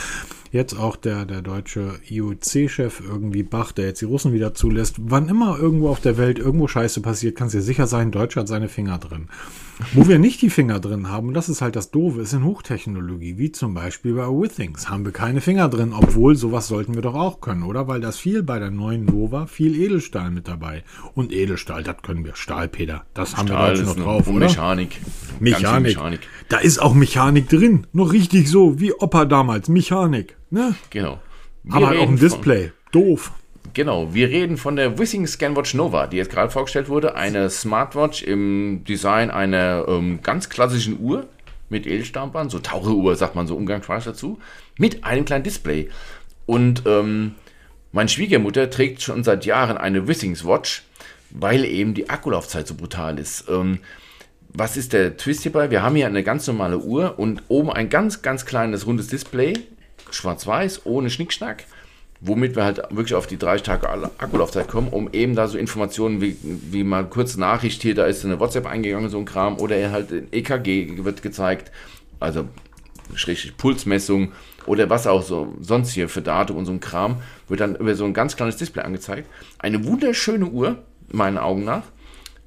[0.54, 4.96] jetzt auch der, der deutsche IOC-Chef irgendwie Bach, der jetzt die Russen wieder zulässt.
[5.00, 8.44] Wann immer irgendwo auf der Welt irgendwo Scheiße passiert, kannst du dir sicher sein, Deutschland
[8.44, 9.28] hat seine Finger drin.
[9.94, 12.44] Wo wir nicht die Finger drin haben, und das ist halt das Doofe, ist in
[12.44, 17.02] Hochtechnologie, wie zum Beispiel bei Withings, haben wir keine Finger drin, obwohl sowas sollten wir
[17.02, 17.88] doch auch können, oder?
[17.88, 20.84] Weil das viel bei der neuen Nova, viel Edelstahl mit dabei.
[21.16, 22.36] Und Edelstahl, das können wir.
[22.36, 24.46] Stahlpeter, das haben Stahl wir Deutschen noch drauf, oder?
[24.46, 25.02] Mechanik.
[25.40, 25.96] Mechanik.
[25.96, 26.20] Mechanik.
[26.50, 27.88] Da ist auch Mechanik drin.
[27.92, 29.70] Noch richtig so, wie Opa damals.
[29.70, 30.36] Mechanik.
[30.54, 30.76] Ne?
[30.92, 31.20] Genau.
[31.64, 32.72] Wir Aber halt auch ein von- Display.
[32.92, 33.32] Doof.
[33.74, 37.16] Genau, wir reden von der Wissing Scanwatch Nova, die jetzt gerade vorgestellt wurde.
[37.16, 41.26] Eine Smartwatch im Design einer ähm, ganz klassischen Uhr
[41.70, 44.38] mit Edelstahlband, so Taucheruhr sagt man so umgangssprachlich dazu,
[44.78, 45.90] mit einem kleinen Display.
[46.46, 47.34] Und ähm,
[47.92, 50.84] meine Schwiegermutter trägt schon seit Jahren eine Wissings Watch,
[51.32, 53.50] weil eben die Akkulaufzeit so brutal ist.
[53.50, 53.80] Ähm,
[54.50, 55.72] was ist der Twist hierbei?
[55.72, 59.54] Wir haben hier eine ganz normale Uhr und oben ein ganz, ganz kleines rundes Display,
[60.16, 61.66] schwarz-weiß, ohne Schnickschnack,
[62.22, 66.22] womit wir halt wirklich auf die 30 Tage Akkulaufzeit kommen, um eben da so Informationen
[66.22, 69.76] wie, wie mal kurze Nachricht hier, da ist eine WhatsApp eingegangen, so ein Kram, oder
[69.76, 71.72] er halt ein EKG wird gezeigt,
[72.20, 72.46] also
[73.14, 74.32] schrägstrich Pulsmessung
[74.66, 77.96] oder was auch so sonst hier für Datum und so ein Kram, wird dann über
[77.96, 79.28] so ein ganz kleines Display angezeigt.
[79.60, 80.78] Eine wunderschöne Uhr,
[81.12, 81.84] meinen Augen nach.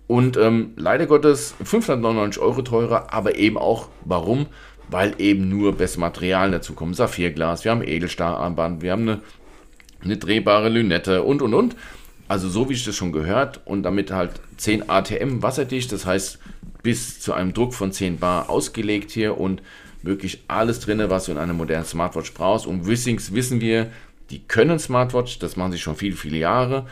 [0.06, 4.46] Und ähm, leider Gottes 599 Euro teurer, aber eben auch, warum?
[4.88, 6.94] Weil eben nur beste Materialien dazu kommen.
[6.94, 9.20] Saphirglas, wir haben Edelstahlarmband, wir haben eine,
[10.02, 11.76] eine drehbare Lünette und und und.
[12.28, 16.38] Also so wie ich das schon gehört und damit halt 10 ATM wasserdicht, das heißt
[16.82, 19.62] bis zu einem Druck von 10 Bar ausgelegt hier und
[20.02, 22.66] wirklich alles drin, was du in einer modernen Smartwatch brauchst.
[22.66, 23.90] Und Wissings wissen wir,
[24.30, 26.86] die können Smartwatch, das machen sie schon viele, viele Jahre.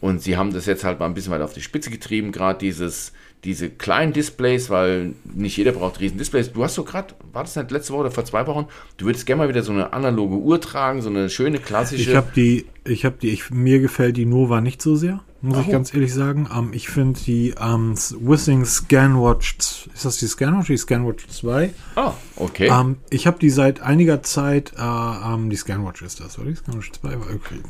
[0.00, 2.58] Und sie haben das jetzt halt mal ein bisschen weiter auf die Spitze getrieben, gerade
[2.58, 3.12] dieses,
[3.46, 6.52] diese kleinen Displays, weil nicht jeder braucht riesen Displays.
[6.52, 8.66] Du hast so gerade, war das nicht letzte Woche oder vor zwei Wochen,
[8.96, 12.10] du würdest gerne mal wieder so eine analoge Uhr tragen, so eine schöne klassische.
[12.10, 15.58] Ich habe die, ich habe die, ich, mir gefällt die Nova nicht so sehr, muss
[15.58, 15.72] ich Warum?
[15.72, 16.48] ganz ehrlich sagen.
[16.52, 20.66] Ähm, ich finde die ähm, Wissing Scanwatch, ist das die Scanwatch?
[20.66, 21.70] Die Scanwatch 2.
[21.94, 22.68] ah, okay.
[22.68, 26.48] Ähm, ich habe die seit einiger Zeit, ähm, die Scanwatch ist das, oder?
[26.48, 27.16] Die Scanwatch 2?
[27.16, 27.62] Okay.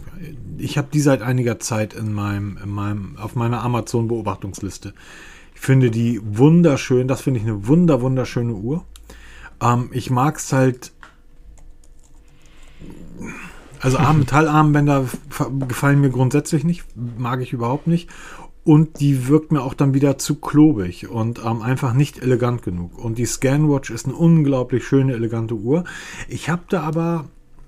[0.57, 4.95] Ich habe die seit einiger Zeit in meinem, in meinem, auf meiner Amazon-Beobachtungsliste.
[5.57, 8.85] Ich finde die wunderschön, das finde ich eine wunder, wunderschöne Uhr.
[9.61, 10.93] Ähm, ich mag es halt.
[13.81, 15.07] Also Arm- Metallarmbänder
[15.67, 18.11] gefallen mir grundsätzlich nicht, mag ich überhaupt nicht.
[18.65, 22.99] Und die wirkt mir auch dann wieder zu klobig und ähm, einfach nicht elegant genug.
[23.03, 25.85] Und die Scanwatch ist eine unglaublich schöne, elegante Uhr.
[26.29, 27.25] Ich habe da aber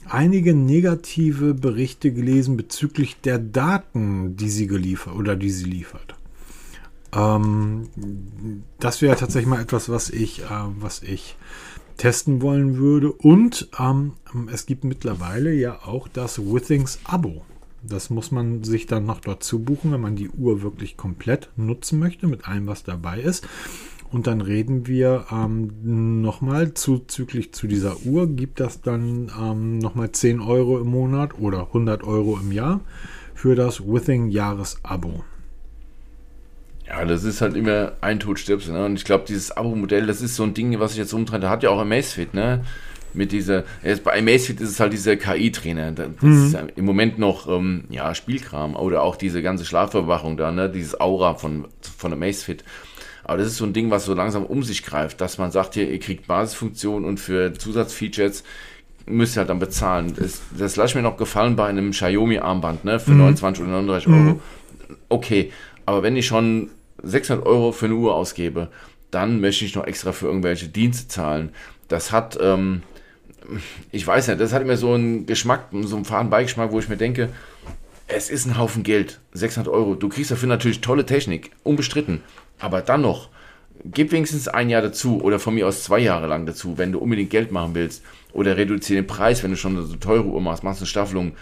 [0.07, 6.18] einige negative Berichte gelesen bezüglich der Daten, die sie geliefert oder die sie liefert.
[7.15, 7.89] Ähm,
[8.79, 10.47] das wäre tatsächlich mal etwas, was ich, äh,
[10.79, 11.37] was ich
[11.97, 13.13] testen wollen würde.
[13.13, 14.13] Und ähm,
[14.53, 17.45] es gibt mittlerweile ja auch das Withings Abo.
[17.83, 21.99] Das muss man sich dann noch dort zubuchen, wenn man die Uhr wirklich komplett nutzen
[21.99, 23.47] möchte, mit allem, was dabei ist.
[24.11, 30.13] Und dann reden wir ähm, nochmal zuzüglich zu dieser Uhr, gibt das dann ähm, nochmal
[30.13, 32.81] 10 Euro im Monat oder 100 Euro im Jahr
[33.35, 35.25] für das Withing Jahresabo.
[36.89, 38.71] Ja, das ist halt immer ein Tod stirbst.
[38.71, 38.85] Ne?
[38.85, 41.45] Und ich glaube, dieses Abo-Modell, das ist so ein Ding, was sich jetzt umtreibt.
[41.45, 42.65] Da hat ja auch Amazfit, ne?
[43.15, 45.93] mit dieser, jetzt bei Amazfit ist es halt dieser KI-Trainer.
[45.93, 46.47] Das mhm.
[46.47, 50.71] ist im Moment noch ähm, ja, Spielkram oder auch diese ganze Schlafüberwachung da, ne?
[50.71, 51.67] dieses Aura von,
[51.97, 52.65] von Amazfit.
[53.25, 55.75] Aber das ist so ein Ding, was so langsam um sich greift, dass man sagt,
[55.75, 58.43] hier, ihr kriegt Basisfunktionen und für Zusatzfeatures
[59.05, 60.15] müsst ihr halt dann bezahlen.
[60.17, 63.19] Das, das lasse ich mir noch gefallen bei einem Xiaomi-Armband, ne, für mhm.
[63.19, 64.19] 29 oder 39 Euro.
[64.19, 64.41] Mhm.
[65.11, 65.53] Okay,
[65.85, 66.71] aber wenn ich schon
[67.03, 68.69] 600 Euro für eine Uhr ausgebe,
[69.11, 71.51] dann möchte ich noch extra für irgendwelche Dienste zahlen.
[71.89, 72.83] Das hat, ähm,
[73.91, 76.89] ich weiß nicht, das hat immer so einen Geschmack, so einen faden Beigeschmack, wo ich
[76.89, 77.31] mir denke,
[78.07, 79.95] es ist ein Haufen Geld, 600 Euro.
[79.95, 82.23] Du kriegst dafür natürlich tolle Technik, unbestritten.
[82.59, 83.29] Aber dann noch,
[83.85, 86.99] gib wenigstens ein Jahr dazu oder von mir aus zwei Jahre lang dazu, wenn du
[86.99, 88.03] unbedingt Geld machen willst.
[88.33, 91.33] Oder reduziere den Preis, wenn du schon eine so teure Uhr machst, machst eine Staffelung.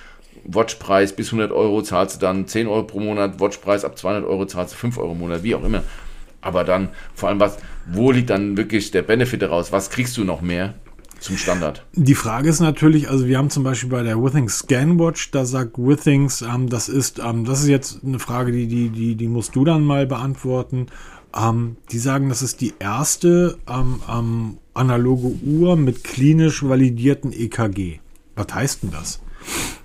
[0.46, 4.46] Watchpreis bis 100 Euro zahlst du dann 10 Euro pro Monat, Watchpreis ab 200 Euro
[4.46, 5.82] zahlst du 5 Euro im Monat, wie auch immer.
[6.40, 9.72] Aber dann, vor allem, was, wo liegt dann wirklich der Benefit daraus?
[9.72, 10.74] Was kriegst du noch mehr
[11.18, 11.84] zum Standard?
[11.94, 15.76] Die Frage ist natürlich, also wir haben zum Beispiel bei der Withings Scanwatch, da sagt
[15.78, 19.56] Withings, ähm, das ist, ähm, das ist jetzt eine Frage, die, die, die, die musst
[19.56, 20.86] du dann mal beantworten.
[21.36, 27.98] Ähm, die sagen, das ist die erste ähm, ähm, analoge Uhr mit klinisch validierten EKG.
[28.36, 29.20] Was heißt denn das?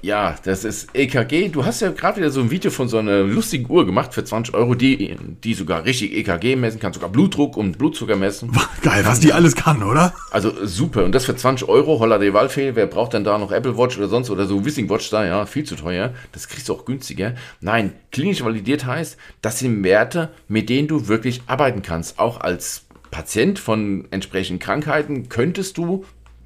[0.04, 1.50] Ja, das ist EKG.
[1.50, 4.24] Du hast ja gerade wieder so ein Video von so einer lustigen Uhr gemacht für
[4.24, 8.52] 20 Euro, die, die sogar richtig EKG messen kann, sogar Blutdruck und Blutzucker messen.
[8.82, 10.14] Geil, was die alles kann, oder?
[10.32, 11.06] Also super.
[11.06, 12.72] Und das für 20 Euro, holla de Waldfee.
[12.74, 15.24] Wer braucht denn da noch Apple Watch oder sonst oder so Wissing Watch da?
[15.24, 16.14] Ja, viel zu teuer.
[16.32, 17.36] Das kriegst du auch günstiger.
[17.60, 22.18] Nein, klinisch validiert heißt, das sind Werte, mit denen du wirklich arbeiten kannst.
[22.18, 26.06] Auch als Patient von entsprechenden Krankheiten könntest du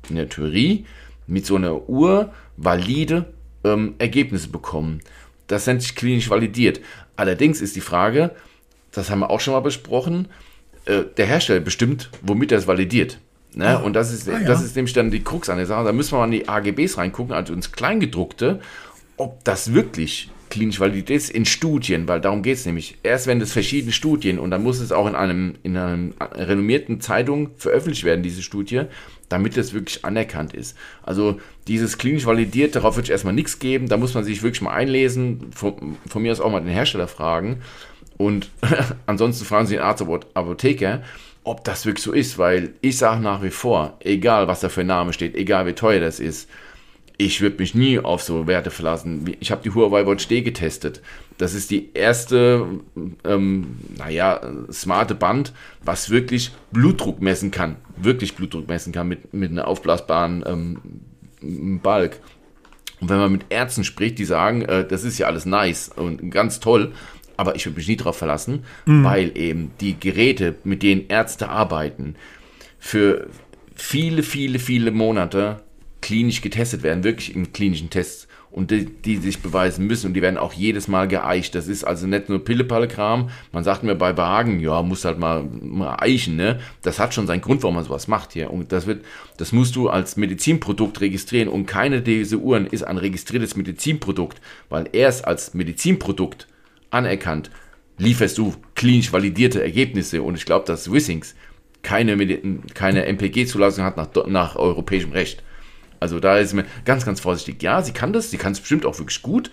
[0.09, 0.85] in der Theorie
[1.27, 3.25] mit so einer Uhr valide
[3.63, 5.01] ähm, Ergebnisse bekommen.
[5.47, 6.81] Das nennt sich klinisch validiert.
[7.15, 8.31] Allerdings ist die Frage,
[8.91, 10.27] das haben wir auch schon mal besprochen,
[10.85, 13.19] äh, der Hersteller bestimmt, womit er es validiert.
[13.53, 13.67] Ne?
[13.67, 14.47] Ah, und das ist, ah, ja.
[14.47, 15.85] das ist nämlich dann die Krux an der Sache.
[15.85, 18.59] Da müssen wir mal in die AGBs reingucken, also ins Kleingedruckte,
[19.17, 22.97] ob das wirklich klinisch validiert ist in Studien, weil darum geht es nämlich.
[23.03, 27.01] Erst wenn das verschiedene Studien und dann muss es auch in einem in einer renommierten
[27.01, 28.83] Zeitung veröffentlicht werden, diese Studie,
[29.29, 30.77] damit das wirklich anerkannt ist.
[31.03, 34.61] Also dieses klinisch validiert, darauf würde ich erstmal nichts geben, da muss man sich wirklich
[34.61, 37.61] mal einlesen, von, von mir aus auch mal den Hersteller fragen
[38.17, 38.49] und
[39.05, 41.01] ansonsten fragen Sie den Arzt oder Apotheker,
[41.43, 44.81] ob das wirklich so ist, weil ich sage nach wie vor, egal was da für
[44.81, 46.49] ein Name steht, egal wie teuer das ist,
[47.17, 49.35] ich würde mich nie auf so Werte verlassen.
[49.39, 51.01] Ich habe die Huawei Watch D getestet.
[51.37, 52.65] Das ist die erste,
[53.25, 54.41] ähm, naja,
[54.71, 55.51] smarte Band,
[55.83, 57.75] was wirklich Blutdruck messen kann.
[57.97, 62.19] Wirklich Blutdruck messen kann mit, mit einer aufblasbaren ähm, Balk.
[63.01, 66.31] Und wenn man mit Ärzten spricht, die sagen, äh, das ist ja alles nice und
[66.31, 66.93] ganz toll,
[67.37, 69.03] aber ich würde mich nie darauf verlassen, mhm.
[69.03, 72.15] weil eben die Geräte, mit denen Ärzte arbeiten,
[72.79, 73.27] für
[73.75, 75.61] viele, viele, viele Monate
[76.01, 80.21] klinisch getestet werden, wirklich in klinischen Tests und die, die, sich beweisen müssen und die
[80.21, 81.55] werden auch jedes Mal geeicht.
[81.55, 83.29] Das ist also nicht nur Pille-Palle-Kram.
[83.51, 86.61] Man sagt mir bei Behagen, ja, muss halt mal, mal eichen, ne?
[86.81, 88.51] Das hat schon seinen Grund, warum man sowas macht hier.
[88.51, 89.03] Und das wird,
[89.35, 94.87] das musst du als Medizinprodukt registrieren und keine dieser Uhren ist ein registriertes Medizinprodukt, weil
[94.93, 96.47] erst als Medizinprodukt
[96.91, 97.51] anerkannt
[97.97, 101.35] lieferst du klinisch validierte Ergebnisse und ich glaube, dass Wissings
[101.81, 102.15] keine,
[102.73, 105.43] keine MPG-Zulassung hat nach, nach europäischem Recht.
[106.05, 107.63] Also da ist mir ganz, ganz vorsichtig.
[107.63, 109.49] Ja, sie kann das, sie kann es bestimmt auch wirklich gut,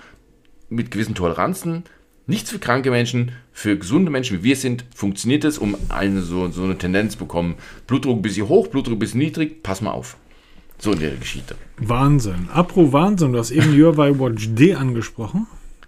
[0.68, 1.84] mit gewissen Toleranzen.
[2.26, 6.50] Nichts für kranke Menschen, für gesunde Menschen wie wir sind, funktioniert es, um eine so,
[6.50, 7.54] so eine Tendenz zu bekommen.
[7.86, 10.18] Blutdruck ein bisschen hoch, Blutdruck ein bisschen niedrig, pass mal auf.
[10.76, 11.54] So in der Geschichte.
[11.78, 12.50] Wahnsinn.
[12.52, 15.46] Apro Wahnsinn, du hast eben Huawei Watch D angesprochen.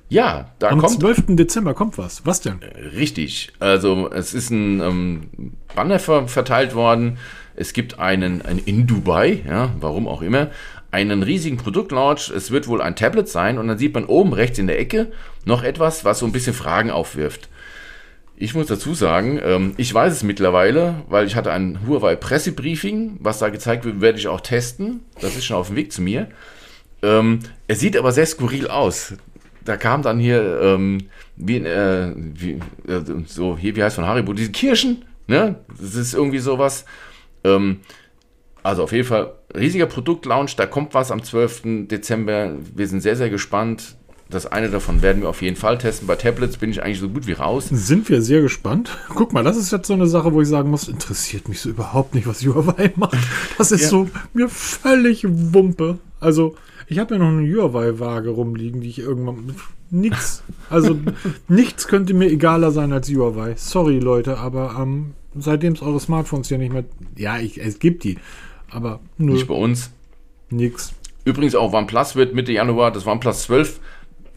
[0.08, 0.94] Ja, da Am kommt.
[0.94, 1.36] Am 12.
[1.36, 2.24] Dezember kommt was.
[2.26, 2.60] Was denn?
[2.96, 3.52] Richtig.
[3.58, 7.18] Also, es ist ein ähm, Banner ver verteilt worden
[7.56, 10.50] es gibt einen, einen in Dubai, ja, warum auch immer,
[10.90, 12.30] einen riesigen Produktlaunch.
[12.30, 15.12] Es wird wohl ein Tablet sein und dann sieht man oben rechts in der Ecke
[15.44, 17.48] noch etwas, was so ein bisschen Fragen aufwirft.
[18.36, 23.18] Ich muss dazu sagen, ähm, ich weiß es mittlerweile, weil ich hatte ein Huawei Pressebriefing,
[23.20, 25.00] was da gezeigt wird, werde ich auch testen.
[25.20, 26.28] Das ist schon auf dem Weg zu mir.
[27.02, 29.14] Ähm, es sieht aber sehr skurril aus.
[29.64, 30.98] Da kam dann hier, ähm,
[31.36, 32.52] wie, äh, wie
[32.86, 35.56] äh, so hier, wie heißt von Haribo, diese Kirschen, ne?
[35.80, 36.84] Das ist irgendwie sowas.
[37.44, 37.80] Ähm,
[38.62, 41.86] also auf jeden Fall riesiger Produktlaunch, da kommt was am 12.
[41.88, 42.52] Dezember.
[42.74, 43.96] Wir sind sehr, sehr gespannt.
[44.30, 46.08] Das eine davon werden wir auf jeden Fall testen.
[46.08, 47.68] Bei Tablets bin ich eigentlich so gut wie raus.
[47.70, 48.90] Sind wir sehr gespannt.
[49.10, 51.68] Guck mal, das ist jetzt so eine Sache, wo ich sagen muss, interessiert mich so
[51.68, 53.18] überhaupt nicht, was Huawei macht.
[53.58, 53.88] Das ist ja.
[53.88, 55.98] so mir völlig Wumpe.
[56.20, 56.56] Also,
[56.86, 59.54] ich habe ja noch eine Huawei-Waage rumliegen, die ich irgendwann.
[59.90, 60.42] Nichts.
[60.70, 60.96] Also,
[61.48, 63.54] nichts könnte mir egaler sein als Huawei.
[63.56, 66.84] Sorry, Leute, aber ähm, seitdem es eure Smartphones ja nicht mehr.
[67.16, 68.18] Ja, ich, es gibt die.
[68.70, 69.90] Aber nö, Nicht bei uns.
[70.50, 70.92] nix.
[71.24, 73.80] Übrigens auch OnePlus wird Mitte Januar das OnePlus 12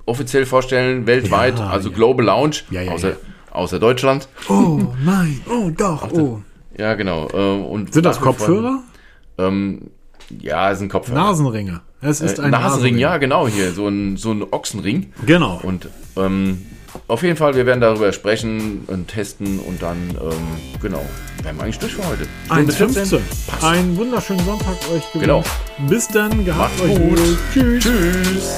[0.06, 1.96] offiziell vorstellen, weltweit, Ja, also ja.
[1.96, 3.16] Global Launch, Ja, ja, außer, ja.
[3.52, 4.30] außer Deutschland.
[4.48, 6.42] Oh nein, oh doch, oh.
[6.78, 7.28] Ja, genau.
[7.34, 8.84] Äh, und Sind das Kopfhörer?
[9.38, 9.92] Ähm,
[10.40, 11.18] ja, sind Kopfhörer.
[11.18, 11.82] Nasenringe.
[12.02, 15.12] Es ist Äh, ein Nasenring, ja, genau, hier, so ein, so ein Ochsenring.
[15.26, 15.60] Genau.
[15.64, 16.66] Und ähm,
[17.08, 21.06] auf jeden Fall, wir werden darüber sprechen und testen und dann, ähm, genau,
[21.44, 22.28] wären wir eigentlich durch für heute.
[22.72, 23.20] Stunde 1,15.
[23.48, 23.64] Passt.
[23.64, 25.14] Einen wunderschönen Sonntag euch gewünscht.
[25.20, 25.44] Genau.
[25.90, 27.20] Bis dann, gehabt Macht's euch gut.
[27.20, 27.38] wohl.
[27.54, 27.84] Tschüss.
[27.84, 28.58] Tschüss.